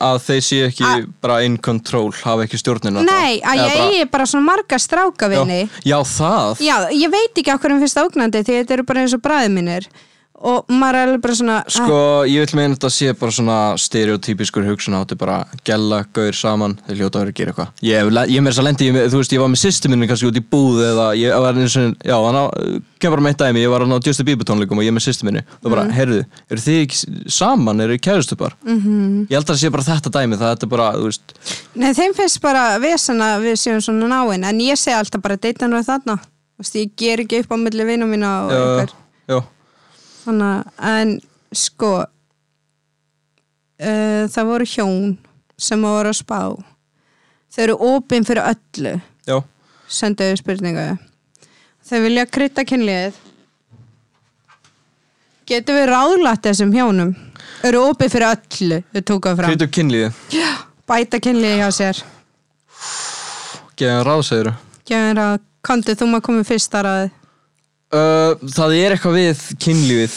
Að 0.00 0.18
þeir 0.24 0.40
séu 0.46 0.66
ekki 0.70 0.84
Að- 0.88 1.08
bara 1.20 1.42
in 1.44 1.58
control, 1.58 2.10
hafa 2.24 2.46
ekki 2.46 2.56
stjórnina 2.56 3.02
Nei, 3.04 3.40
að 3.44 3.60
ég 3.60 3.82
eigi 3.84 4.06
bara 4.10 4.24
svona 4.24 4.46
marga 4.46 4.78
strákafinni 4.80 5.58
já, 5.68 5.82
já, 5.84 5.98
það? 6.08 6.62
Já, 6.64 6.76
ég 6.88 7.10
veit 7.12 7.36
ekki 7.36 7.52
okkur 7.52 7.74
um 7.74 7.82
finnst 7.82 7.98
það 7.98 8.08
ógnandi 8.08 8.40
því 8.46 8.56
þetta 8.62 8.76
eru 8.78 8.86
bara 8.88 9.02
eins 9.04 9.12
og 9.12 9.20
bræði 9.20 9.50
mínir 9.52 9.88
og 10.44 10.70
maður 10.72 10.98
er 10.98 11.08
alveg 11.08 11.20
bara 11.24 11.34
svona 11.38 11.56
Sko, 11.70 11.98
ég 12.28 12.44
vil 12.44 12.58
meina 12.58 12.74
þetta 12.74 12.90
sé 12.92 13.12
bara 13.18 13.32
svona 13.34 13.58
stereotypiskur 13.80 14.66
hugsun 14.66 14.96
átti 14.98 15.16
bara 15.18 15.36
gælla, 15.66 16.04
gaur 16.14 16.34
saman, 16.36 16.74
þeir 16.86 16.96
hljóta 17.00 17.18
að 17.18 17.22
vera 17.22 17.30
að 17.30 17.38
gera 17.38 17.50
eitthvað. 17.52 17.68
Ég, 17.86 17.94
ég 18.34 18.40
meira 18.42 18.52
þess 18.52 18.62
að 18.62 18.68
lendi, 18.68 18.84
ég, 18.90 18.94
þú 19.12 19.18
veist, 19.20 19.32
ég 19.34 19.42
var 19.44 19.50
með 19.52 19.60
sýstu 19.62 19.86
minni 19.92 20.08
kannski 20.10 20.28
út 20.28 20.40
í 20.40 20.44
búð 20.54 20.82
eða 20.90 21.06
ég 21.20 21.28
var 21.46 21.54
eins 21.62 21.76
og, 21.80 21.84
já, 22.02 22.16
hann 22.26 22.40
á, 22.40 22.44
kemur 23.00 23.16
bara 23.16 23.24
með 23.24 23.32
eitt 23.32 23.42
dæmi, 23.44 23.64
ég 23.64 23.70
var 23.72 23.80
hann 23.86 23.94
á 23.94 24.04
Justin 24.04 24.26
Bieber 24.28 24.46
tónleikum 24.48 24.78
og 24.82 24.86
ég 24.86 24.94
með 24.94 25.06
sýstu 25.06 25.24
minni 25.28 25.42
og 25.62 25.68
bara, 25.70 25.86
heyrðu, 25.94 26.20
eru 26.50 26.60
þið 26.66 26.78
ekki 26.82 26.96
saman, 27.32 27.80
eru 27.84 27.92
þið 27.96 28.04
kærustupar? 28.08 28.52
Mm 28.64 28.78
-hmm. 28.80 29.26
Ég 29.30 29.34
held 29.38 29.46
að 29.46 29.52
það 29.54 29.62
sé 29.62 29.68
bara 29.70 29.88
þetta 29.88 30.10
dæmi, 30.18 30.36
það 30.42 30.50
er 30.52 30.56
bara, 30.74 30.92
þú 30.98 31.04
veist, 31.08 31.26
Nei, 31.74 31.92
þeim 31.94 32.12
finnst 32.14 32.40
bara 32.42 32.78
vesen 32.78 33.20
að 33.22 33.48
við 33.48 33.56
séum 33.58 33.80
þannig 40.24 40.48
að, 40.48 40.60
en 40.90 41.20
sko 41.54 41.92
uh, 42.04 42.06
það 44.30 44.48
voru 44.50 44.66
hjón 44.68 45.18
sem 45.60 45.82
voru 45.84 46.08
að 46.10 46.20
spá. 46.20 46.40
Þau 47.54 47.62
eru 47.66 47.76
opin 47.86 48.26
fyrir 48.26 48.48
öllu 48.50 48.94
já, 49.28 49.36
senduðu 49.86 50.36
spurningu. 50.40 50.88
Þau 51.84 51.98
vilja 52.06 52.24
krytta 52.26 52.62
kynlið 52.66 53.12
getur 55.48 55.74
við 55.78 55.86
ráðlætt 55.92 56.46
þessum 56.48 56.72
hjónum? 56.74 57.12
Þau 57.60 57.68
eru 57.70 57.80
opin 57.90 58.12
fyrir 58.12 58.28
öllu 58.32 58.78
þau 58.90 59.02
tókuðu 59.12 59.34
fram. 59.40 59.50
Hvitu 59.54 59.68
kynlíði, 59.78 60.08
bæta 60.88 61.16
kynlið 61.22 61.54
hjá 61.60 61.68
sér. 61.78 61.96
Geðan 63.78 64.04
ráð, 64.06 64.22
segir 64.28 64.48
Gjör 64.86 65.18
að 65.18 65.34
Kondi, 65.64 65.94
þú 65.96 66.06
maður 66.10 66.24
komið 66.26 66.48
fyrst 66.50 66.74
að 66.76 66.88
Uh, 67.94 68.34
það 68.56 68.72
er 68.80 68.94
eitthvað 68.96 69.14
við 69.20 69.42
kynlífið 69.62 70.14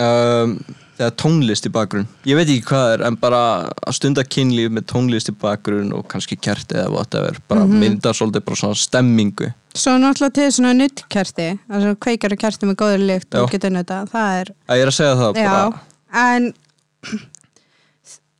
um, 0.00 0.54
þegar 0.96 1.10
tónlist 1.20 1.66
í 1.68 1.72
bakgrunn. 1.74 2.06
Ég 2.24 2.38
veit 2.38 2.46
ekki 2.48 2.64
hvað 2.70 2.92
er 2.94 3.02
en 3.08 3.16
bara 3.20 3.40
að 3.84 3.96
stunda 3.98 4.22
kynlíf 4.24 4.70
með 4.72 4.86
tónlist 4.92 5.28
í 5.28 5.34
bakgrunn 5.42 5.90
og 5.98 6.06
kannski 6.08 6.38
kerti 6.40 6.78
eða 6.80 6.92
whatever 6.94 7.36
bara 7.50 7.66
Mhm. 7.66 7.80
mynda 7.82 8.14
svolítið 8.14 8.44
bara 8.46 8.56
svona 8.62 8.78
stemmingu. 8.78 9.50
Svo 9.74 9.96
náttúrulega 9.98 10.32
til 10.38 10.48
svona 10.54 10.72
nuttkerti 10.78 11.48
altså 11.68 11.96
kveikari 11.98 12.38
kerti 12.38 12.66
með 12.70 12.76
góður 12.80 13.06
lykt 13.10 13.34
og 13.42 13.50
getur 13.50 13.74
nutta 13.74 14.04
það 14.06 14.40
er, 14.40 14.52
að 14.68 14.76
ég 14.78 14.82
er 14.86 14.92
að 14.92 14.98
segja 15.00 15.16
það 15.18 15.34
já 15.42 15.50
bara 15.50 16.34
en 16.34 16.52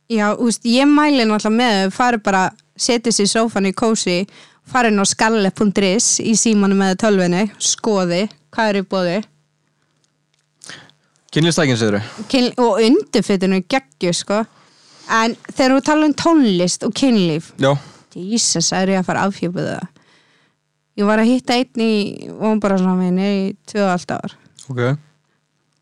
Já, 0.09 0.35
veist, 0.37 0.61
ég 0.69 0.85
mæli 0.85 1.23
náttúrulega 1.25 1.57
með 1.57 1.93
farið 1.95 2.21
bara, 2.27 2.41
setið 2.77 3.15
sér 3.17 3.25
í 3.25 3.31
sófan 3.31 3.65
í 3.65 3.71
kósi, 3.73 4.17
farið 4.69 4.93
inn 4.93 5.01
á 5.01 5.05
skarlet.is 5.09 6.09
í 6.21 6.35
símanu 6.37 6.77
með 6.77 6.95
tölvinni, 7.01 7.47
skoði, 7.57 8.27
hvað 8.55 8.71
er 8.71 8.79
í 8.81 8.85
bóði 8.95 9.17
Kynlistækin 11.35 11.75
segir 11.75 11.99
Kyn, 12.31 12.53
og 12.63 12.79
undirfitinu 12.79 13.59
geggju, 13.67 14.13
sko. 14.15 14.37
En 15.11 15.33
þegar 15.49 15.73
þú 15.75 15.81
tala 15.83 16.07
um 16.07 16.13
tónlist 16.15 16.85
og 16.87 16.93
kynlíf, 16.95 17.51
Já, 17.59 17.73
Jesus, 18.15 18.71
er 18.71 18.93
ég 18.93 19.01
að 19.01 19.09
fara 19.09 19.25
afhjöfuð 19.27 19.67
það. 19.67 19.89
Ég 20.95 21.09
var 21.09 21.19
að 21.19 21.33
hitta 21.33 21.57
einn 21.59 21.83
í 21.83 21.95
vonbarasamvinni 22.39 23.27
í 23.27 23.41
tvö 23.67 23.83
og 23.83 23.91
allt 23.97 24.13
ár. 24.15 24.37
Ok. 24.71 24.81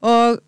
Og 0.09 0.41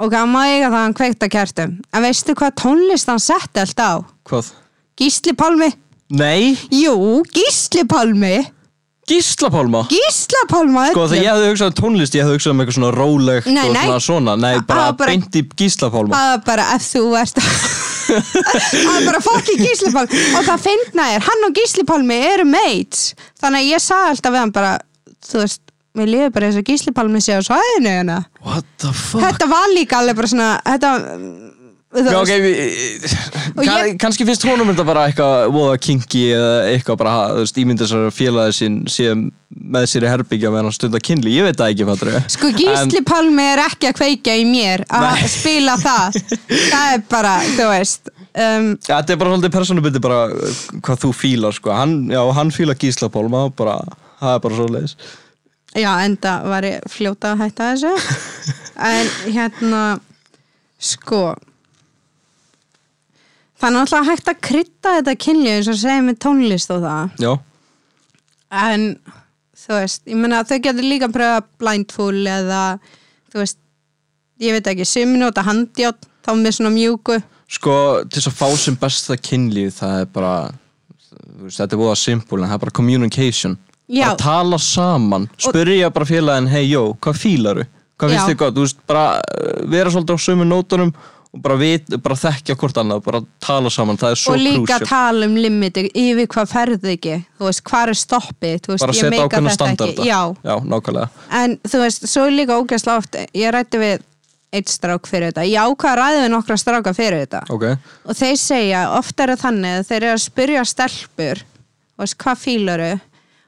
og 0.00 0.14
hann 0.16 0.30
má 0.32 0.42
eiga 0.48 0.68
það 0.68 0.76
að 0.76 0.84
hann 0.84 0.96
kveikta 0.96 1.28
kertum. 1.32 1.72
En 1.92 2.04
veistu 2.04 2.36
hvað 2.36 2.54
tónlist 2.60 3.08
hann 3.10 3.20
setti 3.20 3.60
allt 3.60 3.80
á? 3.80 3.92
Hvað? 4.28 4.52
Gísli 5.00 5.34
Pálmi. 5.36 5.68
Nei, 6.16 6.56
Jú, 6.74 7.22
Gísli 7.32 7.84
Pálmi 7.88 8.36
Gísla 9.10 9.50
Pálma 9.52 9.82
Gísla 9.90 10.42
Pálma 10.50 10.84
Sko 10.92 11.06
þegar 11.10 11.24
ég 11.24 11.30
hefði 11.34 11.48
hugsað 11.52 11.72
um 11.72 11.76
tónlist 11.80 12.14
ég 12.18 12.24
hefði 12.26 12.36
hugsað 12.38 12.54
um 12.54 12.62
eitthvað 12.64 12.76
svona 12.78 12.92
rólegt 12.96 13.48
Nei, 13.50 13.62
og 13.66 13.72
nei. 13.74 13.82
svona 13.86 14.00
svona. 14.06 14.36
Nei, 14.40 14.52
bara, 14.68 14.90
bara- 14.92 15.10
beint 15.14 15.38
í 15.40 15.42
Gísla 15.60 15.90
Pálma 15.94 16.14
það 16.14 16.30
var 16.34 16.44
bara 16.50 16.68
ef 16.76 16.86
þú 16.92 17.02
ert 17.20 17.42
það 18.10 18.86
var 18.86 19.08
bara 19.08 19.20
fokki 19.24 19.56
Gísli 19.60 19.90
Pálmi 19.94 20.22
og 20.38 20.46
það 20.48 20.62
finna 20.68 21.08
er, 21.16 21.26
hann 21.26 21.46
og 21.48 21.56
Gísli 21.58 21.84
Pálmi 21.88 22.16
eru 22.30 22.46
mates. 22.48 23.10
Þannig 23.40 23.64
að 23.66 23.68
ég 23.74 23.84
sagði 23.84 24.14
alltaf 24.14 24.34
við 24.34 24.42
hann 24.44 24.54
bara 24.56 24.72
þú 25.30 25.42
veist, 25.44 25.60
mér 25.98 26.10
liður 26.10 26.32
bara 26.34 26.48
eins 26.48 26.58
og 26.60 26.66
Gísli 26.70 26.94
Pálmi 26.96 27.22
sé 27.22 27.36
á 27.38 27.42
svæðinu 27.46 27.92
hérna. 27.92 28.18
What 28.46 28.66
the 28.82 28.90
fuck? 28.94 29.22
þetta 29.26 29.50
var 29.50 29.70
líka 29.74 30.00
alveg 30.00 30.18
bara 30.18 30.30
svona 30.32 30.50
þetta, 30.66 30.92
Já, 31.90 32.20
ok, 32.20 32.30
ég- 32.30 33.96
kannski 33.98 34.22
finnst 34.28 34.44
honum 34.46 34.68
þetta 34.70 34.84
bara 34.86 35.08
eitthvað 35.08 35.48
voða 35.50 35.78
kinky 35.82 36.20
eða 36.36 36.52
eitthvað 36.70 36.98
bara, 37.00 37.14
þú 37.32 37.40
veist, 37.42 37.56
ímynda 37.58 37.82
þessar 37.88 38.12
félagið 38.14 38.54
sín 38.60 38.76
síðan 38.94 39.24
með 39.74 39.86
sér 39.90 40.06
í 40.06 40.10
herbyggja 40.12 40.52
meðan 40.54 40.68
hann 40.68 40.76
stundar 40.76 41.02
kynli, 41.02 41.32
ég 41.34 41.48
veit 41.48 41.58
það 41.58 41.72
ekki, 41.74 41.88
fattur 41.88 42.12
ég 42.14 42.28
Sko 42.36 42.50
Gísli 42.54 43.02
Pálmi 43.10 43.42
er 43.56 43.62
ekki 43.64 43.90
að 43.90 43.96
kveikja 43.98 44.36
í 44.38 44.44
mér 44.46 44.84
að 44.86 45.24
spila 45.32 45.74
það. 45.82 46.20
Það 46.70 46.94
er 46.94 47.02
bara, 47.10 47.34
þú 47.58 47.66
veist 47.72 48.12
um, 48.14 48.68
Ja, 48.86 49.00
þetta 49.00 49.16
er 49.16 49.20
bara 49.24 49.34
svolítið 49.34 49.56
personubytti 49.58 50.04
bara 50.06 50.20
hvað 50.86 51.02
þú 51.08 51.12
fílar, 51.24 51.58
sko. 51.58 51.74
Hann, 51.74 51.98
Já, 52.14 52.22
hann 52.38 52.54
fílar 52.54 52.78
Gísla 52.78 53.10
Pálma 53.10 53.48
og 53.50 53.56
bara, 53.58 53.80
það 54.22 54.36
er 54.38 54.46
bara 54.46 54.60
svo 54.62 54.70
leiðis 54.70 54.94
já, 55.74 55.90
enda 56.06 56.38
var 56.46 56.64
ég 56.70 56.86
fljóta 56.90 57.34
að 57.34 57.44
hætta 57.48 57.72
þessu. 57.74 57.92
En 58.94 59.10
hérna 59.34 59.82
sko 60.78 61.34
það 63.60 63.68
er 63.68 63.76
náttúrulega 63.76 64.08
hægt 64.10 64.30
að 64.32 64.42
krydda 64.48 64.92
þetta 64.98 65.16
kynlíf 65.26 65.56
eins 65.56 65.70
og 65.70 65.80
segja 65.80 66.04
með 66.06 66.20
tónlist 66.24 66.74
og 66.74 66.84
það 66.84 67.24
Já, 67.24 67.32
en 68.60 68.86
þú 69.60 69.76
veist, 69.76 70.06
ég 70.08 70.20
meina 70.20 70.44
þau 70.48 70.56
getur 70.64 70.86
líka 70.86 71.10
að 71.10 71.16
pröfa 71.18 71.42
blindfull 71.60 72.22
eða 72.30 72.62
þú 73.30 73.42
veist, 73.42 73.60
ég 74.40 74.56
veit 74.56 74.70
ekki 74.72 74.88
suminóta 74.88 75.44
handjátt, 75.46 76.08
þá 76.24 76.32
með 76.38 76.56
svona 76.56 76.72
mjúku 76.74 77.20
sko, 77.50 77.74
til 78.06 78.20
þess 78.20 78.30
að 78.30 78.38
fá 78.38 78.48
sem 78.62 78.78
besta 78.80 79.18
kynlíf, 79.18 79.80
það 79.80 80.04
er 80.04 80.12
bara 80.14 80.34
þú 81.10 81.48
veist, 81.48 81.58
þetta 81.58 81.76
er 81.76 81.82
búið 81.82 81.92
að 81.92 82.00
simpul 82.04 82.40
en 82.40 82.48
það 82.48 82.56
er 82.56 82.64
bara 82.64 82.78
communication 82.80 83.58
Já. 83.90 84.06
bara 84.06 84.20
tala 84.22 84.58
saman, 84.62 85.28
spyrja 85.40 85.90
bara 85.92 86.08
félagin 86.08 86.50
hei, 86.50 86.64
jó, 86.70 86.84
hvað 87.02 87.22
fílaru? 87.24 87.66
Hvað 88.00 88.14
finnst 88.14 88.30
þið 88.30 88.36
gott? 88.40 88.54
Þú 88.56 88.64
veist, 88.64 88.84
bara 88.88 89.06
uh, 89.20 89.56
vera 89.68 89.90
svolítið 89.92 90.16
á 90.16 90.24
sömu 90.24 90.46
nótunum 90.48 90.92
og 91.30 91.42
bara, 91.44 91.56
vit, 91.60 91.86
bara 92.02 92.16
þekkja 92.18 92.56
hvort 92.58 92.78
annað, 92.82 93.02
bara 93.04 93.20
tala 93.44 93.70
saman, 93.70 93.98
það 94.00 94.14
er 94.16 94.18
svo 94.18 94.32
og 94.34 94.40
líka 94.42 94.78
crucial. 94.80 94.88
tala 94.90 95.28
um 95.30 95.36
limiti 95.38 95.84
yfir 95.94 96.26
hvað 96.32 96.48
ferði 96.50 96.94
ekki. 96.96 97.16
Þú 97.38 97.46
veist, 97.46 97.62
hvað 97.70 97.92
er 97.92 97.98
stoppið? 98.00 98.56
Þú 98.64 98.72
veist, 98.74 98.84
bara 98.86 98.96
ég 98.98 99.10
meika 99.14 99.28
þetta 99.38 99.54
standarda. 99.54 99.94
Ekki. 99.94 100.08
já, 100.10 100.20
Já, 100.50 100.54
nákvæmlega. 100.72 101.26
En 101.40 101.58
þú 101.70 101.82
veist, 101.84 102.08
svo 102.10 102.24
er 102.26 102.34
líka 102.34 102.56
ógæsla 102.58 102.96
oft 102.98 103.18
ég 103.30 103.54
rætti 103.54 103.78
við 103.78 104.02
eitt 104.50 104.72
strák 104.74 105.06
fyrir 105.06 105.30
þetta. 105.30 105.44
Ég 105.46 105.62
ákvað 105.70 105.92
að 105.92 106.00
ræði 106.00 106.24
við 106.24 106.32
nokkra 106.34 106.56
stráka 106.58 106.94
fyrir 106.98 107.20
þetta. 107.22 107.44
Ok, 107.54 107.64
og 108.10 108.18
þeir 108.18 108.36
segja, 108.42 108.80
oft 108.98 109.22
er 109.22 109.30
það 109.36 109.44
þannig 109.44 109.76
að 109.78 109.86
þeir 109.92 110.00
eru 110.02 110.16
að 110.16 110.24
spyrja 110.24 110.64
stelpur 110.66 111.44
þú 111.46 112.02
veist, 112.02 112.18
hvað 112.24 112.42
fílaru 112.42 112.90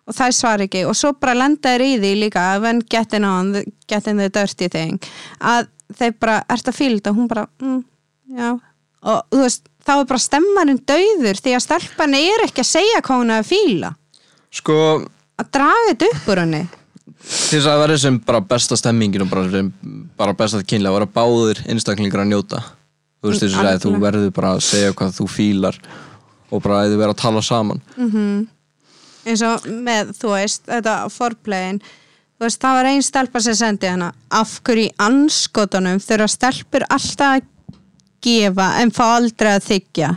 og 0.06 0.14
það 0.14 0.34
svar 0.38 0.62
ekki. 0.62 0.84
Og 0.86 0.94
svo 0.98 1.10
bara 1.18 1.34
lenda 1.34 1.72
þeir 1.74 1.82
í 1.88 1.92
því 1.98 2.12
líka 2.22 2.46
when 2.62 2.82
getting 2.86 3.26
on, 3.26 3.52
getting 3.90 4.22
the 4.22 4.28
dirty 4.30 4.68
thing 4.70 5.02
að 5.40 5.66
þeir 5.98 6.14
bara, 6.20 6.36
ert 6.52 6.68
að 6.68 6.78
fíla 6.78 6.98
þetta? 6.98 7.14
Hún 7.16 7.30
bara, 7.30 7.46
mm, 7.62 7.80
já. 8.38 8.50
Og 9.02 9.24
þú 9.32 9.40
veist, 9.42 9.64
þá 9.82 9.92
er 9.94 10.06
bara 10.12 10.22
stemmarinn 10.22 10.84
dauður 10.86 11.40
því 11.42 11.56
að 11.56 11.64
stelpan 11.64 12.14
er 12.18 12.44
ekki 12.46 12.62
að 12.62 12.70
segja 12.70 13.02
hvað 13.02 13.22
hún 13.22 13.34
er 13.34 13.42
að 13.42 13.50
fíla. 13.50 13.90
Sko 14.52 14.76
að 15.40 15.50
draga 15.56 15.88
þetta 15.90 16.10
upp 16.12 16.30
úr 16.32 16.42
henni. 16.44 16.62
Til 17.22 17.58
þess 17.58 17.70
að 17.70 17.82
vera 17.82 17.98
sem 18.02 18.18
bara 18.26 18.42
besta 18.52 18.78
stemmingin 18.78 19.24
og 19.24 19.30
bara, 19.30 19.48
sem, 19.50 19.72
bara 20.18 20.36
besta 20.38 20.62
kynlega 20.62 20.92
að 20.92 20.98
vera 21.00 21.12
báðir 21.18 21.62
einstaklingar 21.70 22.24
að 22.24 22.32
njóta. 22.32 22.62
Þú 23.22 23.30
veist 23.30 23.44
þess 23.44 23.58
að 23.62 23.84
þú 23.84 23.92
verður 24.02 24.32
bara 24.34 24.56
að 24.56 24.64
segja 24.66 24.94
hvað 24.98 25.16
þú 25.18 25.28
fílar 25.30 25.78
og 26.50 26.62
bara 26.62 26.82
að 26.82 26.92
þið 26.92 27.02
vera 27.02 27.14
að 27.14 27.22
tala 27.22 27.42
saman. 27.46 27.82
Eins 29.22 29.42
og 29.46 29.66
með, 29.70 30.14
þú 30.18 30.32
veist, 30.34 30.64
þetta 30.66 30.96
forplayin 31.14 31.82
þú 31.82 32.01
veist, 32.46 32.60
það 32.62 32.76
var 32.78 32.90
ein 32.90 33.02
stelpa 33.06 33.40
sem 33.44 33.54
sendi 33.58 33.90
hana. 33.90 34.12
Af 34.30 34.58
hverju 34.66 34.88
í 34.88 34.94
anskotunum 34.98 36.02
þurfa 36.02 36.28
stelpur 36.32 36.86
alltaf 36.88 37.38
að 37.38 37.48
gefa 38.22 38.68
en 38.82 38.92
fá 38.94 39.04
aldrei 39.16 39.56
að 39.56 39.66
þykja 39.70 40.12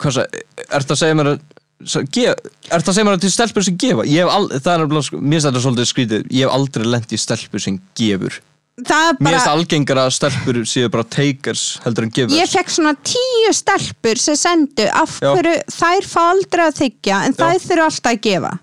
hvað 0.00 0.18
það, 0.18 0.40
ert 0.78 0.90
að 0.94 1.00
segja 1.00 1.18
mér 1.18 1.30
að 1.34 2.08
gef, 2.14 2.48
ert 2.72 2.88
að 2.88 2.96
segja 2.96 3.06
mér 3.06 3.18
að 3.18 3.22
til 3.24 3.34
stelpur 3.34 3.66
sem 3.66 3.78
gefa? 3.80 4.06
Al, 4.34 4.48
það 4.54 4.72
er 4.72 4.82
nefnilega, 4.82 5.06
sko- 5.08 5.20
mér 5.20 5.36
finnst 5.36 5.48
þetta 5.50 5.62
svolítið 5.66 5.90
skrítið. 5.90 6.26
Ég 6.30 6.44
hef 6.48 6.56
aldrei 6.58 6.90
lent 6.90 7.14
í 7.14 7.20
stelpur 7.20 7.64
sem 7.64 7.78
gefur. 7.98 8.38
Það 8.74 9.08
er 9.08 9.18
mér 9.22 9.36
finnst 9.36 9.46
bara, 9.46 9.54
algengar 9.54 10.00
að 10.02 10.12
stelpur 10.16 10.60
séu 10.66 10.90
bara 10.90 11.06
takers 11.06 11.64
heldur 11.84 12.08
en 12.08 12.14
gefur. 12.14 12.34
Ég 12.34 12.50
fekk 12.50 12.72
svona 12.74 12.94
tíu 13.06 13.52
stelpur 13.54 14.18
sem 14.18 14.38
sendu. 14.38 14.86
Af 14.90 15.20
Já. 15.22 15.30
hverju 15.30 15.56
þær 15.76 16.08
fá 16.10 16.22
aldrei 16.32 16.64
að 16.66 16.78
þykja 16.82 17.20
en 17.28 17.36
þær 17.38 17.60
þurfa 17.68 17.90
alltaf 17.90 18.12
að 18.14 18.22
gefa 18.28 18.54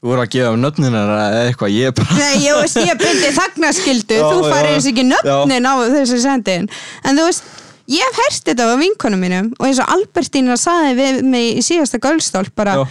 þú 0.00 0.10
voru 0.10 0.22
að 0.24 0.32
gefa 0.36 0.50
um 0.54 0.60
nöfnin 0.62 0.96
eða 1.00 1.20
eitthvað 1.46 1.72
ég 1.76 1.94
bara 1.96 2.16
Nei, 2.18 2.34
ég 2.44 2.58
veist, 2.60 2.76
ég 2.84 2.98
byrði 3.00 3.30
þagnaskildu, 3.36 4.18
þú 4.20 4.42
já. 4.42 4.50
farir 4.52 4.74
eins 4.74 4.88
ekki 4.90 5.06
nöfnin 5.08 5.68
á 5.68 5.74
þessu 5.94 6.18
sendin. 6.22 6.68
En 7.06 7.16
þú 7.18 7.24
veist, 7.30 7.48
ég 7.90 8.04
hef 8.10 8.20
heyrst 8.24 8.50
þetta 8.50 8.68
á 8.68 8.76
vinkonum 8.82 9.22
mínum 9.24 9.48
og 9.56 9.66
eins 9.70 9.80
og 9.82 9.90
Albertína 9.96 10.56
saði 10.60 10.94
við 10.98 11.20
mig 11.32 11.58
í 11.58 11.64
síðasta 11.64 12.00
gölstól 12.02 12.44
bara, 12.54 12.76
Já. 12.82 12.86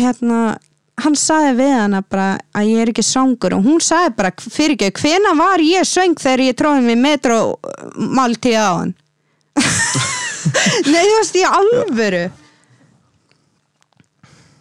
hérna, 0.00 0.40
hann 1.04 1.16
saði 1.18 1.52
við 1.60 1.72
hana 1.76 2.02
bara 2.02 2.30
að 2.56 2.72
ég 2.72 2.82
er 2.84 2.92
ekki 2.94 3.04
svangur 3.06 3.54
og 3.58 3.64
hún 3.68 3.80
saði 3.84 4.14
bara, 4.16 4.32
fyrir 4.40 4.76
ekki, 4.78 4.90
hvena 5.04 5.36
var 5.38 5.62
ég 5.64 5.86
svöng 5.88 6.16
þegar 6.20 6.46
ég 6.48 6.58
tróði 6.58 6.84
mig 6.88 6.98
metro 7.00 7.40
máltíð 7.96 8.56
á 8.56 8.70
hann? 8.80 8.96
Nei, 10.90 11.02
þú 11.04 11.16
veist, 11.20 11.36
í 11.36 11.44
alvöru. 11.44 12.26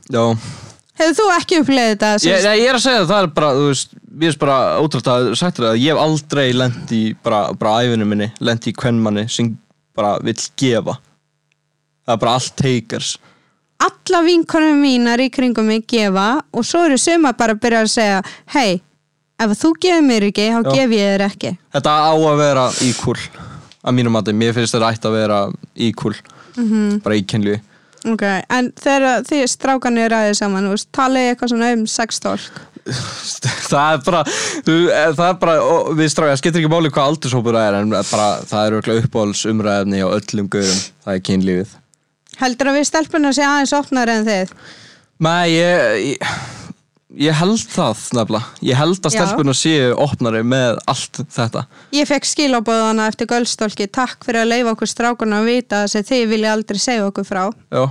já 0.10 0.24
Hefur 1.00 1.16
þú 1.16 1.26
ekki 1.38 1.60
upplegið 1.64 1.92
þetta? 1.94 2.10
sem- 2.20 2.32
Ég, 2.34 2.44
nei, 2.44 2.60
ég 2.60 2.70
er 2.70 2.76
að 2.76 2.84
segja 2.84 3.02
það, 3.06 3.10
það 3.14 3.24
er 3.24 3.28
bara, 3.40 3.52
þú 3.56 3.68
veist, 3.70 3.94
ég 4.20 4.34
er 4.34 4.38
bara 4.42 4.58
ótrútt 4.84 5.08
að 5.14 5.30
sagt 5.40 5.58
þér 5.60 5.68
það, 5.70 5.80
ég 5.80 5.94
hef 5.94 6.02
aldrei 6.04 6.48
lent 6.54 6.92
í, 6.92 7.04
bara, 7.24 7.54
bara 7.54 7.76
æfinu 7.86 8.06
minni, 8.08 8.32
lent 8.42 8.68
í 8.68 8.74
kvennmanni 8.76 9.30
sem 9.32 9.58
bara 9.96 10.18
vill 10.24 10.36
gefa. 10.60 10.98
Það 12.08 12.14
er 12.16 12.22
bara 12.26 12.34
allt 12.40 12.56
takers. 12.60 13.18
alla 13.80 14.20
vinkonum 14.26 14.82
mínar 14.84 15.22
í 15.24 15.30
kringum 15.32 15.66
mig 15.66 15.86
gefa 15.88 16.42
og 16.52 16.64
svo 16.68 16.82
eru 16.90 16.98
suma 17.00 17.32
bara 17.32 17.54
að 17.54 17.62
byrja 17.64 17.82
að 17.86 17.92
segja 17.94 18.18
hei, 18.52 18.82
ef 19.40 19.50
þú 19.56 19.70
gefur 19.80 20.04
mér 20.04 20.26
ekki 20.28 20.50
þá 20.52 20.64
Já. 20.66 20.74
gef 20.76 20.90
ég 20.98 21.14
þér 21.14 21.24
ekki 21.30 21.52
Þetta 21.74 21.94
á 21.96 22.12
að 22.12 22.38
vera 22.42 22.66
equal, 22.84 23.16
að 23.86 23.96
mínum 23.96 24.12
mati, 24.12 24.34
mér 24.36 24.52
finnst 24.54 24.76
þetta 24.76 24.92
ætti 24.92 25.08
að 25.08 25.16
vera 25.16 25.40
equal, 25.78 26.14
Mhm. 26.58 27.02
bara 27.04 27.16
í 27.16 27.24
kynlífi. 27.24 27.62
Ok, 28.08 28.26
en 28.56 28.72
þegar 28.80 29.26
þið 29.28 29.46
strákanir 29.52 30.12
ræðið 30.14 30.38
saman, 30.40 30.68
þú 30.68 30.76
veist, 30.76 30.90
talið 30.96 31.30
eitthvað 31.30 31.54
svona 31.54 31.72
um 31.76 31.86
sextólk 31.90 32.60
það 33.70 33.94
er 33.94 34.04
bara, 34.06 34.22
eh, 34.64 35.10
það 35.18 35.26
er 35.28 35.40
bara, 35.42 35.56
við 36.00 36.12
stráðum, 36.14 36.34
það 36.34 36.42
skiptir 36.42 36.64
ekki 36.64 36.72
máli 36.74 36.94
hvað 36.94 37.12
aldurshópur 37.12 37.58
það 37.60 37.68
er, 37.68 37.80
en 37.80 37.96
bara, 37.98 38.30
það 38.50 38.62
er 38.62 38.78
auðvitað 38.78 39.02
uppáhalds 39.04 39.44
umræðefni 39.52 40.04
á 40.04 40.08
öllum 40.10 40.52
gaurum, 40.56 40.84
það 41.06 41.18
er 41.18 41.26
kynlífið. 41.30 41.76
heldur 42.40 42.72
að 42.72 42.80
við 42.80 42.88
stelpunar 42.90 43.36
sé 43.36 43.46
aðeins 43.46 43.76
opnar 43.78 44.14
en 44.16 44.30
þið 44.30 44.56
Nei, 45.20 45.52
ég, 45.52 46.14
ég, 46.14 46.59
ég 47.18 47.34
held 47.34 47.64
það 47.72 48.04
nefnilega. 48.18 48.46
Ég 48.62 48.78
held 48.78 49.00
að 49.00 49.16
Já. 49.16 49.18
stelpuna 49.18 49.56
séu 49.58 49.94
opnari 49.98 50.44
með 50.46 50.82
allt 50.90 51.22
þetta. 51.34 51.66
ég 51.96 52.10
fekk 52.10 52.30
skilabóðana 52.30 53.08
eftir 53.10 53.30
gölstólki 53.30 53.88
takk 53.88 54.26
fyrir 54.26 54.44
að 54.44 54.52
leifa 54.54 54.76
okkur 54.76 54.92
strákunna 54.92 55.42
að 55.42 55.50
vita 55.50 55.88
sem 55.88 56.04
þið 56.04 56.28
vilja 56.30 56.54
aldrei 56.54 56.80
segja 56.80 57.08
okkur 57.08 57.26
frá. 57.26 57.44
Já, 57.72 57.90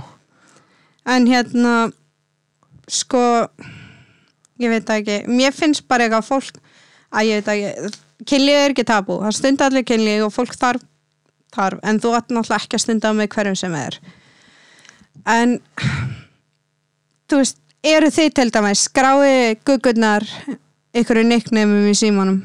en 1.05 1.27
hérna 1.27 1.91
sko 2.87 3.47
ég 4.59 4.69
veit 4.69 4.89
ekki, 4.89 5.23
mér 5.27 5.55
finnst 5.55 5.87
bara 5.87 6.07
eitthvað 6.07 6.27
fólk 6.27 6.61
að 7.11 7.29
ég 7.29 7.39
veit 7.39 7.51
ekki, 7.53 7.97
kynlíf 8.25 8.61
er 8.61 8.73
ekki 8.75 8.87
tabú. 8.87 9.19
Það 9.23 9.35
stund 9.37 9.61
allir 9.61 9.87
kynlíf 9.87 10.25
og 10.27 10.33
fólk 10.35 10.55
þarf 10.59 10.85
þarf. 11.55 11.79
En 11.83 11.99
þú 12.01 12.13
átt 12.17 12.33
náttúrulega 12.33 12.63
ekki 12.63 12.77
að 12.77 12.83
stunda 12.83 13.13
með 13.17 13.31
hverjum 13.33 13.57
sem 13.57 13.75
er. 13.79 13.97
En 15.29 15.57
þú 17.29 17.41
veist, 17.41 17.57
eru 17.85 18.09
þið 18.11 18.33
til 18.35 18.49
dæmis 18.53 18.85
skráði 18.89 19.59
guggurnar 19.67 20.25
ykkur 20.97 21.21
nicknameum 21.23 21.87
í 21.89 21.95
símanum? 21.97 22.41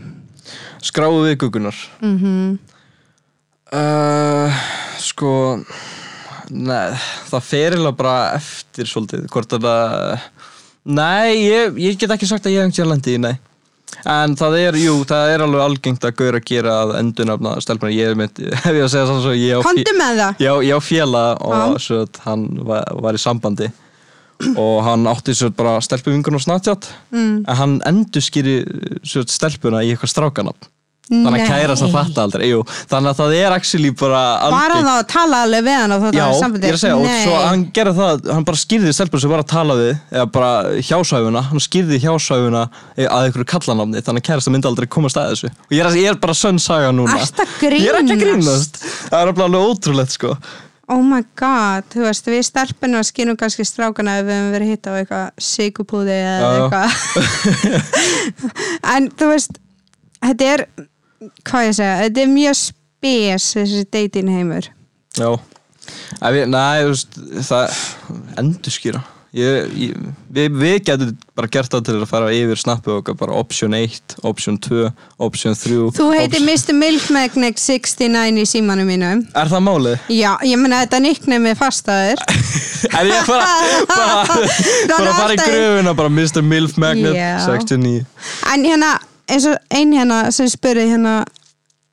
Skráðu 0.84 1.24
við 1.28 1.38
gugunar 1.44 1.76
mm 2.04 2.58
uh, 3.72 4.62
Sko 5.00 5.32
Nei, 6.54 6.92
það 7.30 7.46
fer 7.48 7.72
eiginlega 7.72 7.96
bara 7.96 8.16
eftir 8.36 8.86
svolítið 8.86 9.24
Hvort 9.32 9.56
að 9.56 9.64
það 9.64 10.26
Nei, 10.84 11.40
ég, 11.46 11.78
ég 11.80 11.96
get 11.96 12.12
ekki 12.12 12.28
sagt 12.28 12.44
að 12.44 12.58
ég 12.58 12.68
hef 12.68 12.86
lendi 12.86 13.14
í, 13.16 13.20
nei. 13.22 13.38
En 14.04 14.34
það 14.36 14.56
er, 14.58 14.76
jú, 14.76 14.98
það 15.08 15.30
er 15.32 15.44
alveg 15.46 15.62
algengt 15.64 16.04
að 16.04 16.16
gauður 16.18 16.36
að 16.36 16.44
gera 16.50 16.74
að 16.82 16.92
endunafna 16.98 17.54
stelpuna 17.64 17.94
Ég 17.94 18.10
er 18.10 18.18
mynd, 18.20 18.42
hef 18.66 18.74
ég 18.76 18.84
að 18.84 18.90
segja 18.92 19.06
svona 19.08 19.22
svo 19.24 19.32
ég 19.32 19.56
á 19.56 19.60
með 19.64 20.20
það. 20.20 20.42
Já, 20.44 20.52
ég 20.68 20.76
á 20.76 20.80
fjela 20.84 21.22
og 21.40 21.54
Já. 21.56 21.64
svo 21.86 22.02
hann 22.26 22.44
var, 22.68 22.84
var 23.00 23.16
í 23.16 23.22
sambandi 23.22 23.70
og 24.60 24.76
hann 24.86 25.08
átti 25.10 25.34
svo 25.36 25.50
bara 25.54 25.78
stelpu 25.84 26.12
vingun 26.14 26.38
og 26.38 26.44
Snapchat 26.44 26.90
mm. 27.14 27.34
en 27.44 27.58
hann 27.60 27.80
endur 27.88 28.24
skýri 28.24 28.60
svo 29.06 29.24
stelpuna 29.28 29.84
í 29.84 29.94
eitthvað 29.94 30.14
strákanafn 30.14 30.70
þannig 31.04 31.42
að 31.44 31.50
kæra 31.50 31.74
þess 31.74 31.84
að 31.84 31.94
fatta 31.94 32.22
aldrei 32.24 32.44
Jú, 32.48 32.60
þannig 32.88 33.10
að 33.10 33.18
það 33.18 33.34
er 33.36 33.54
actually 33.54 33.90
bara 34.00 34.20
Var 34.54 34.72
hann 34.72 34.86
þá 34.86 34.92
að 34.94 35.02
tala 35.12 35.40
alveg 35.44 35.66
við 35.66 35.76
hann 35.82 35.94
og 35.94 36.06
Já, 36.16 36.24
ég 36.24 36.64
er 36.70 36.78
að 36.78 36.80
segja, 36.80 36.96
og 36.96 37.04
Nei. 37.04 37.18
svo 37.26 37.40
hann 37.42 37.64
gerði 37.76 37.94
það, 37.98 38.24
hann 38.38 38.46
bara 38.48 38.60
skýrði 38.62 38.94
stelpur 38.96 39.22
sem 39.22 39.32
var 39.34 39.44
að 39.44 39.50
tala 39.52 39.76
við, 39.80 39.92
eða 40.14 40.26
bara 40.32 40.50
hjásvæfuna, 40.88 41.44
hann 41.50 41.64
skýrði 41.64 42.00
hjásvæfuna 42.06 42.64
að 42.96 43.28
einhverju 43.28 43.48
kallanafni, 43.52 44.04
þannig 44.06 44.24
að 44.24 44.28
kærasta 44.30 44.54
myndi 44.54 44.70
aldrei 44.70 44.88
komast 44.96 45.20
að 45.20 45.34
þessu. 45.34 45.52
Og 45.68 45.76
ég 45.76 45.84
er, 45.84 45.98
ég 46.00 46.12
er 46.14 46.20
bara 46.24 46.36
sönn 46.38 46.60
saga 46.62 46.92
núna. 46.94 47.18
Að 47.20 47.74
Ég 47.74 47.90
er 47.90 48.00
ekki 48.00 48.16
að 48.16 48.24
grínast? 48.24 48.80
Það 49.10 49.20
er 49.20 49.34
alveg 49.34 49.68
ótrúlegt, 49.68 50.16
sko. 50.16 50.36
Oh 50.92 51.00
my 51.00 51.22
god, 51.40 51.86
þú 51.92 52.04
veist, 52.04 52.26
við 52.28 52.42
stelpunum 52.44 53.00
að 53.00 53.08
skynum 53.08 53.38
kannski 53.40 53.64
strákana 53.64 54.18
ef 54.20 54.26
við 54.28 54.36
hefum 54.36 54.52
verið 54.52 54.72
hitt 54.74 54.88
á 54.88 54.92
eitthvað 54.98 55.44
sigupúði 55.48 56.16
eða 56.20 56.50
eitthvað 56.58 56.90
en 58.94 59.08
þú 59.16 59.30
veist 59.32 59.60
þetta 60.20 60.50
er, 60.52 60.66
hvað 61.48 61.68
ég 61.70 61.76
segja 61.80 62.00
þetta 62.02 62.24
er 62.26 62.32
mjög 62.34 62.60
spes 62.60 63.50
þessi 63.56 63.84
dating 63.88 64.32
heimur 64.34 64.68
Já. 65.14 65.30
Næ, 66.20 66.62
þú 66.82 66.90
veist, 66.90 67.18
það, 67.46 67.80
endurskýra. 68.40 69.02
Ég, 69.34 69.70
ég, 69.74 69.94
við, 70.30 70.52
við 70.62 70.74
getum 70.86 71.08
bara 71.34 71.48
gert 71.50 71.72
það 71.72 71.80
til 71.88 71.94
að 71.98 72.04
fara 72.06 72.28
yfir 72.30 72.60
snappu 72.60 72.92
okkar, 73.00 73.16
bara 73.18 73.34
option 73.34 73.74
1, 73.74 74.14
option 74.30 74.58
2, 74.62 74.84
option 75.26 75.56
3. 75.58 75.78
Þú 75.96 76.06
option- 76.06 76.46
Mr. 76.46 76.76
Milkmagnet 76.78 77.58
69 77.58 78.38
í 78.38 78.46
símanum 78.46 78.86
mínum 78.86 79.24
Er 79.34 79.50
það 79.50 79.64
málið? 79.66 80.06
Já, 80.14 80.30
ég 80.46 80.60
meina 80.62 80.84
þetta 80.84 81.02
nickname 81.02 81.50
er 81.50 81.58
fastaður 81.58 82.22
Er 83.00 83.10
ég 83.10 83.26
bara, 83.32 83.50
bara, 83.90 85.12
fara 85.18 85.34
í 85.34 85.40
gröfuna 85.42 85.96
bara 85.98 86.14
Mr. 86.14 86.42
Milf 86.46 86.78
Magnet 86.78 87.18
Já. 87.18 87.34
69 87.48 88.04
En 88.54 88.68
hérna, 88.70 88.94
eins 89.26 89.48
og 89.50 89.58
ein 89.74 89.92
hérna 89.98 90.28
sem 90.36 90.46
spurði 90.52 90.92
hérna 90.94 91.24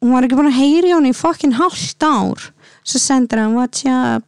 hún 0.01 0.13
var 0.13 0.25
ekki 0.29 0.37
búin 0.37 0.49
að 0.53 0.59
heyri 0.61 0.93
hún 0.93 1.09
í 1.09 1.15
fucking 1.17 1.57
hálft 1.57 2.05
ár 2.05 2.51
svo 2.81 3.01
sendur 3.01 3.41
hann 3.41 3.57
what's 3.57 3.81
up 3.89 4.25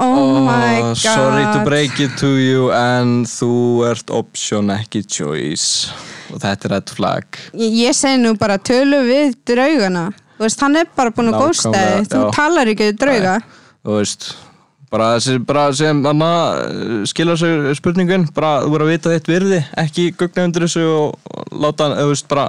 oh, 0.00 0.40
my 0.46 0.80
god 0.82 0.96
Sorry 0.96 1.44
to 1.52 1.62
break 1.66 2.00
it 2.00 2.16
to 2.20 2.32
you 2.40 2.70
en 2.74 3.22
þú 3.28 3.52
ert 3.90 4.12
option 4.14 4.72
ekki 4.74 5.04
choice. 5.04 5.92
Og 6.30 6.42
þetta 6.42 6.68
er 6.68 6.76
red 6.76 6.92
flag. 6.96 7.40
Ég, 7.54 7.96
segi 7.96 8.20
nú 8.22 8.34
bara 8.40 8.58
tölu 8.58 9.02
við 9.08 9.38
draugana. 9.50 10.10
Þú 10.38 10.46
veist, 10.46 10.62
hann 10.64 10.78
er 10.80 10.92
bara 10.96 11.12
búin 11.12 11.32
að 11.32 11.42
gósta 11.42 11.72
Nákvæmlega, 11.72 12.04
þig. 12.04 12.12
Þú 12.14 12.36
talar 12.36 12.70
ekki 12.72 12.86
við 12.90 13.02
drauga. 13.02 13.34
Þú 13.80 13.98
veist 13.98 14.30
bara, 14.90 15.72
sem 15.72 16.06
anna, 16.06 16.30
skilja 17.06 17.36
sig 17.38 17.76
spurningin 17.78 18.26
bara 18.34 18.60
þú 18.64 18.72
verður 18.74 18.86
að 18.86 18.92
vita 18.94 19.14
þitt 19.14 19.30
virði 19.30 19.60
ekki 19.78 20.08
gugna 20.18 20.48
undir 20.48 20.66
þessu 20.66 20.82
og 20.90 21.54
láta 21.54 21.86
hann, 21.86 21.96
þú 22.00 22.10
veist 22.10 22.28
bara 22.30 22.46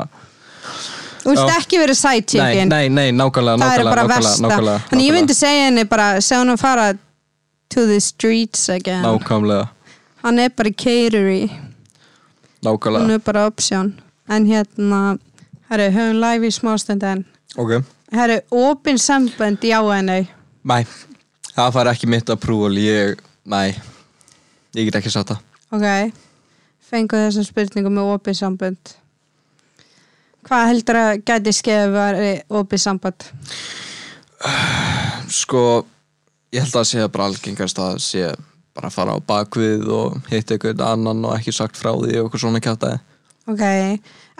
þú 1.21 1.35
veist 1.35 1.53
ekki 1.59 1.81
verið 1.83 1.99
sidechicken 1.99 2.71
nei, 2.71 2.89
nei, 2.89 3.11
nákvæmlega 3.13 3.61
það 3.61 3.75
er 3.75 3.85
nákvæmlega, 3.85 3.91
bara 3.91 4.07
nákvæmlega, 4.07 4.17
versta. 4.17 4.47
nákvæmlega, 4.47 4.83
þannig 4.89 5.09
ég 5.09 5.17
myndi 5.19 5.37
segja 5.37 5.67
henni 5.67 5.85
bara 5.91 6.07
segja 6.17 6.41
hann 6.41 6.53
að 6.55 6.61
fara 6.63 6.87
to 7.73 7.85
the 7.87 7.99
streets 7.99 8.69
again. 8.69 9.03
Nákvæmlega. 9.03 9.67
Hann 10.23 10.39
er 10.39 10.49
bara 10.49 10.69
í. 10.69 11.49
Hún 12.61 12.77
nákvæmlega 12.77 13.13
er 13.13 13.19
bara 13.19 13.45
option. 13.45 13.99
En 14.29 14.45
hérna, 14.45 15.17
herru, 15.69 15.91
höfum 15.91 16.19
live 16.21 16.47
í 16.47 16.51
smástund 16.51 17.03
en 17.03 17.25
ok. 17.57 17.81
Herru, 18.11 18.39
opin 18.51 18.97
sambönd 18.97 19.63
já 19.63 19.79
en 19.97 20.05
nei? 20.05 20.27
Nei, 20.63 20.85
það 21.55 21.73
fær 21.73 21.89
ekki 21.91 22.07
mitt 22.07 22.29
approval, 22.29 22.77
ég, 22.77 23.19
nei, 23.45 23.75
ég 24.75 24.87
get 24.87 24.99
ekki 24.99 25.11
sagt 25.11 25.31
það. 25.31 25.39
ok, 25.71 26.13
fengu 26.91 27.15
þessa 27.17 27.43
spurningu 27.47 27.89
með 27.89 28.11
opin 28.13 28.37
sambönd. 28.37 28.95
Hvað 30.47 30.67
heldur 30.71 30.99
að 30.99 31.11
gæti 31.25 31.53
skeið 31.53 31.91
var 31.93 32.19
opin 32.61 32.81
sambönd? 32.81 33.27
Sko, 35.31 35.85
ég 36.51 36.63
held 36.65 36.75
að 36.81 36.87
sé 36.89 37.05
bara 37.11 37.29
algengast 37.31 37.79
að 37.81 37.99
sé 38.03 38.25
bara 38.75 38.87
að 38.89 38.95
fara 38.95 39.15
á 39.15 39.19
bakvið 39.27 39.87
og 39.91 40.17
hitta 40.31 40.55
einhvern 40.55 40.83
annan 40.87 41.25
og 41.27 41.37
ekki 41.37 41.53
sagt 41.55 41.79
frá 41.79 41.91
því 41.95 42.17
og 42.21 42.27
eitthvað 42.29 42.43
svona 42.45 42.61
kjátaði. 42.63 42.99
ok, 43.51 43.63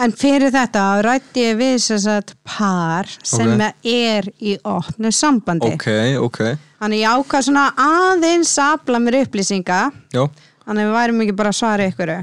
en 0.05 0.11
fyrir 0.15 0.53
þetta 0.53 0.83
rætti 1.03 1.43
ég 1.49 1.57
við 1.59 1.73
þess 1.83 2.07
að 2.11 2.33
par 2.47 3.09
sem 3.27 3.51
Ok. 3.59 3.87
er 3.91 4.29
í 4.39 4.57
opnu 4.63 5.11
sambandi 5.11 5.71
Ok, 5.73 5.87
ok, 6.21 6.39
þannig 6.79 7.01
ég 7.03 7.15
ákvað 7.17 7.47
svona 7.49 7.65
aðeins 7.75 8.53
að 8.61 8.75
afla 8.77 8.99
mér 9.03 9.19
upplýsinga 9.25 9.79
já, 10.13 10.23
þannig 10.65 10.83
að 10.83 10.87
við 10.87 10.95
værum 10.99 11.21
ekki 11.25 11.35
bara 11.41 11.49
að 11.51 11.59
svara 11.59 11.89
ykkur 11.91 12.13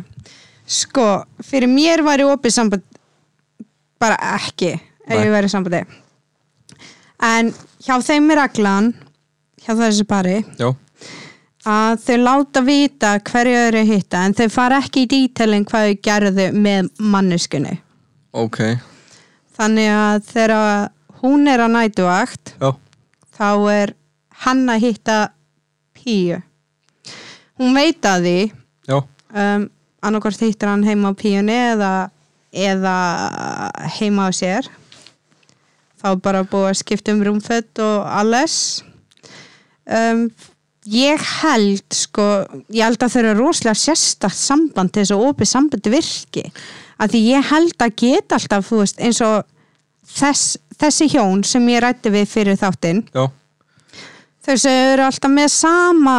sko, 0.68 1.08
fyrir 1.44 1.68
mér 1.72 2.04
væri 2.06 2.24
opið 2.28 2.52
samband 2.56 2.82
bara 3.98 4.16
ekki 4.36 4.72
ef 4.76 5.12
Nei. 5.16 5.24
ég 5.26 5.32
væri 5.34 5.48
í 5.48 5.52
sambandi 5.52 5.82
en 7.24 7.52
hjá 7.84 7.96
þeim 8.04 8.30
er 8.32 8.40
reglan 8.44 8.92
hjá 9.68 9.76
þessu 9.76 10.08
pari 10.08 10.40
já, 10.56 10.72
að 11.68 12.00
þau 12.06 12.18
láta 12.24 12.64
vita 12.64 13.14
hverju 13.20 13.60
þau 13.60 13.68
eru 13.68 13.84
að 13.84 13.92
hitta 13.92 14.24
en 14.24 14.36
þau 14.40 14.48
fara 14.56 14.80
ekki 14.80 15.04
í 15.04 15.10
dítelin 15.12 15.68
hvað 15.68 15.92
þau 15.92 16.02
gerðu 16.08 16.50
með 16.56 16.90
manneskunni 16.98 17.76
ok, 18.32 18.62
þannig 19.60 19.94
að 19.94 20.28
þegar 20.32 20.58
hún 21.20 21.48
er 21.52 21.62
að 21.68 21.74
nætuvakt 21.76 22.56
já, 22.56 22.72
þá 23.38 23.50
er 23.70 23.98
hann 24.44 24.68
að 24.70 24.84
hitta 24.86 25.18
píu. 25.98 26.40
Hún 27.58 27.74
veit 27.74 28.06
að 28.06 28.26
því 28.26 28.38
um, 28.94 29.66
annarkort 30.04 30.42
hittir 30.42 30.70
hann 30.70 30.86
heima 30.86 31.12
á 31.12 31.18
píunni 31.18 31.56
eða, 31.74 31.92
eða 32.54 32.96
heima 33.98 34.28
á 34.28 34.30
sér. 34.34 34.68
Þá 35.98 36.14
bara 36.22 36.44
búið 36.46 36.70
að 36.70 36.78
skipta 36.78 37.14
um 37.14 37.24
rúmfött 37.26 37.82
og 37.82 38.06
alles 38.06 38.84
um, 39.88 40.24
ég 40.88 41.24
held 41.42 41.84
sko, 41.94 42.26
ég 42.72 42.84
held 42.86 43.02
að 43.02 43.14
þau 43.14 43.20
eru 43.22 43.34
rosalega 43.38 43.76
sérstakt 43.78 44.38
samband 44.38 44.92
til 44.92 45.04
þess 45.04 45.16
að 45.16 45.24
opið 45.28 45.50
sambandi 45.50 45.92
virki. 45.92 46.44
Að 46.98 47.14
því 47.14 47.20
ég 47.28 47.50
held 47.52 47.84
að 47.84 47.96
geta 48.02 48.38
alltaf 48.38 48.72
veist, 48.72 49.02
eins 49.02 49.20
og 49.24 49.44
þess, 50.08 50.56
þessi 50.80 51.10
hjón 51.12 51.44
sem 51.46 51.68
ég 51.70 51.84
rætti 51.84 52.12
við 52.14 52.30
fyrir 52.30 52.58
þáttinn. 52.58 53.04
Já, 53.12 53.28
þau 54.46 54.56
sem 54.56 54.80
eru 54.94 55.04
alltaf 55.06 55.34
með 55.34 55.52
sama 55.54 56.16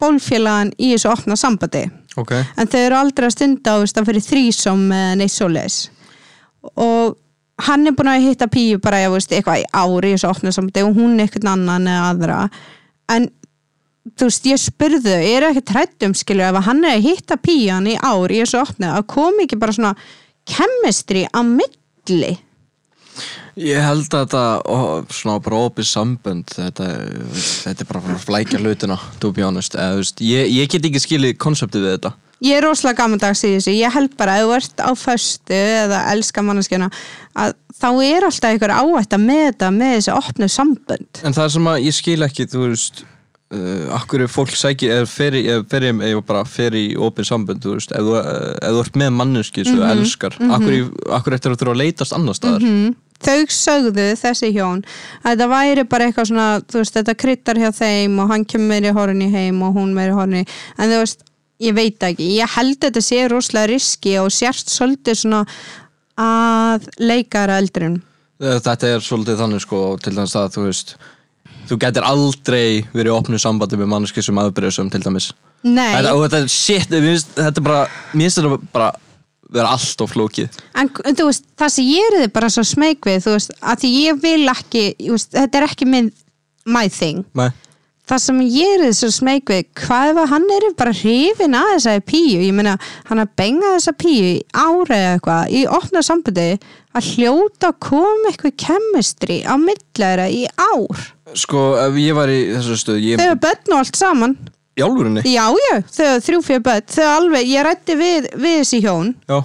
bólfélagan 0.00 0.72
í 0.76 0.94
þessu 0.94 1.12
opna 1.12 1.36
sambandi. 1.38 1.84
Ok, 2.16 2.32
en 2.32 2.72
þau 2.72 2.80
eru 2.80 2.98
aldrei 2.98 3.28
að 3.28 3.36
stunda 3.36 3.76
veist, 3.82 4.00
að 4.00 4.10
fyrir 4.10 4.24
þrísom 4.24 4.88
neitt 5.20 5.34
svoleiðis. 5.34 5.78
Og 6.72 7.16
hann 7.66 7.86
er 7.88 7.94
búin 7.96 8.10
að 8.10 8.24
hitta 8.30 8.48
píu 8.52 8.80
bara 8.82 9.04
veist, 9.12 9.32
eitthvað 9.32 9.62
í 9.62 9.68
ári 9.76 10.14
í 10.14 10.16
þessu 10.16 10.32
opna 10.32 10.52
sambandi 10.56 10.84
og 10.86 10.96
hún 10.96 11.20
eitthvað 11.20 11.52
annan 11.52 11.92
eða 11.92 12.08
aðra 12.14 12.40
en 13.12 13.28
þú 14.16 14.28
veist, 14.28 14.48
ég 14.48 14.62
spurðu 14.62 15.14
ég 15.14 15.36
er 15.38 15.48
ekki 15.50 15.66
trættum 15.72 16.14
skilju 16.16 16.46
ef 16.46 16.60
hann 16.66 16.84
er 16.84 16.98
að 16.98 17.06
hitta 17.10 17.38
pían 17.40 17.88
í 17.90 17.96
ár 17.98 18.32
í 18.32 18.40
þessu 18.42 18.62
opna 18.62 18.96
að 18.96 19.08
kom 19.16 19.44
ekki 19.44 19.58
bara 19.60 19.76
svona 19.76 19.94
kemistri 20.46 21.26
á 21.30 21.40
milli 21.42 22.36
Ég 23.56 23.80
held 23.80 24.12
að 24.12 24.26
þetta, 24.26 24.40
svona 25.16 25.40
bara 25.40 25.58
opið 25.64 25.86
sambönd, 25.88 26.50
þetta, 26.52 26.88
þetta 27.32 27.84
er 27.86 27.88
bara 27.88 28.16
flækja 28.20 28.60
hlutina, 28.60 28.98
to 29.22 29.30
be 29.32 29.40
honest. 29.40 29.78
Eða, 29.80 30.02
veist, 30.02 30.20
ég, 30.20 30.50
ég 30.52 30.68
get 30.68 30.84
ekki 30.84 31.00
skilið 31.00 31.38
konseptið 31.40 31.86
við 31.86 31.94
þetta. 31.94 32.10
Ég 32.44 32.58
er 32.58 32.66
rosalega 32.66 33.00
gamandags 33.00 33.40
í 33.48 33.54
þessu, 33.54 33.72
ég 33.72 33.94
held 33.94 34.12
bara 34.20 34.36
að 34.36 34.44
þú 34.44 34.54
ert 34.58 34.82
á 34.84 34.90
föstu 35.00 35.56
eða 35.56 36.02
elska 36.12 36.42
manneskjana 36.44 36.90
að 37.32 37.54
þá 37.80 37.88
er 38.04 38.26
alltaf 38.28 38.50
einhver 38.50 38.72
áætt 38.76 39.16
að 39.16 39.22
með 39.24 39.44
þetta 39.46 39.70
með 39.72 39.92
þessi 39.94 40.12
opnu 40.12 40.48
sambönd. 40.52 41.20
En 41.24 41.36
það 41.36 41.52
sem 41.54 41.68
að 41.72 41.84
ég 41.86 41.96
skil 41.96 42.18
ekki, 42.26 42.46
þú 42.52 42.62
veist, 42.66 43.00
uh, 43.56 43.86
akkur 43.96 44.24
er 44.26 44.32
fólk 44.32 44.52
sækir, 44.52 44.92
eða 44.98 45.08
fer 45.08 45.38
í, 45.38 45.42
eða 45.48 45.64
fer 45.72 45.86
í, 45.88 45.92
eða 46.10 46.22
bara 46.28 46.42
fer 46.48 46.76
í 46.76 46.84
opið 47.08 47.28
sambönd, 47.30 47.64
þú 47.64 47.76
veist, 47.78 47.94
ef 47.96 48.04
þú, 48.04 48.18
þú 48.66 48.82
ert 48.84 48.98
með 49.00 49.12
manneski 49.16 49.64
sem 49.64 49.78
þú 49.80 49.88
elskar, 49.94 50.36
akkur, 50.58 50.76
í, 50.76 50.82
akkur 51.16 51.36
eftir 51.38 51.54
að 51.54 51.60
þurfa 51.62 51.76
að 51.76 51.82
leitast 51.84 52.16
annar 52.16 52.36
staðar. 52.36 52.66
þau 53.16 53.46
sögðu 53.48 54.10
þessi 54.20 54.50
hjón 54.52 54.82
að 55.22 55.30
þetta 55.30 55.46
væri 55.48 55.84
bara 55.88 56.04
eitthvað 56.04 56.26
svona 56.28 56.48
þú 56.68 56.82
veist, 56.82 56.98
þetta 56.98 57.14
kryttar 57.16 57.60
hjá 57.62 57.70
þeim 57.72 58.18
og 58.20 58.28
hann 58.28 58.44
kemur 58.44 58.74
meiri 58.74 58.92
horni 58.92 59.30
heim 59.32 59.62
og 59.64 59.78
hún 59.78 59.94
meiri 59.96 60.12
horni 60.12 60.42
en 60.44 60.90
þú 60.92 60.98
veist, 61.00 61.24
ég 61.62 61.76
veit 61.76 62.02
ekki. 62.08 62.26
Ég 62.36 62.56
held 62.56 62.76
að 62.76 62.88
þetta 62.88 63.04
sé 63.04 63.22
rosalega 63.32 63.72
riski 63.72 64.18
og 64.20 64.32
sérst 64.34 64.72
svolítið 64.74 65.22
svona 65.22 65.44
að 66.16 66.86
leikara 67.00 67.58
eldrin 67.60 68.00
Þetta 68.36 68.88
er 68.90 69.04
svolítið 69.04 69.38
þannig 69.40 69.62
sko 69.64 69.78
til 70.02 70.12
dæmis 70.12 70.34
að 70.36 70.50
þú 70.56 70.66
veist 70.66 70.92
þú 71.66 71.78
getur 71.80 72.06
aldrei 72.06 72.84
verið 72.92 73.08
í 73.08 73.14
opnu 73.14 73.40
sambandi 73.40 73.78
með 73.80 73.90
manneski 73.94 74.22
sem 74.22 74.38
aðbyrðisum 74.38 74.90
til 74.92 75.00
dæmis. 75.02 75.30
Nei, 75.64 75.96
þetta, 75.96 76.12
og 76.12 76.22
þetta 76.26 76.40
er 76.42 76.52
shit, 76.52 76.92
þetta 76.92 77.62
er 77.62 77.64
bara 77.64 77.80
mér 78.12 78.26
finnst 78.28 78.42
þetta 78.42 78.58
bara 78.74 78.90
vera 79.56 79.72
allt 79.72 80.04
of 80.04 80.12
flókið. 80.12 80.60
En 80.76 80.90
þú 80.92 81.30
veist, 81.30 81.46
það 81.58 81.72
sem 81.72 81.88
ég 81.88 82.10
er 82.10 82.18
þið 82.20 82.34
bara 82.36 82.52
svo 82.52 82.66
smeg 82.66 83.08
við, 83.08 83.18
þú 83.24 83.34
veist, 83.38 83.56
að 83.72 83.88
ég 83.88 84.20
vil 84.22 84.52
ekki 84.52 84.84
veist, 85.00 85.32
þetta 85.32 85.60
er 85.60 85.68
ekki 85.70 85.88
minn 85.88 86.12
my 86.68 86.86
thing. 86.92 87.24
Nei, 87.38 87.48
það 88.06 88.22
sem 88.22 88.40
ég 88.54 88.84
er 88.86 88.94
svo 88.94 89.10
smeg 89.14 89.50
við 89.50 89.68
hvað 89.80 90.10
ef 90.12 90.20
að 90.22 90.32
hann 90.32 90.48
er 90.56 90.66
bara 90.78 90.94
hrifin 90.94 91.56
að 91.58 91.70
þessari 91.74 92.04
píu? 92.06 92.40
Ég 92.44 92.54
meina, 92.56 92.76
hann 93.08 93.22
að 93.22 93.32
benga 93.38 93.72
þessa 93.76 93.94
píu 93.98 94.32
í 94.32 94.34
ára 94.54 94.98
eða 94.98 95.14
eitthvað, 95.16 95.54
í 95.58 95.62
opna 95.78 96.02
sambandi 96.06 96.48
að 96.96 97.10
hljóta 97.12 97.72
að 97.72 97.80
koma 97.88 98.30
eitthvað 98.30 98.58
kemistri 98.62 99.40
á 99.42 99.54
millæra 99.60 100.28
í 100.32 100.44
ár. 100.54 101.08
Sko 101.36 101.64
ef 101.82 101.98
ég 102.00 102.16
var 102.16 102.32
í 102.32 102.42
þessu 102.54 102.78
stöð 102.80 103.02
ég, 103.02 103.20
þau 103.20 103.32
er 103.34 103.42
börn 103.42 103.74
og 103.74 103.82
allt 103.82 103.98
saman. 103.98 104.36
Álfurinni 104.76 105.24
já, 105.24 105.46
þau 105.96 106.06
er 106.06 106.22
þrjú 106.24 106.42
fyrir 106.44 106.64
börn. 106.64 106.86
Þau 106.92 107.06
alveg, 107.10 107.50
ég 107.50 107.66
rætti 107.66 107.98
við, 107.98 108.30
við 108.36 108.58
þessi 108.60 108.82
hjón. 108.84 109.12
Já, 109.26 109.40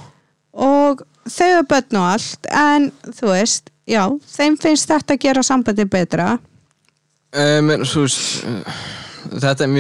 og 0.52 1.04
þau 1.32 1.50
er 1.50 1.68
börn 1.74 2.00
og 2.00 2.08
allt 2.14 2.50
en 2.62 2.88
þú 3.10 3.34
veist, 3.34 3.74
já, 3.90 4.06
þeim 4.36 4.58
finnst 4.62 4.92
þetta 4.92 5.18
að 5.18 5.26
gera 5.26 5.46
sambandi 5.46 5.88
betra 5.90 6.32
um, 6.36 6.40
þú 6.40 6.40
veist 6.40 6.48
eh, 6.48 6.48
þetta, 6.48 7.21
mér 7.32 7.86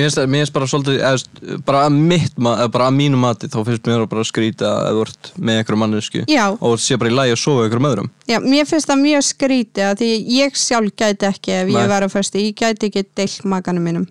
finnst, 0.04 0.20
mér 0.22 0.45
finnst 0.45 0.54
bara 0.56 0.68
svolítið 0.70 1.02
eða, 1.02 1.58
bara 1.68 1.82
að 1.88 1.97
mitt, 1.97 2.38
bara 2.39 2.88
að 2.88 2.95
mínu 2.99 3.20
mati 3.20 3.49
þá 3.52 3.60
finnst 3.68 3.89
mér 3.89 4.06
bara 4.08 4.24
að 4.24 4.30
skrýta 4.30 4.72
að 4.72 4.99
þú 4.99 5.04
ert 5.08 5.32
með 5.36 5.60
einhverjum 5.60 5.84
mannesku 5.84 6.24
og 6.62 6.80
sé 6.80 6.99
bara 7.02 7.12
í 7.12 7.18
lagi 7.18 7.36
að 7.36 7.43
sofa 7.43 7.66
einhverjum 7.66 7.89
öðrum 7.91 8.10
Já, 8.30 8.38
mér 8.45 8.70
finnst 8.70 8.91
það 8.91 9.04
mjög 9.04 9.28
skrítið 9.28 9.86
að 9.89 10.02
því 10.02 10.10
ég 10.38 10.64
sjálf 10.64 10.95
gæti 10.95 11.30
ekki 11.32 11.56
ef 11.58 11.68
Nei. 11.68 11.76
ég 11.76 11.95
að 11.97 12.10
föstu, 12.16 12.41
ég 12.41 12.56
gæti 12.56 12.91
ekki 12.91 13.08
deilt 13.18 13.47
makanum 13.52 13.88
mínum. 13.88 14.10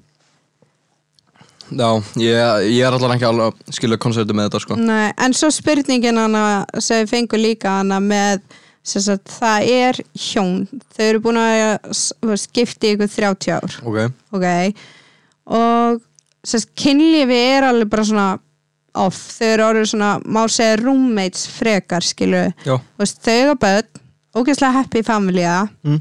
Já, 1.70 1.91
ég, 2.18 2.34
ég 2.74 2.82
er 2.82 2.97
allan 2.97 3.14
ekki 3.14 3.28
alveg 3.28 3.55
að 3.55 3.76
skilja 3.76 4.01
konceptu 4.03 4.34
með 4.34 4.49
þetta 4.49 4.61
sko 4.64 4.78
Nei, 4.80 5.12
en 5.22 5.36
svo 5.38 5.53
spurningin 5.55 6.18
hana 6.18 6.66
sem 6.82 7.05
við 7.05 7.12
fengum 7.14 7.45
líka 7.45 7.76
hana 7.78 8.01
með 8.03 8.43
sem 8.43 8.59
sagt, 9.07 9.28
það 9.41 9.66
er 9.70 9.99
hjón. 10.16 10.66
Þau 10.97 11.05
eru 11.07 11.20
búin 11.20 11.39
að 11.41 11.91
s- 11.93 12.12
þú 12.20 12.31
veist, 12.33 12.53
gifta 12.57 12.87
í 12.89 12.95
ykkur 12.97 13.11
30 13.12 13.53
ár. 13.57 13.74
Ok, 13.85 13.99
ok, 14.33 14.47
og 15.47 16.01
sagt, 16.45 16.70
kynlífi 16.81 17.41
er 17.57 17.66
alveg 17.68 17.91
bara 17.93 18.07
svona 18.09 18.28
off, 18.95 19.18
þau 19.39 19.47
eru 19.53 19.66
orðið 19.68 19.91
svona 19.93 20.12
má 20.24 20.41
segja 20.51 20.78
roommates 20.81 21.47
frekar 21.47 22.03
veist, 22.99 23.20
þau 23.22 23.35
eru 23.37 23.55
börn 23.61 23.87
ógeðslega 24.35 24.72
happy 24.72 25.03
familja 25.07 25.68
mm. 25.85 26.01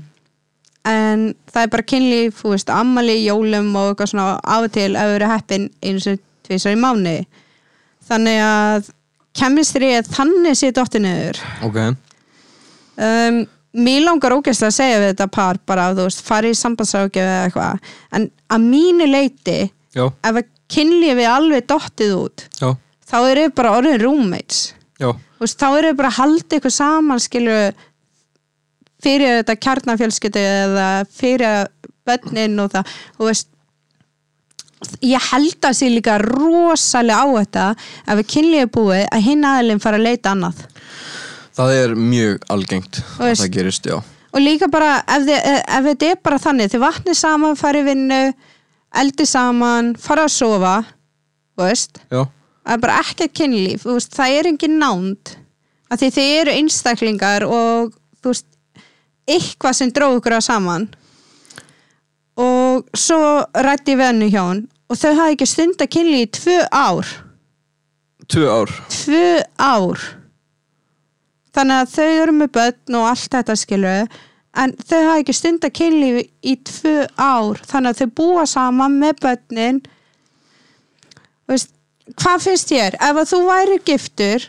en 0.89 1.27
það 1.51 1.61
er 1.65 1.71
bara 1.75 1.83
kynlíf, 1.91 2.41
veist, 2.45 2.69
ammali, 2.73 3.19
jólum 3.25 3.69
og 3.77 3.91
eitthvað 3.91 4.11
svona 4.13 4.39
af 4.41 4.65
og 4.65 4.73
til 4.73 4.89
að 4.97 5.13
vera 5.15 5.31
heppin 5.35 5.69
einu 5.83 5.99
sem 6.01 6.17
tvisar 6.47 6.73
í 6.73 6.79
mánu 6.81 7.15
þannig 8.09 8.41
að 8.41 8.89
kemistri 9.37 9.91
er 9.99 10.07
þannig 10.09 10.57
sér 10.57 10.73
dóttir 10.73 11.03
niður. 11.03 11.37
Ok 11.67 11.77
um, 13.07 13.41
mér 13.79 14.05
langar 14.05 14.35
ógeðslega 14.37 14.71
að 14.71 14.77
segja 14.77 15.01
við 15.01 15.11
þetta 15.13 15.29
par 15.33 15.59
bara 15.69 15.89
þú 15.93 16.07
veist, 16.07 16.23
fara 16.25 16.49
í 16.49 16.57
sambandsákjöf 16.57 17.23
eða 17.23 17.41
eitthvað, 17.47 17.91
en 18.17 18.29
að 18.49 18.69
mínu 18.69 19.09
leiti 19.09 19.59
Já, 19.95 20.05
ef 20.05 20.41
að 20.41 20.45
kynlífi 20.69 21.25
alveg 21.25 21.67
dottið 21.69 22.15
út 22.17 22.45
já, 22.61 22.73
þá 23.09 23.17
eru 23.19 23.45
þau 23.47 23.55
bara 23.57 23.75
orðin 23.79 24.01
roommates. 24.03 24.63
Veist, 25.39 25.59
þá 25.59 25.67
eru 25.69 25.91
þau 25.91 25.99
bara 26.01 26.11
að 26.11 26.19
halda 26.19 26.57
ykkur 26.59 26.75
saman 26.75 27.21
skilju 27.23 27.59
fyrir 28.99 29.39
þetta 29.39 29.55
kjarnafjölskyldu 29.63 30.41
eða 30.43 30.89
fyrir 31.15 31.69
bönnin 32.07 32.59
og 32.59 32.73
það. 32.73 32.97
Þú 33.15 33.29
veist 33.29 33.55
ég 35.03 35.29
held 35.31 35.67
að 35.67 35.77
sé 35.79 35.89
líka 35.91 36.17
rosalega 36.23 37.23
á 37.23 37.27
þetta 37.27 37.65
ef 38.05 38.19
við 38.19 38.29
kynlífi 38.33 38.71
búið 38.75 39.05
að 39.07 39.25
hinn 39.25 39.47
aðilinn 39.47 39.81
fara 39.83 39.99
að 39.99 40.05
leita 40.07 40.33
annað 40.35 40.61
það 41.59 41.75
er 41.75 41.93
mjög 41.99 42.47
algengt 42.53 43.01
að 43.19 43.35
það 43.41 43.51
gerist, 43.57 43.89
já. 43.89 43.99
Og 44.29 44.43
líka 44.43 44.69
bara 44.71 44.99
ef, 45.09 45.25
þið, 45.25 45.47
ef 45.57 45.87
þetta 45.89 46.09
er 46.09 46.19
bara 46.23 46.41
þannig 46.41 46.71
þið 46.71 46.83
vatnið 46.83 47.17
saman, 47.17 47.57
farið 47.59 47.87
vinnu 47.89 48.19
eldi 49.01 49.25
saman, 49.27 49.93
fara 49.99 50.27
að 50.27 50.35
sofa 50.35 50.75
veist. 51.59 51.99
Já, 52.13 52.23
það 52.63 52.75
er 52.75 52.83
bara 52.85 52.99
ekkert 53.03 53.35
kynlíf 53.37 53.85
þú 53.85 53.97
veist, 53.97 54.15
það 54.15 54.37
er 54.37 54.51
engin 54.53 54.79
nánd. 54.81 55.33
Af 55.89 55.99
því 55.99 56.11
þið 56.15 56.35
eru 56.37 56.55
einstaklingar 56.61 57.45
og 57.49 57.95
þú 58.21 58.33
veist, 58.33 58.47
eitthvað 59.29 59.77
sem 59.79 59.93
dróð 59.93 60.19
ykkur 60.19 60.37
að 60.37 60.45
saman. 60.45 60.85
Og 62.39 62.85
svo 62.95 63.19
rætti 63.65 63.95
ég 63.95 63.99
við 63.99 64.11
hennu 64.11 64.29
hjá 64.29 64.43
hann 64.45 64.61
og 64.89 64.97
þau 64.97 65.09
hafði 65.17 65.33
ekki 65.35 65.49
stund 65.49 65.81
að 65.83 65.91
kynlíf 65.97 66.21
í 66.21 66.31
tvö 66.37 66.61
ár. 66.69 67.11
Tvö 68.29 68.45
ár. 68.53 68.77
Tvö 68.93 69.25
ár 69.57 70.07
þannig 71.55 71.83
að 71.83 71.93
þau 71.95 72.09
eru 72.23 72.35
með 72.35 72.51
börn 72.57 72.97
og 72.99 73.07
allt 73.09 73.31
þetta 73.35 73.55
skilu 73.59 73.95
en 74.59 74.75
þau 74.81 74.99
hafa 74.99 75.17
ekki 75.21 75.35
stund 75.37 75.65
að 75.65 75.75
kynlíf 75.79 76.21
í 76.41 76.55
tvö 76.67 76.95
ár. 77.15 77.59
Þannig 77.69 77.91
að 77.91 77.99
þau 78.01 78.15
búa 78.19 78.45
saman 78.49 78.95
með 79.01 79.19
börnin. 79.25 79.81
Veist, 81.49 81.73
hvað 82.15 82.47
finnst 82.47 82.71
þér? 82.71 82.97
Ef 83.09 83.21
að 83.21 83.29
þú 83.33 83.41
væri 83.47 83.77
giftur 83.87 84.47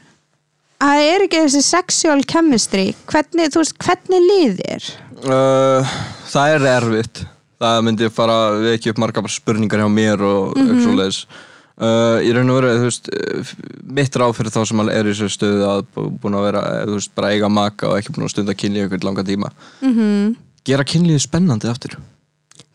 að 0.80 0.94
það 0.94 1.11
er 1.11 1.26
ekki 1.26 1.42
þessi 1.44 1.62
sexual 1.66 2.24
chemistry. 2.28 2.86
Hvernig, 3.11 3.53
þú 3.53 3.62
veist, 3.62 3.76
hvernig 3.84 4.26
líðir 4.30 4.88
uh, 5.28 5.98
Það 6.30 6.57
er 6.57 6.66
erfitt. 6.76 7.22
Það 7.61 7.82
myndi 7.84 8.09
fara 8.16 8.36
við 8.57 8.74
ekki 8.78 8.92
upp 8.94 9.01
marga 9.03 9.22
spurningar 9.28 9.82
hjá 9.82 9.90
mér 9.92 10.22
og 10.24 10.57
mm. 10.57 10.66
-hmm. 10.66 10.84
svoleiðis 10.86 11.24
uh, 11.79 12.18
Í 12.25 12.31
raun 12.35 12.51
og 12.53 12.61
veru, 12.61 12.75
þú 12.81 12.87
veist 12.89 13.11
uh, 13.14 13.51
mitt 13.99 14.16
ráð 14.21 14.37
fyrir 14.39 14.55
þá 14.55 14.61
sem 14.68 14.81
er 14.89 15.09
í 15.09 15.12
þessu 15.12 15.29
stöðu 15.35 15.66
að 15.68 15.83
bú- 15.95 16.11
búin 16.23 16.37
að 16.39 16.47
vera, 16.51 16.62
eh, 16.77 16.85
þú 16.89 16.95
veist, 16.99 17.12
bara 17.14 17.33
eiga 17.35 17.49
maka 17.53 17.89
og 17.91 17.99
ekki 17.99 18.14
búin 18.16 18.27
að 18.27 18.33
stunda 18.35 18.55
kynlíu 18.55 18.87
ykkur 18.89 19.05
langa 19.05 19.23
tíma. 19.27 19.49
Mm 19.83 19.93
-hmm. 19.95 20.37
Gera 20.64 20.85
kynlíu 20.85 21.18
spennandi 21.18 21.68
aftur. 21.68 21.97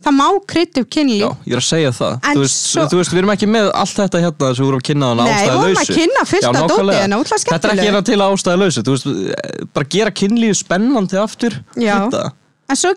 Það 0.05 0.13
má 0.13 0.27
krydd 0.45 0.77
upp 0.77 0.89
kynlíf. 0.89 1.21
Já, 1.21 1.29
ég 1.45 1.53
er 1.53 1.57
að 1.57 1.65
segja 1.65 1.91
það. 1.91 2.13
Þú 2.21 2.39
veist, 2.39 2.59
svo- 2.75 2.87
þú 2.89 2.95
veist, 2.97 3.11
við 3.11 3.17
erum 3.17 3.29
ekki 3.33 3.47
með 3.47 3.71
allt 3.73 3.95
þetta 3.95 4.19
hérna 4.21 4.55
sem 4.55 4.61
við 4.63 4.67
vorum 4.69 4.79
að 4.79 4.87
kynna 4.89 5.05
þannig 5.05 5.25
Nei, 5.25 5.33
við 5.33 5.39
ástæðu 5.41 5.57
vorum 5.57 5.75
lausu 5.75 5.93
að 5.93 5.95
kynna 5.95 6.21
Já, 6.25 6.49
af 6.49 6.55
dóti, 6.55 7.03
en 7.03 7.13
ótrúlega 7.13 7.39
Þetta 7.45 7.67
er 7.67 7.73
ekki 7.73 7.87
hérna 7.89 8.03
til 8.03 8.19
ástæðu 8.21 8.57
lausu 8.59 8.81
Þú 8.81 8.91
veist, 8.93 9.07
eh, 9.07 9.65
bara 9.73 9.85
gera 9.89 10.11
kynlíu 10.11 10.53
spennandi 10.53 11.17
aftur. 11.17 11.53
Já. 11.75 12.09
En 12.69 12.75
svo 12.75 12.89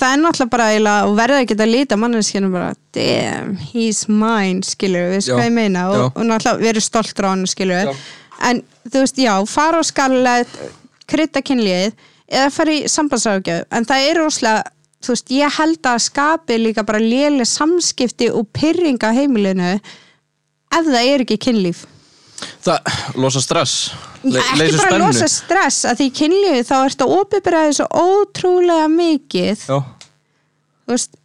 það 0.00 0.14
er 0.14 0.20
náttúrulega 0.22 0.52
bara 0.54 0.68
eiginlega 0.72 1.06
og 1.08 1.14
verða 1.18 1.40
ekki 1.44 1.56
að 1.58 1.72
líta 1.74 1.98
manneskinu 2.00 2.50
bara 2.52 2.72
damn, 2.96 3.54
he's 3.70 4.06
mine, 4.08 4.64
skilur 4.66 5.12
við, 5.14 5.30
ég 5.30 5.54
meina? 5.54 5.86
Og, 5.92 6.10
og 6.14 6.26
náttúrulega 6.26 6.70
verið 6.70 6.86
stoltur 6.86 7.28
á 7.28 7.30
hann, 7.32 7.46
skilur 7.50 7.76
við 7.78 7.92
Já. 7.92 7.94
en 8.50 8.62
þú 8.88 9.04
veist, 9.04 9.20
já, 9.20 9.32
fara 9.50 9.80
á 9.80 9.84
skallet 9.86 10.58
krydda 11.10 11.44
kynlíð 11.44 11.96
eða 12.30 12.50
fara 12.54 12.76
í 12.76 12.84
sambandsákjöf, 12.90 13.64
en 13.74 13.88
það 13.88 14.08
er 14.08 14.22
rosalega 14.22 14.68
þú 15.00 15.14
veist, 15.14 15.32
ég 15.34 15.56
held 15.56 15.88
að 15.88 16.04
skapi 16.06 16.60
líka 16.60 16.84
bara 16.86 17.00
léleg 17.02 17.48
samskipti 17.48 18.30
og 18.34 18.50
pyrringa 18.56 19.12
heimilinu 19.16 19.72
ef 19.76 20.84
það 20.86 21.00
er 21.00 21.24
ekki 21.24 21.40
kynlíf. 21.40 21.84
Það, 22.64 22.92
losa 23.20 23.42
stress 23.44 23.90
ekki 24.24 24.76
bara 24.76 24.88
spennu. 24.88 25.06
losa 25.06 25.28
stress 25.28 25.84
að 25.88 26.00
því 26.02 26.08
kynlífi 26.20 26.64
þá 26.68 26.74
ertu 26.84 27.06
að 27.06 27.14
opiberaði 27.20 27.76
svo 27.78 27.86
ótrúlega 28.02 28.88
mikið 28.92 29.64
Já, 29.70 29.78
þú 30.84 30.92
veist, 30.94 31.16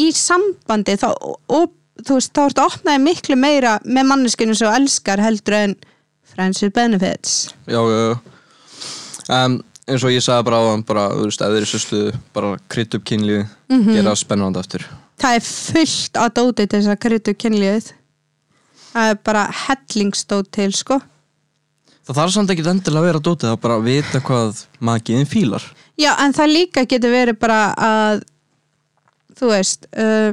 í 0.00 0.08
sambandi 0.16 0.96
þá, 0.98 1.08
þú 1.50 2.16
veist, 2.18 2.32
þá 2.34 2.42
ertu 2.48 2.64
að 2.64 2.66
opnaði 2.66 3.02
miklu 3.04 3.36
meira 3.38 3.76
með 3.84 4.08
manneskinu 4.10 4.54
sem 4.58 4.72
elskar 4.74 5.22
heldur 5.22 5.54
en 5.60 5.76
friends 6.34 6.62
with 6.62 6.74
benefits 6.74 7.50
já. 7.70 7.80
Um, 9.30 9.60
eins 9.86 10.02
og 10.06 10.10
ég 10.14 10.22
sagði 10.24 10.46
bara 10.48 10.58
á 10.58 10.64
hann 10.72 10.82
bara, 10.86 11.04
þú 11.14 11.28
veist, 11.28 11.42
ef 11.42 11.52
þeir 11.54 11.60
eru 11.60 11.68
sérstuðu 11.70 12.12
bara 12.34 12.50
krydd 12.70 12.94
upp 12.98 13.04
kynlífi, 13.10 13.46
Mhm. 13.70 13.94
gera 13.94 14.10
það 14.10 14.20
spennandi 14.24 14.58
aftur 14.58 14.84
það 15.20 15.36
er 15.36 15.44
fullt 15.44 16.14
að 16.18 16.30
dóti 16.38 16.66
til 16.66 16.78
þess 16.80 16.90
að 16.94 17.00
krytta 17.04 17.30
upp 17.34 17.38
kynlífið 17.44 17.92
það 18.94 19.10
er 19.10 19.18
bara 19.24 19.42
hellingsdót 19.66 20.50
til 20.50 20.72
sko 20.72 21.00
Það 22.10 22.18
þarf 22.18 22.32
samt 22.34 22.50
ekki 22.50 22.62
endilega 22.66 22.98
að 22.98 23.04
vera 23.06 23.18
dótið 23.22 23.48
er 23.52 23.58
bara 23.62 23.74
að 23.78 23.84
vita 23.86 24.20
hvað 24.26 24.60
makiðin 24.82 25.28
fílar. 25.30 25.62
Já, 25.94 26.10
en 26.18 26.32
það 26.34 26.48
líka 26.56 26.82
getur 26.90 27.12
verið 27.12 27.36
bara 27.38 27.58
að 27.86 28.22
þú 29.38 29.50
veist 29.52 29.84
uh, 29.94 30.32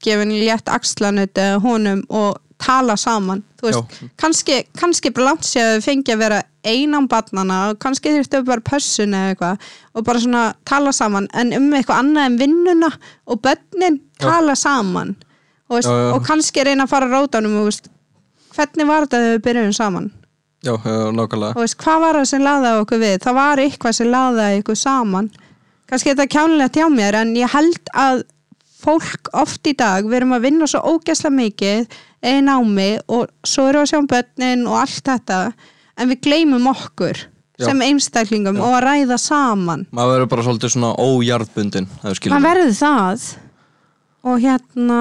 gefin 0.00 0.32
létt 0.32 0.70
axlanut 0.72 1.36
eða 1.36 1.58
honum 1.60 2.00
og 2.08 2.38
tala 2.60 2.96
saman. 2.96 3.42
Þú 3.60 3.66
veist, 3.68 3.98
kannski, 4.20 4.62
kannski 4.80 5.12
bara 5.12 5.26
langt 5.28 5.44
séð 5.44 5.74
að 5.74 5.84
fengi 5.84 6.14
að 6.14 6.22
vera 6.22 6.38
einan 6.64 7.08
barnana 7.10 7.58
og 7.72 7.80
kannski 7.84 8.14
þurftu 8.14 8.40
bara 8.48 8.64
pössun 8.70 9.16
eða 9.16 9.34
eitthvað 9.34 9.66
og 9.92 10.06
bara 10.06 10.22
svona 10.24 10.44
tala 10.68 10.94
saman 10.96 11.28
en 11.36 11.52
um 11.58 11.68
eitthvað 11.76 12.00
annað 12.00 12.30
en 12.30 12.38
vinnuna 12.40 12.90
og 13.28 13.42
börnin 13.44 14.00
tala 14.24 14.56
saman. 14.56 15.12
Og, 15.68 15.76
veist, 15.76 15.92
Já, 15.92 16.00
já. 16.00 16.08
og 16.16 16.24
kannski 16.24 16.64
reyna 16.64 16.88
að 16.88 16.94
fara 16.94 17.12
á 17.12 17.14
rótanum 17.18 17.60
og 17.60 17.68
veist, 17.68 17.92
hvernig 18.56 18.88
var 18.88 19.04
þetta 19.04 19.20
þegar 19.20 19.36
við 19.36 19.44
byrjum 19.50 19.76
saman 19.76 20.10
Já, 20.60 20.74
já, 20.76 21.08
nákvæmlega. 21.16 21.54
Og 21.56 21.62
veist, 21.64 21.78
hvað 21.80 22.02
var 22.02 22.18
það 22.18 22.26
sem 22.28 22.42
laðaði 22.44 22.82
okkur 22.82 23.00
við? 23.00 23.14
Það 23.24 23.36
var 23.38 23.62
eitthvað 23.62 23.96
sem 23.96 24.10
laðaði 24.12 24.60
ykkur 24.60 24.76
saman. 24.76 25.30
Kannski 25.88 26.12
þetta 26.12 26.26
er 26.26 26.32
kjánulegt 26.34 26.76
hjá 26.76 26.86
mér 26.92 27.16
en 27.22 27.32
ég 27.38 27.54
held 27.54 27.92
að 27.96 28.22
fólk 28.80 29.30
oft 29.36 29.66
í 29.68 29.74
dag, 29.76 30.04
við 30.04 30.20
erum 30.20 30.36
að 30.36 30.44
vinna 30.46 30.68
svo 30.68 30.80
ógæslega 30.84 31.36
mikið 31.36 31.96
einn 32.30 32.48
ámi 32.48 32.90
og 33.08 33.28
svo 33.44 33.66
erum 33.68 33.82
við 33.82 33.86
að 33.86 33.90
sjá 33.90 33.98
um 33.98 34.08
börnin 34.12 34.66
og 34.68 34.78
allt 34.82 35.08
þetta 35.08 35.40
en 35.96 36.12
við 36.12 36.22
gleymum 36.28 36.68
okkur 36.70 37.22
Já. 37.60 37.66
sem 37.66 37.82
einstaklingum 37.84 38.60
og 38.60 38.76
að 38.78 38.84
ræða 38.86 39.18
saman. 39.20 39.86
Maður 39.96 40.14
verður 40.14 40.30
bara 40.34 40.46
svolítið 40.46 40.74
svona 40.76 40.92
ójarðbundin 40.96 41.88
maður 42.04 42.46
verður 42.46 42.76
það. 42.76 43.26
Og 44.20 44.44
hérna 44.44 45.00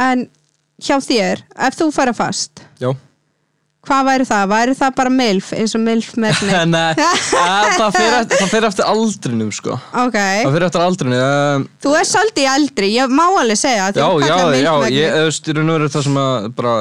en 0.00 0.26
hjá 0.80 0.96
þér 1.04 1.44
ef 1.68 1.76
þú 1.76 1.90
færa 1.92 2.16
fast 2.16 2.64
Já 2.64 2.69
hvað 3.86 4.06
væri 4.10 4.26
það? 4.28 4.44
væri 4.50 4.76
það 4.76 4.94
bara 4.98 5.12
milf 5.14 5.50
eins 5.56 5.74
og 5.76 5.82
milf 5.84 6.12
með 6.20 6.42
Nei, 6.74 6.90
að, 7.00 7.70
það 7.78 7.96
fer 7.96 8.66
eftir, 8.68 8.84
aldrinum 8.86 9.50
sko. 9.56 9.78
Ok. 10.04 10.18
Það 10.20 10.56
fer 10.56 10.66
eftir 10.68 10.84
aldrinum 10.84 11.16
um, 11.16 11.66
Þú 11.80 11.96
er 12.00 12.08
svolítið 12.12 12.48
eldri, 12.54 12.92
ég 12.98 13.14
má 13.16 13.24
alveg 13.30 13.60
segja 13.60 13.90
Já, 13.96 14.08
já, 14.26 14.36
mig 14.50 14.60
já, 14.60 14.72
ég, 14.92 15.16
þú 15.16 15.26
veist, 15.30 15.52
og 15.64 15.78
veru 15.78 15.92
það 15.96 16.08
sem 16.08 16.22
að 16.24 16.48
bara, 16.60 16.78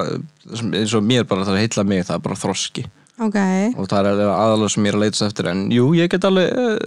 sem, 0.54 0.72
eins 0.82 0.96
og 1.00 1.12
mér 1.14 1.28
bara 1.30 1.48
það 1.48 1.62
heilla 1.64 1.88
mig, 1.94 2.08
það 2.10 2.20
er 2.20 2.26
bara 2.28 2.42
þroski 2.44 2.86
Ok, 3.20 3.36
og 3.76 3.88
það 3.92 4.08
er 4.14 4.20
aðalega 4.32 4.72
sem 4.72 4.86
ég 4.88 4.94
er 4.94 4.98
að 4.98 5.02
leitast 5.04 5.26
eftir 5.26 5.50
en 5.52 5.64
jú, 5.76 5.90
ég 5.98 6.08
get 6.12 6.24
alveg 6.30 6.54
uh, 6.56 6.78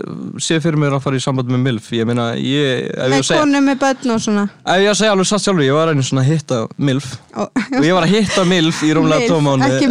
séð 0.40 0.62
fyrir 0.64 0.80
mér 0.80 0.96
að 0.96 1.02
fara 1.04 1.18
í 1.18 1.24
samband 1.24 1.50
með 1.52 1.60
MILF. 1.66 1.90
Ég 1.92 2.08
meina, 2.08 2.30
ég, 2.40 2.86
með 3.12 3.26
konu 3.34 3.60
með 3.66 3.80
börn 3.82 4.14
og 4.14 4.22
svona. 4.24 4.44
Ef 4.64 4.80
ég 4.80 4.92
að 4.94 4.96
segja 5.02 5.12
alveg 5.12 5.28
satt 5.28 5.44
sjálfur, 5.44 5.66
ég 5.66 5.76
var 5.76 5.92
einu 5.92 6.06
svona 6.06 6.24
að 6.24 6.30
hitta 6.32 6.60
MILF. 6.80 7.10
Ó, 7.36 7.42
og 7.78 7.84
ég 7.84 7.92
var 7.98 8.06
að 8.06 8.14
hitta 8.16 8.46
MILF 8.48 8.80
í 8.86 8.92
rúmlega 8.96 9.26
Milf, 9.26 9.34
tómáni 9.34 9.68
ekki 9.68 9.90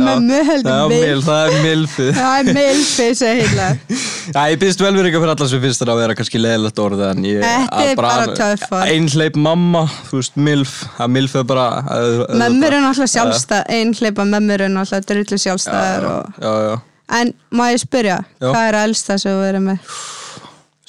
heldur 0.49 0.71
Já, 0.71 0.81
Milf. 0.89 1.05
MILF, 1.05 1.29
það 1.29 1.43
er 1.45 1.61
MILF. 1.67 1.95
Það 2.21 2.39
er 2.39 2.49
milfi, 2.55 3.07
segir 3.17 3.45
heila 3.45 3.69
Já, 4.35 4.41
ég 4.51 4.59
byrst 4.61 4.81
velveringa 4.83 5.21
fyrir 5.21 5.33
alla 5.33 5.47
sem 5.49 5.61
finnst 5.63 5.81
þetta 5.81 5.93
að 5.95 6.01
vera 6.03 6.15
kannski 6.17 6.41
leðilegt 6.41 6.81
orð 6.81 7.01
Þetta 7.11 7.81
er 7.85 7.95
bara 7.99 8.27
töff 8.37 8.65
orð. 8.69 8.91
Einhleip 8.93 9.37
mamma, 9.41 9.83
þú 10.09 10.19
veist, 10.21 10.37
MILF. 10.37 10.75
Að 11.01 11.13
MILF 11.15 11.37
er 11.41 11.47
bara 11.49 11.65
að- 11.81 12.21
að- 12.27 12.37
Mömmur 12.41 12.75
er 12.77 12.85
náttúrulega 12.85 13.13
sjálfstæð, 13.15 13.63
einhleipa 13.77 14.27
mömmur 14.29 14.65
er 14.65 14.71
náttúrulega 14.73 15.09
drullu 15.11 15.41
sjálfstæðar 15.45 16.07
og... 16.11 16.30
Já, 16.39 16.51
já, 16.69 16.79
En 17.11 17.33
má 17.51 17.65
ég 17.73 17.81
spyrja, 17.83 18.21
Já. 18.39 18.47
hvað 18.53 18.67
er 18.69 18.75
elsta 18.85 19.17
sem 19.19 19.33
þú 19.35 19.41
verið 19.43 19.63
með? 19.67 19.79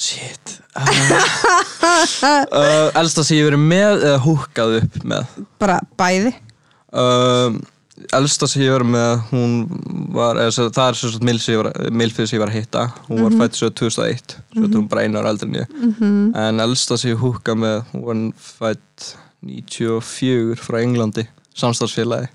shit. 0.02 0.58
Uh, 1.82 2.88
Elsta 2.96 3.22
sem 3.26 3.36
ég 3.36 3.42
hef 3.44 3.50
verið 3.50 3.62
með 3.68 4.04
eða 4.06 4.20
húkkað 4.24 4.74
upp 4.80 4.94
með? 5.08 5.32
Bara 5.60 5.76
bæði. 5.98 6.30
Um, 6.94 7.58
Elsta 8.16 8.48
sem 8.48 8.62
ég 8.64 8.70
hef 8.70 8.78
verið 8.78 8.90
með 8.94 9.24
hún 9.32 9.52
var, 10.14 10.38
eða, 10.42 10.54
svo- 10.56 10.70
það 10.74 10.88
er 10.92 10.98
svo 11.00 11.10
svo 11.12 11.20
milfið 11.92 12.28
sem 12.30 12.36
ég 12.38 12.42
var 12.42 12.52
að 12.52 12.56
hitta. 12.60 12.84
Hún 13.08 13.22
var 13.26 13.36
fætt 13.42 13.58
svo 13.58 13.68
2001 13.82 14.36
svo 14.38 14.62
þetta 14.64 14.78
hún 14.80 14.88
bara 14.90 15.04
einu 15.06 15.20
ára 15.20 15.32
eldri 15.34 15.50
en 15.50 15.60
ég. 15.60 15.76
En 16.46 16.62
elsta 16.64 16.98
sem 16.98 17.12
ég 17.12 17.20
húkkað 17.22 17.60
með 17.66 17.76
hún 17.92 18.06
var 18.06 18.22
fætt 18.38 19.12
94 19.42 20.56
frá 20.62 20.80
Englandi 20.82 21.26
samstagsfélagi 21.58 22.30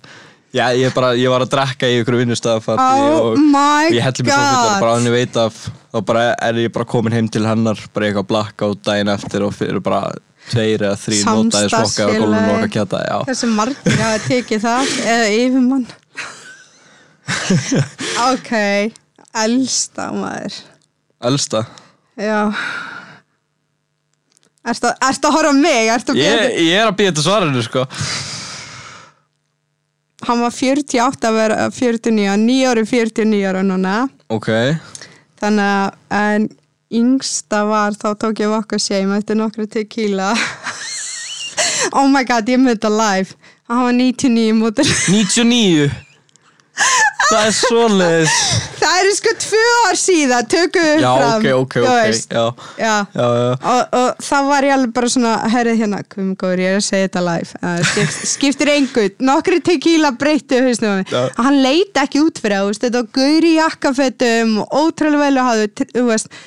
Já, 0.57 0.65
ég, 0.73 0.93
bara, 0.95 1.11
ég 1.17 1.29
var 1.29 1.43
að 1.45 1.51
drekka 1.53 1.89
í 1.91 1.99
ykkur 2.01 2.17
vinnustafatti 2.21 2.85
Oh 3.03 3.33
og 3.33 3.41
my 3.41 3.91
ég 3.93 4.01
helli 4.01 4.25
mig 4.25 4.31
svo 4.33 4.45
god 4.47 4.79
bara 4.81 4.93
að 4.93 4.95
henni 4.97 5.13
veit 5.13 5.37
af 5.41 5.59
þá 5.93 5.99
bara 6.07 6.23
er 6.47 6.61
ég 6.63 6.73
bara 6.73 6.87
komin 6.89 7.13
heim 7.13 7.27
til 7.31 7.45
hennar 7.45 7.81
bara 7.93 8.07
eitthvað 8.09 8.29
blakka 8.31 8.71
út 8.73 8.81
daginn 8.87 9.11
eftir 9.13 9.45
og 9.45 9.53
fyrir 9.57 9.83
bara 9.85 10.09
tveir 10.47 10.85
eða 10.87 10.97
þrý 11.01 11.19
notaði 11.27 11.71
smokka 11.73 12.07
og 12.07 12.13
gólun 12.15 12.37
og 12.39 12.53
okkar 12.55 12.71
kjata. 12.77 13.01
Hversu 13.27 13.49
margir 13.51 13.97
hafa 13.99 14.21
tekið 14.25 14.63
það 14.63 14.93
eða 15.15 15.31
yfirmann? 15.35 15.87
Ok, 18.31 18.51
elsta 19.35 20.05
maður. 20.15 20.55
Elsta? 21.27 21.65
Já. 22.15 22.53
Ertu 24.67 24.93
að 25.27 25.35
horfa 25.35 25.51
á 25.51 25.55
mig? 25.59 25.91
Ég, 26.15 26.47
ég 26.69 26.79
er 26.79 26.87
að 26.87 26.95
býja 27.01 27.15
til 27.15 27.27
svarinu 27.27 27.63
sko 27.67 27.83
Hann 30.27 30.41
var 30.43 30.51
48 30.51 31.27
að 31.29 31.35
vera 31.37 31.57
49, 31.71 32.37
nýja 32.41 32.71
ári 32.73 32.83
49 32.89 33.43
ára 33.47 33.61
núna. 33.63 33.97
Ok, 34.33 34.49
Þannig 35.37 35.67
að 35.69 36.17
en 36.17 36.47
yngsta 36.97 37.61
var 37.69 37.95
þá 37.95 38.07
tók 38.19 38.39
ég 38.41 38.49
vodka 38.51 38.79
shame 38.81 39.19
eftir 39.19 39.39
nokkru 39.39 39.67
tequila. 39.71 40.33
Oh 41.95 42.07
my 42.11 42.23
god, 42.27 42.49
ég 42.51 42.59
myndi 42.59 42.83
að 42.83 42.97
live. 42.99 43.35
Hann 43.69 43.79
var 43.85 43.93
99 43.95 44.53
mútur 44.57 44.89
99 45.07 45.87
það 47.27 47.45
er 47.45 47.53
svoleiðis. 47.57 48.35
Það 48.87 48.97
eru 49.01 49.13
sko 49.17 49.31
tvö 49.41 49.61
ár 49.87 49.97
síðan 49.99 50.49
tökum 50.51 50.85
við 50.85 51.01
já, 51.01 51.07
fram. 51.17 51.37
ok, 51.37 51.47
ok, 51.57 51.75
ok 51.81 52.27
já, 52.31 52.43
Já. 52.77 52.93
Og, 53.17 53.95
og 53.99 54.21
þá 54.23 54.35
var 54.47 54.67
ég 54.67 54.75
alveg 54.77 54.93
bara 54.95 55.09
svona 55.11 55.33
herrið 55.51 55.81
hérna, 55.81 56.01
komum 56.13 56.35
góður, 56.39 56.61
ég 56.63 56.75
er 56.75 56.79
að 56.79 56.85
segja 56.87 57.07
þetta 57.09 57.23
live. 57.27 57.61
Uh, 57.61 57.79
skipt, 57.91 58.19
skiptir 58.33 58.71
engu, 58.75 59.07
nokkri 59.27 59.59
tequila 59.65 60.13
breyttu 60.17 60.61
hann 61.37 61.59
leit 61.63 61.99
ekki 61.99 62.21
út 62.23 62.39
fyrir 62.41 62.61
það, 62.61 62.83
þetta 62.85 63.01
var 63.01 63.09
gaur 63.17 63.47
í 63.49 63.55
jakkafötum 63.57 64.53
og 64.63 64.77
ótrúlega 64.85 65.25
vel 65.25 65.41
að 65.41 65.49
hafa 65.49 65.87
þú 65.97 66.05
veist, 66.11 66.39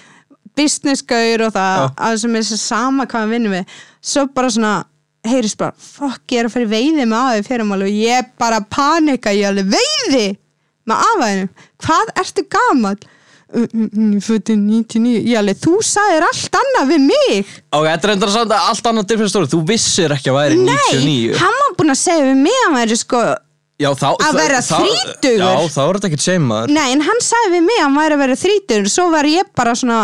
business 0.57 1.05
gaur 1.07 1.47
og 1.49 1.55
það, 1.57 1.83
Já. 1.83 1.91
að 2.09 2.21
sem 2.25 2.39
er 2.39 2.47
svo 2.49 2.61
sama 2.61 3.07
hvað 3.11 3.27
hann 3.27 3.35
vinnur 3.35 3.57
við, 3.59 3.81
svo 4.13 4.27
bara 4.35 4.53
svona 4.53 4.75
heyrist 5.27 5.59
bara, 5.61 5.75
fokk, 5.77 6.23
ég 6.33 6.41
er 6.41 6.49
að 6.49 6.55
fara 6.55 6.67
í 6.67 6.71
veiði 6.71 7.05
með 7.05 7.19
aðeins 7.19 7.51
fyrirmál 7.51 7.83
og 7.85 7.93
ég 7.93 8.31
bara 8.41 8.63
panika, 8.65 9.35
ég 9.37 9.45
er 9.45 9.53
alveg 9.53 9.75
veiði 9.75 10.29
með 10.91 11.09
aðeins, 11.13 11.65
hvað 11.87 12.13
ertu 12.25 12.47
gamall? 12.57 13.01
Fötu 14.23 14.55
99 14.55 15.25
Ég 15.27 15.35
alveg, 15.41 15.57
þú 15.59 15.81
sagðir 15.83 16.23
allt 16.23 16.55
annað 16.61 16.91
við 16.93 17.01
mig. 17.09 17.49
Ok, 17.75 17.87
þetta 17.89 18.07
er 18.07 18.13
endur 18.15 18.31
samt 18.31 18.53
að 18.55 18.69
allt 18.71 18.91
annað 18.93 19.09
different 19.11 19.33
story. 19.33 19.49
Þú 19.51 19.59
vissir 19.67 20.15
ekki 20.15 20.31
að 20.31 20.37
væri 20.39 20.59
Nei, 20.61 20.77
99 21.01 21.41
hann 21.41 21.57
var 21.65 21.73
búinn 21.81 21.91
að 21.97 21.99
segja 22.05 22.29
við 22.29 22.39
mig 22.45 22.61
að 22.69 22.77
væri 22.77 22.99
sko 23.01 23.23
já, 23.81 23.89
þá, 23.97 24.07
Að 24.29 24.39
vera 24.39 24.61
þrítugur. 24.69 25.43
já, 25.43 25.51
þá 25.75 25.81
er 25.83 25.99
þetta 25.99 26.09
ekkert 26.13 26.25
shame 26.29 26.47
maður. 26.53 26.73
Nei, 26.79 26.87
en 26.95 27.03
hann 27.09 27.21
sagði 27.27 27.53
við 27.57 27.67
mig 27.73 27.81
að 27.81 27.85
hann 27.89 27.99
væri 27.99 28.17
að 28.19 28.23
vera 28.27 28.39
þrítur 28.45 28.89
Svo 28.95 29.07
var 29.17 29.29
ég 29.33 29.51
bara 29.59 29.75
svona 29.83 29.99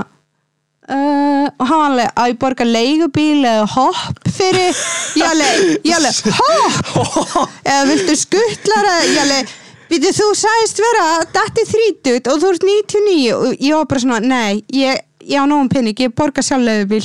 uh, 0.90 1.46
Og 1.46 1.68
hann 1.70 1.78
var 1.82 1.86
alveg 1.92 2.10
að 2.24 2.32
ég 2.32 2.40
borga 2.42 2.66
leigubíl 2.66 3.44
eða 3.46 3.68
hopp 3.76 4.32
fyrir 4.40 4.82
Ég 5.20 5.28
alveg, 5.30 5.62
ég 5.86 5.94
alveg, 6.00 6.34
hopp! 6.40 7.54
Eða 7.70 7.86
viltu 7.92 8.18
skuttlara 8.24 8.96
Ég 9.06 9.22
alveg, 9.22 9.54
býtu 9.90 10.12
þú 10.16 10.30
sagðist 10.38 10.82
vera 10.82 11.06
Datti 11.34 11.66
þrítut 11.68 12.30
og 12.32 12.40
þú 12.42 12.52
ert 12.54 12.66
99 12.66 13.36
Og 13.36 13.54
ég 13.62 13.76
var 13.76 13.88
bara 13.90 14.02
svona, 14.02 14.20
nei 14.22 14.64
Ég, 14.74 15.04
ég 15.24 15.38
á 15.38 15.44
nógum 15.48 15.70
pinning, 15.72 15.96
ég 16.06 16.14
borga 16.16 16.44
sjálf 16.44 16.66
leigubíl 16.66 17.04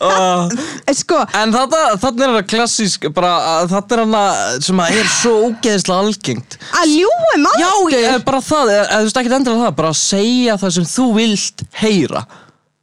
uh, 0.00 0.48
Sko, 1.00 1.20
En 1.36 1.52
þetta, 1.54 1.82
þetta 2.02 2.26
er 2.26 2.34
það 2.38 2.48
klassísk 2.54 3.08
bara, 3.16 3.34
að 3.56 3.74
þetta 3.74 3.96
er 3.96 4.04
hana 4.04 4.24
sem 4.64 4.82
að 4.82 4.96
er 5.00 5.12
svo 5.12 5.34
ógeðislega 5.50 6.00
algengt. 6.06 6.58
Að 6.80 6.94
ljúum 6.94 7.46
Já, 7.58 7.68
áttur 7.68 7.98
ég, 7.98 8.24
bara 8.26 8.42
það, 8.44 8.74
eða 8.78 8.88
þú 8.96 9.06
veist 9.08 9.22
ekki 9.22 9.36
endilega 9.40 9.66
það 9.66 9.78
bara 9.82 9.92
að 9.92 10.02
segja 10.02 10.58
það 10.62 10.76
sem 10.78 10.90
þú 10.94 11.06
vilt 11.20 11.66
heyra 11.82 12.26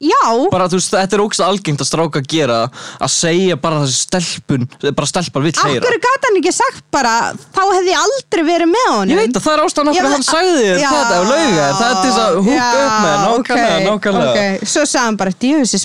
Já, 0.03 0.23
bara 0.51 0.67
þú 0.71 0.79
veist, 0.79 0.91
þetta 0.93 1.17
er 1.17 1.23
ógeðslega 1.23 1.51
algengt 1.53 1.83
að 1.83 1.87
stráka 1.89 2.21
að 2.21 2.27
gera 2.33 2.57
að 2.99 3.11
segja 3.13 3.55
bara 3.63 3.83
sem 3.85 3.95
stelpun 3.95 4.67
bara 4.83 5.07
stelpar 5.09 5.45
vill 5.45 5.53
heyra. 5.55 5.79
Akkur 5.79 5.97
gæti 6.03 6.27
hann 6.27 6.39
ekki 6.41 6.53
sagt 6.55 6.83
bara 6.93 7.13
þá 7.55 7.61
hefði 7.61 7.93
ég 7.93 8.01
aldrei 8.01 8.43
verið 8.49 8.71
með 8.73 8.87
honum? 8.91 9.13
Ég 9.13 9.21
veit 9.21 9.39
að 9.39 9.45
það 9.47 9.55
er 9.55 9.63
ástæðan 9.63 9.87
Já, 9.87 9.93
okkur 9.93 10.09
að 10.09 10.15
hann 10.17 10.27
sagði 10.27 10.53
þér 10.59 10.81
já, 10.83 10.89
þetta 10.93 11.19
og 11.19 11.27
lauga 11.31 11.51
þér, 11.53 11.75
það 11.79 11.89
er 11.89 11.99
þess 12.03 12.21
að 12.23 12.39
húka 12.39 12.57
já, 12.57 12.69
upp 12.83 12.97
með 13.03 13.17
nákvæmlega, 13.23 13.73
ok, 13.73 13.87
nákvæmlega. 13.89 14.31
Ok. 14.33 14.67
Svo 14.73 14.85
sagði 14.85 15.05
hann 15.07 15.19
bara, 15.23 15.35
djöfis 15.43 15.75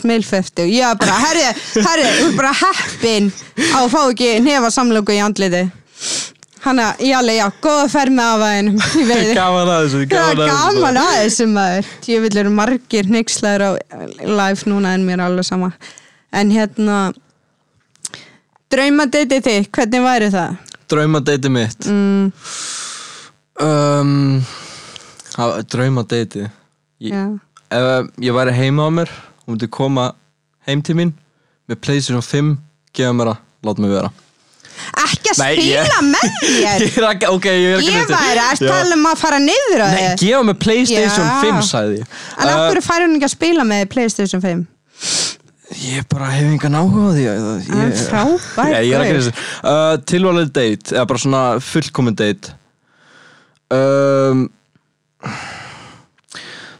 ég 0.68 0.84
var 0.84 0.98
bara, 0.98 1.18
herri, 1.22 1.44
herri, 1.74 2.08
þú 2.18 2.26
er 2.28 2.38
bara 2.38 2.54
heppin 2.62 3.30
á 3.70 3.78
að 3.84 3.92
fá 3.92 4.00
ekki 4.08 4.32
nefa 4.44 4.72
samlöku 4.74 5.14
í 5.14 5.22
andliti 5.22 5.66
Hanna, 6.64 6.88
alveg, 6.98 7.36
já, 7.38 7.46
góða 7.62 7.86
ferð 7.92 8.14
með 8.16 8.32
afæðinum 8.34 8.78
Gaman 9.38 9.70
að 9.70 9.84
þessu, 9.84 10.00
Það 10.00 10.10
gaman 10.10 10.42
að 10.42 10.50
þessu 10.50 10.50
gaman 10.50 11.00
að 11.02 11.14
þessu 11.20 11.46
maður. 11.52 11.90
Ég 12.10 12.24
vil 12.24 12.32
eru 12.42 12.52
margir 12.54 13.08
hnyggslæður 13.08 13.64
á 13.64 13.70
live 14.26 14.70
núna 14.70 14.94
en 14.96 15.06
mér 15.06 15.20
er 15.20 15.24
alveg 15.28 15.46
sama. 15.46 15.70
En 16.34 16.50
hérna 16.52 16.98
Draumadeitið 18.68 19.46
þig, 19.46 19.70
hvernig 19.72 20.04
væri 20.04 20.30
það? 20.34 20.56
Draumadeiti 20.92 21.52
mitt? 21.52 21.88
Mm, 21.88 22.32
um, 23.64 24.12
Draumadeiti 25.72 26.48
Ég-. 27.04 27.38
Ef 27.72 28.12
ég 28.24 28.36
væri 28.36 28.56
heima 28.56 28.88
á 28.88 28.90
mér 28.92 29.12
Hún 29.46 29.56
myndi 29.56 29.68
koma 29.72 30.10
heim 30.68 30.82
til 30.84 30.98
mín 30.98 31.14
Með 31.68 31.80
PlayStation 31.84 32.24
5 32.24 32.56
Gefa 32.96 33.16
mér 33.16 33.32
að, 33.32 33.44
láta 33.64 33.84
mig 33.84 33.94
vera 33.94 34.12
Ekki 35.28 35.34
að 35.34 35.44
Nei, 35.44 35.54
spila 35.58 35.68
ég- 35.68 36.08
með 36.08 36.26
þér 36.48 36.84
Ég 36.84 36.98
er 36.98 37.06
ekki, 37.12 37.28
ok, 37.36 37.46
ég 37.52 37.68
er 37.68 37.78
ekki 37.82 37.94
Ég 37.94 38.10
væri 38.12 38.42
að 38.44 38.62
tala 38.64 38.96
um 38.98 39.06
að 39.10 39.16
fara 39.22 39.38
niður 39.44 39.82
á 39.84 39.88
Nei, 39.92 39.98
þig 40.02 40.22
gefa 40.24 40.42
mig 40.48 40.58
Playstation 40.64 41.26
Já. 41.28 41.38
5, 41.44 41.62
sagði 41.68 41.98
ég 42.00 42.18
En 42.38 42.48
af 42.48 42.58
Uh, 42.58 42.66
hverju 42.68 42.84
færi 42.88 43.06
hún 43.08 43.16
ekki 43.18 43.28
að 43.28 43.34
spila 43.34 43.66
með 43.68 43.84
Playstation 43.92 44.44
5? 44.44 44.62
Ég 45.78 46.06
bara 46.08 46.30
hef 46.32 46.46
engan 46.48 46.78
áhuga 46.80 47.02
á 47.04 47.12
því 47.12 47.24
ég, 47.26 47.42
Hann 47.68 47.82
er 47.84 47.98
frábær 48.08 48.70
Ég, 48.72 48.86
ég 48.88 48.94
er 48.96 49.02
ekki 49.04 49.12
gaur. 49.12 49.20
þessi 49.20 49.32
uh, 49.68 49.96
Tilvalið 50.08 50.52
date, 50.56 50.94
eða 50.96 51.08
bara 51.10 51.22
svona 51.24 51.42
fullkomin 51.60 52.16
date 52.18 52.54
um, 53.76 54.46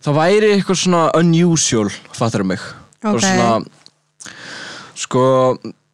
Það 0.09 0.17
væri 0.17 0.53
eitthvað 0.55 0.79
svona 0.81 1.03
unusual, 1.19 1.91
fattar 2.17 2.47
mig 2.49 2.63
Bara 3.03 3.19
Ok. 3.19 3.27
svona, 3.27 3.51
Sko, 4.99 5.23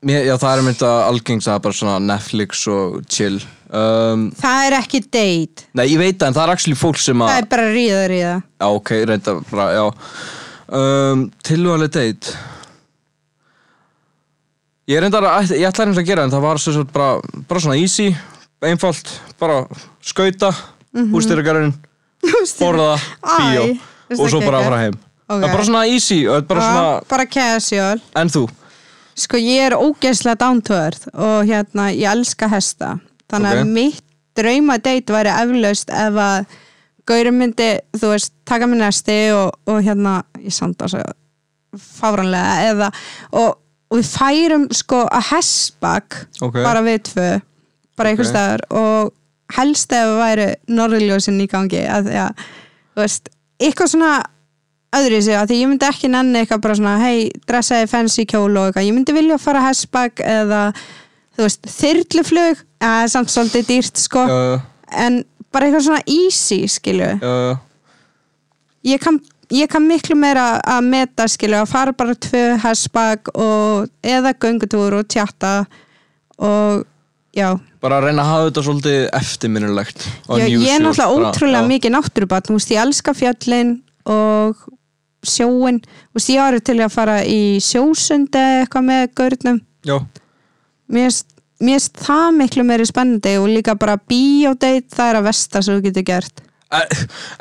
mér, 0.06 0.24
já 0.28 0.34
það 0.40 0.52
er 0.52 0.64
mynda 0.68 0.92
algengt 1.08 1.48
að 1.50 1.60
bara 1.66 1.76
svona 1.78 1.98
Netflix 2.02 2.64
og 2.70 3.00
chill 3.10 3.38
um, 3.70 4.26
Það 4.40 4.66
er 4.68 4.76
ekki 4.78 5.02
date 5.04 5.68
Nei, 5.76 5.86
ég 5.92 6.00
veit 6.00 6.18
það, 6.18 6.28
en 6.28 6.36
það 6.38 6.44
er 6.44 6.54
actually 6.54 6.78
fólk 6.78 7.00
sem 7.02 7.24
Það 7.24 7.34
að 7.34 7.42
er 7.42 7.48
bara 7.54 7.68
ríða 7.72 8.02
ríða 8.12 8.34
Já, 8.40 8.66
ok, 8.68 8.92
reynda 9.10 9.36
bara, 9.50 9.68
já 9.74 9.84
um, 10.80 11.24
Tilvalið 11.48 11.94
date 11.98 12.36
Ég 14.92 15.00
reyndar 15.00 15.24
að, 15.30 15.54
ég 15.56 15.64
ætla 15.68 15.88
reyndar 15.88 16.04
að 16.04 16.10
gera 16.12 16.28
en 16.28 16.34
það 16.34 16.44
var 16.44 16.60
svo, 16.60 16.84
bara, 16.92 17.40
bara 17.48 17.64
svona 17.64 17.80
easy 17.80 18.10
einfalt, 18.64 19.08
bara 19.40 19.62
skauta 20.04 20.50
mm 20.92 21.12
-hmm. 21.12 21.72
borða, 22.60 22.94
bíó 23.20 23.64
og 24.10 24.20
það 24.20 24.30
svo 24.30 24.40
bara 24.40 24.60
geggjað? 24.60 24.64
fara 24.68 24.80
heim 24.84 25.02
Ok. 25.24 25.40
Það 25.40 25.46
er 25.48 25.54
bara 25.54 25.64
svona 25.64 25.86
easy 25.88 26.18
bara 26.48 26.60
svona, 26.60 27.00
Bara 27.08 27.24
casual 27.26 28.00
en 28.20 28.28
þú? 28.28 28.42
Sko 29.14 29.38
ég 29.38 29.68
er 29.68 29.76
ógeðslega 29.78 30.50
earth 30.74 31.08
og 31.14 31.46
hérna 31.46 31.90
ég 31.94 32.10
elska 32.10 32.48
hesta 32.50 32.98
þannig 33.30 33.52
Ok. 33.52 33.60
að 33.60 33.72
mitt 33.76 34.04
drauma 34.34 34.78
date 34.78 35.12
væri 35.14 35.30
eflaust 35.30 35.90
ef 35.90 36.14
að 36.18 36.46
Gaurin 37.06 37.36
myndi, 37.36 37.66
þú 37.92 38.14
veist, 38.14 38.32
taka 38.48 38.64
mér 38.66 38.78
nesti 38.86 39.16
og, 39.36 39.50
og 39.68 39.82
hérna, 39.84 40.22
ég 40.40 40.54
sanda 40.56 40.88
svo 40.88 41.02
fáranlega 41.76 42.70
eða 42.70 42.88
og, 43.32 43.58
og 43.90 43.98
við 43.98 44.08
færum 44.08 44.64
sko 44.72 45.02
að 45.12 45.26
hestbak 45.34 46.16
Ok. 46.40 46.62
bara 46.64 46.80
við 46.86 47.02
tvö 47.10 47.28
bara 47.98 48.10
einhver 48.10 48.24
Ok. 48.24 48.30
staðar 48.32 48.64
og 48.70 49.12
helst 49.54 49.92
ef 49.92 50.06
það 50.08 50.20
væri 50.22 50.46
norðurljósin 50.72 51.42
í 51.44 51.48
gangi 51.50 51.82
að 51.84 52.08
að, 52.24 52.46
þú 52.94 53.02
veist, 53.04 53.28
eitthvað 53.60 53.92
svona 53.92 54.12
öðru 54.98 55.20
sig 55.26 55.36
að 55.38 55.50
því 55.50 55.58
ég 55.60 55.70
myndi 55.70 55.88
ekki 55.88 56.10
nenni 56.12 56.40
eitthvað 56.42 56.62
bara 56.66 56.78
svona, 56.78 56.94
hei, 57.02 57.28
dressaði 57.48 57.90
fancy 57.90 58.24
kjól 58.30 58.52
og 58.52 58.70
eitthvað, 58.70 58.88
ég 58.88 58.96
myndi 58.96 59.16
vilja 59.16 59.40
fara 59.42 59.66
hestbak 59.66 60.22
eða, 60.24 60.62
þú 61.36 61.46
veist, 61.46 61.68
þyrluflug. 61.78 62.64
Eða 62.84 63.04
samt 63.14 63.32
svolítið 63.32 63.68
dýrt 63.70 64.00
sko. 64.02 64.24
Já, 64.28 64.40
en 65.04 65.22
bara 65.54 65.68
eitthvað 65.68 65.86
svona 65.86 66.02
easy 66.10 66.64
skilju, 66.68 67.12
já, 67.22 67.36
já, 67.48 67.54
ég 68.94 69.00
kann 69.00 69.20
ég 69.54 69.68
kann 69.70 69.86
miklu 69.86 70.16
meira 70.18 70.58
að 70.60 70.88
meta 70.88 71.26
skilju 71.30 71.60
að 71.60 71.70
fara 71.70 71.94
bara 71.96 72.16
tvö 72.16 72.42
hestbak 72.64 73.30
og 73.34 73.88
eða 74.04 74.34
göngutúr 74.40 74.98
og 75.00 75.08
tjatta 75.10 75.64
og 76.38 76.84
já. 77.36 77.52
Bara 77.84 77.98
að 78.00 78.08
reyna 78.08 78.24
að 78.24 78.30
hafa 78.30 78.46
þetta 78.48 78.64
svolítið 78.68 79.00
eftirminnulegt 79.20 80.06
Já, 80.06 80.46
ég 80.48 80.68
er 80.72 80.80
náttúrulega 80.82 81.08
bara, 81.10 81.32
ótrúlega 81.32 81.64
já. 81.64 81.70
mikið 81.74 81.94
náttúrubarn, 81.96 82.46
þú 82.48 82.56
veist, 82.58 82.72
ég 82.72 82.82
elska 82.84 83.14
fjöllin 83.18 83.74
og 84.08 84.64
sjóin 85.28 85.80
veist, 86.14 86.30
ég 86.30 86.40
var 86.40 86.58
til 86.60 86.78
að 86.80 86.92
fara 86.94 87.18
í 87.24 87.58
sjósundi 87.64 88.38
eða 88.40 88.64
eitthvað 88.64 88.88
með 88.90 89.04
gaurnum 89.20 89.60
Já, 89.84 89.98
mér 90.88 91.10
finnst- 91.10 91.30
það 92.04 92.26
miklu 92.38 92.64
meiri 92.66 92.86
spennandi 92.88 93.36
og 93.40 93.48
líka 93.48 93.74
bara 93.78 93.96
bíódeit, 93.96 94.88
það 94.90 95.10
er 95.10 95.18
að 95.20 95.28
versta 95.30 95.62
sem 95.62 95.76
þú 95.78 95.84
getur 95.88 96.04
gert 96.10 96.42
Er, 96.72 96.88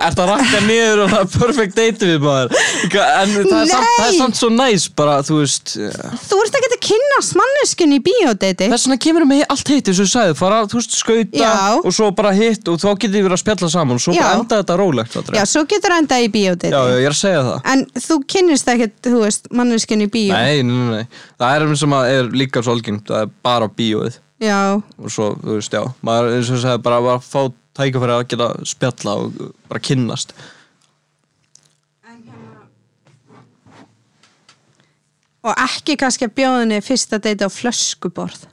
er 0.03 0.13
það 0.13 0.27
rakka 0.29 0.59
niður 0.67 1.01
og 1.05 1.11
það 1.13 1.21
er 1.23 1.29
perfect 1.33 1.77
date 1.77 2.07
við 2.09 2.19
maður? 2.21 2.51
En 2.93 3.31
það 3.33 3.53
er, 3.57 3.69
samt, 3.69 3.87
það 3.87 4.03
er 4.05 4.17
samt 4.17 4.37
svo 4.37 4.49
næs 4.53 4.87
bara, 4.93 5.15
þú 5.25 5.37
veist 5.39 5.71
þú 5.73 6.39
ert 6.43 6.57
ekki 6.59 6.69
að 6.69 6.75
kynnast 6.89 7.37
manneskun 7.39 7.95
í 7.95 7.99
bíódeiti. 8.03 8.67
Þess 8.73 8.87
vegna 8.89 8.97
kemur 9.07 9.25
með 9.29 9.45
allt 9.47 9.71
hitt 9.73 9.89
eins 9.89 10.01
og 10.03 10.09
þú 10.09 10.11
sagði 10.11 10.35
fara, 10.37 10.59
þú 10.69 10.79
veist, 10.81 10.97
skauta 10.99 11.39
Já. 11.39 11.53
og 11.79 11.95
svo 11.95 12.09
bara 12.19 12.33
hitt 12.37 12.69
og 12.69 12.81
þá 12.83 12.87
getur 12.91 13.25
verið 13.29 13.37
að 13.37 13.41
spjalla 13.45 13.71
saman 13.73 13.97
og 14.01 14.05
svo 14.05 14.17
Já. 14.17 14.25
enda 14.35 14.59
þetta 14.61 14.77
rólegt 14.83 15.17
já, 15.33 15.43
svo 15.49 15.65
getur 15.71 15.97
enda 15.97 16.19
í 16.19 16.29
bíódeiti. 16.33 16.73
Já, 16.75 16.99
ég 16.99 17.07
er 17.07 17.15
að 17.15 17.21
segja 17.23 17.41
það. 17.47 17.57
En 17.73 17.85
þú 18.05 18.19
kynnist 18.35 18.71
ekkert, 18.75 18.99
þú 19.07 19.23
veist, 19.23 19.49
manneskun 19.55 20.05
í 20.05 20.11
bíó? 20.13 20.35
Nei, 20.35 20.61
nei, 20.67 20.85
nei, 20.99 21.25
það 21.41 21.57
er 21.57 21.75
sem 21.81 21.97
að 21.97 22.11
er 22.11 22.31
líka 22.43 22.61
svo 22.61 22.77
algengt, 22.77 23.07
það 23.09 23.25
er 23.25 23.33
bara 23.45 23.71
bíóið. 23.71 24.19
Já, 24.43 24.61
og 24.75 25.11
svo, 25.13 25.33
þú 25.39 25.57
veist, 25.57 25.73
já, 25.73 25.83
maður 26.03 26.33
eins 26.35 26.49
og 26.51 26.57
þú 26.57 26.63
sagði 26.65 26.83
bara 26.83 27.01
að 27.15 27.21
fá 27.23 27.41
tækifæri 27.77 28.15
að 28.15 28.27
geta 28.33 28.49
spjalla 28.67 29.15
og 29.23 29.39
bara 29.69 29.81
kynnast. 29.83 30.35
Og 35.43 35.59
ekki 35.59 35.97
kannski 35.99 36.29
að 36.29 36.37
bjóðinni 36.37 36.79
fyrsta 36.83 37.19
deiti 37.19 37.43
á 37.43 37.51
flöskuborð? 37.51 38.45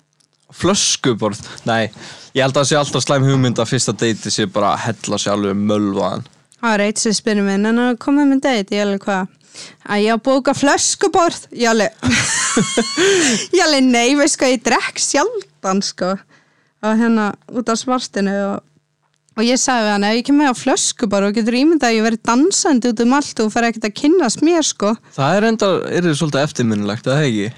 Flöskuborð, 0.51 1.45
nei, 1.63 1.87
ég 2.35 2.43
held 2.43 2.57
að 2.57 2.65
það 2.65 2.69
sé 2.73 2.79
alltaf 2.81 3.05
slæm 3.05 3.27
hugmynd 3.29 3.61
að 3.63 3.71
fyrsta 3.71 3.95
deiti 3.95 4.33
sé 4.35 4.49
bara 4.51 4.73
að 4.75 4.89
hella 4.89 5.21
sér 5.23 5.37
alveg 5.37 5.61
mölvaðan 5.61 6.27
Það 6.61 6.75
er 6.75 6.83
eitt 6.85 7.01
sem 7.01 7.15
spyrir 7.17 7.47
mig, 7.47 7.57
en 7.57 7.79
að 7.81 7.95
koma 8.03 8.27
með 8.29 8.43
date, 8.45 8.75
ég 8.77 8.85
alveg 8.85 9.05
hvað? 9.07 9.37
Að 9.89 10.03
ég 10.03 10.13
á 10.13 10.17
að 10.19 10.25
bóka 10.27 10.55
flöskuborð, 10.57 11.47
ég 11.57 11.71
alveg, 11.71 11.95
ég 13.57 13.63
alveg 13.65 13.87
nei, 13.87 14.11
veist 14.19 14.37
hvað, 14.41 14.53
ég 14.57 14.67
drekk 14.67 15.01
sjaldan, 15.01 15.81
sko, 15.85 16.11
og 16.85 17.01
hérna 17.01 17.31
út 17.57 17.73
á 17.73 17.75
svartinu 17.81 18.35
og, 18.51 18.67
og 19.39 19.47
ég 19.47 19.61
sagði 19.61 19.87
við 19.87 19.95
hann, 19.95 20.07
ef 20.09 20.19
ég 20.19 20.27
kemur 20.29 20.53
á 20.53 20.55
flöskuborð 20.59 21.31
og 21.31 21.39
getur 21.39 21.59
ímyndað 21.61 21.91
að 21.91 21.97
ég 21.97 22.07
verið 22.09 22.23
dansandi 22.31 22.93
út 22.93 23.03
um 23.05 23.17
allt 23.21 23.43
og 23.45 23.51
fer 23.55 23.69
ekkert 23.69 23.89
að 23.89 23.97
kynnast 24.03 24.45
mér, 24.47 24.67
sko. 24.67 24.95
Það 25.17 25.37
er 25.39 25.49
enda, 25.51 25.73
er 25.89 26.07
þið 26.09 26.17
svolítið 26.21 26.47
eftirminnilegt, 26.47 27.07
það 27.09 27.27
ekki? 27.29 27.51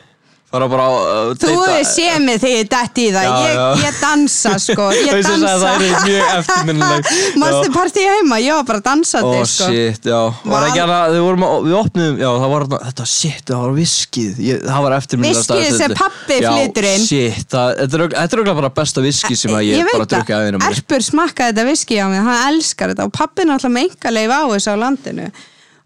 Fara 0.52 0.66
bara 0.68 0.84
á 0.84 0.92
uh, 0.92 1.30
Þú 1.40 1.52
sé 1.88 2.10
mig 2.20 2.36
þegar 2.42 2.58
ég 2.60 2.66
dætt 2.68 2.98
í 3.00 3.04
það, 3.14 3.24
Já, 3.24 3.36
ég, 3.40 3.54
já. 3.56 3.86
ég 3.86 4.00
dansa, 4.02 4.50
sko, 4.60 4.88
ég 4.92 5.14
dansa. 5.24 5.52
það 5.62 5.84
er 5.86 5.94
mjög 6.04 6.32
eftirminnilegt. 6.34 7.12
Manstu 7.40 7.70
Já. 7.70 7.72
partíi 7.72 8.04
heima, 8.10 8.40
ég 8.42 8.58
var 8.58 8.66
bara 8.68 8.82
dansandi, 8.84 9.38
Ó, 9.40 9.46
sko. 9.48 9.70
shit, 9.72 10.10
já. 10.12 10.20
Hana, 10.44 10.98
við 11.14 11.24
vorum 11.24 11.46
við 11.64 11.78
opnum 11.78 12.20
Já, 12.20 12.28
það 12.28 12.52
var 12.52 12.68
þetta, 12.74 13.08
shit, 13.14 13.40
það 13.48 13.64
var 13.64 13.74
viskið. 13.80 14.44
Ég, 14.50 14.62
Það 14.68 14.86
var 14.90 14.98
eftirminnilegt 14.98 15.56
Viskíið 15.56 15.80
sem 15.80 15.96
pabbi 16.02 16.40
flytur 16.44 16.90
inn. 16.92 17.00
Já, 17.00 17.08
shit, 17.08 17.50
það, 17.56 17.74
þetta 17.80 18.02
er 18.02 18.06
er 18.12 18.22
auðvitað 18.28 18.62
bara 18.62 18.74
besta 18.82 19.08
viski 19.08 19.40
sem 19.40 19.56
að 19.56 19.68
ég, 19.70 19.92
bara 19.96 20.10
drukki 20.14 20.36
að 20.36 20.50
einum 20.50 20.68
Erpur 20.68 21.08
smakkaði 21.08 21.54
þetta 21.54 21.68
viski 21.72 22.02
á 22.04 22.06
mig 22.12 22.26
hann 22.28 22.48
elskar 22.52 22.92
þetta. 22.92 23.08
Og 23.08 23.16
pappi 23.16 23.46
er 23.46 23.54
náttúrulega 23.54 23.78
með 23.80 23.88
enga 23.88 24.18
leif 24.20 24.36
á 24.36 24.40
þessu 24.52 24.76
á 24.76 24.82
landinu. 24.84 25.30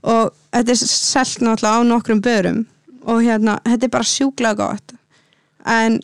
Og 0.06 0.32
þetta 0.50 0.74
er 0.74 0.88
selt 0.90 1.44
náttúrulega 1.46 1.78
á 1.78 1.80
nokkrum 1.86 2.24
börum 2.24 2.64
og 3.06 3.22
hérna, 3.22 3.58
þetta 3.64 3.86
er 3.88 3.92
bara 3.96 4.08
sjúklega 4.10 4.56
gott. 4.58 4.94
En 5.66 6.00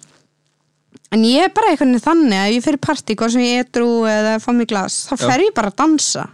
en 1.13 1.25
ég 1.29 1.45
er 1.45 1.53
bara 1.53 1.75
veginn 1.75 1.99
þannig 2.01 2.39
að 2.39 2.49
ef 2.49 2.55
ég 2.57 2.65
fyrir 2.65 2.81
partí, 2.87 3.15
hvað 3.19 3.35
sem 3.35 3.43
ég 3.45 3.67
edru 3.67 3.89
eða 4.09 4.39
fá 4.41 4.49
mig 4.57 4.69
glas, 4.71 5.03
þá 5.11 5.17
fer 5.27 5.43
ég 5.45 5.53
bara 5.55 5.69
að 5.73 5.77
dansa. 5.83 6.29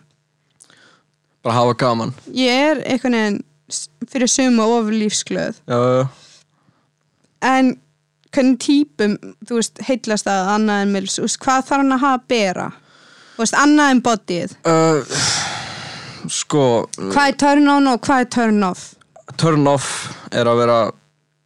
Bara 1.42 1.54
hafa 1.56 1.74
gaman. 1.80 2.12
Ég 2.30 2.82
er 2.86 3.40
s- 3.68 3.88
fyrir 4.08 4.28
suma 4.30 4.64
of 4.66 4.86
lífsglöð 4.86 5.58
en 7.42 7.76
hvernig 8.32 8.58
típum, 8.58 9.16
þú 9.46 9.58
veist, 9.58 9.78
heitlast 9.88 10.26
að 10.26 10.48
annað 10.54 10.82
en 10.82 10.92
mils, 10.92 11.18
hvað 11.38 11.64
þarf 11.68 11.76
hann 11.82 11.92
að 11.92 12.00
hafa 12.04 12.18
að 12.20 12.28
bera? 12.28 12.68
Þú 13.36 13.42
veist, 13.44 13.54
annað 13.54 13.90
en 13.90 14.02
bodyið. 14.02 14.56
Uh, 14.66 15.02
Sko 16.28 16.64
hvað 16.98 17.28
er 17.30 17.36
turn 17.40 17.68
on 17.72 17.86
og 17.88 18.00
hvað 18.04 18.20
er 18.20 18.30
turn 18.34 18.62
off 18.66 18.94
Turn 19.38 19.68
off 19.70 19.90
er 20.34 20.48
að 20.50 20.62
vera 20.64 20.78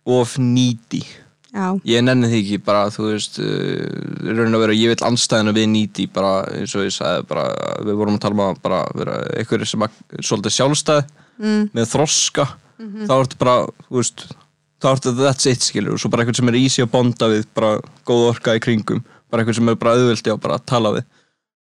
of 0.08 0.36
needy. 0.40 1.02
Já, 1.52 1.66
Ég 1.84 2.00
nenni 2.00 2.30
því 2.30 2.38
ekki 2.40 2.58
bara, 2.64 2.86
þú 2.88 3.10
veist 3.10 3.36
uh, 3.44 4.30
raun 4.32 4.56
að 4.56 4.62
vera, 4.64 4.76
ég 4.76 4.94
vil 4.94 5.08
anstæðinu 5.10 5.52
við 5.58 5.66
needy 5.68 6.06
bara, 6.08 6.46
eins 6.56 6.72
og 6.78 6.86
ég 6.86 6.94
sagði, 6.96 7.26
bara 7.28 7.44
við 7.84 7.98
vorum 8.00 8.16
að 8.16 8.22
tala 8.24 8.38
um 8.38 8.44
að 8.46 8.62
bara 8.64 8.78
vera 8.96 9.18
einhverju 9.36 9.68
sem 9.68 9.84
að 9.84 9.98
svolítið 10.24 10.56
sjálfstæð 10.56 11.02
mm, 11.42 11.66
með 11.76 11.90
þroska. 11.92 12.48
Þá 12.80 13.12
ertu 13.18 13.38
bara, 13.38 13.58
þú 13.90 14.00
veist 14.00 14.24
þá 14.82 14.88
ertu 14.96 15.12
that's 15.16 15.46
it 15.46 15.62
skilur 15.62 15.94
og 15.94 16.02
svo 16.02 16.10
bara 16.10 16.24
einhvern 16.24 16.38
sem 16.40 16.50
er 16.50 16.58
easy 16.58 16.82
að 16.82 16.92
bonda 16.96 17.28
við 17.30 17.44
bara 17.54 17.76
góð 18.08 18.24
orka 18.32 18.56
í 18.58 18.62
kringum 18.62 19.02
bara 19.30 19.42
einhvern 19.44 19.58
sem 19.60 19.70
er 19.70 19.78
bara 19.78 19.94
auðveldi 19.98 20.34
á 20.34 20.36
bara 20.42 20.58
að 20.58 20.66
tala 20.72 20.94
við 20.96 21.06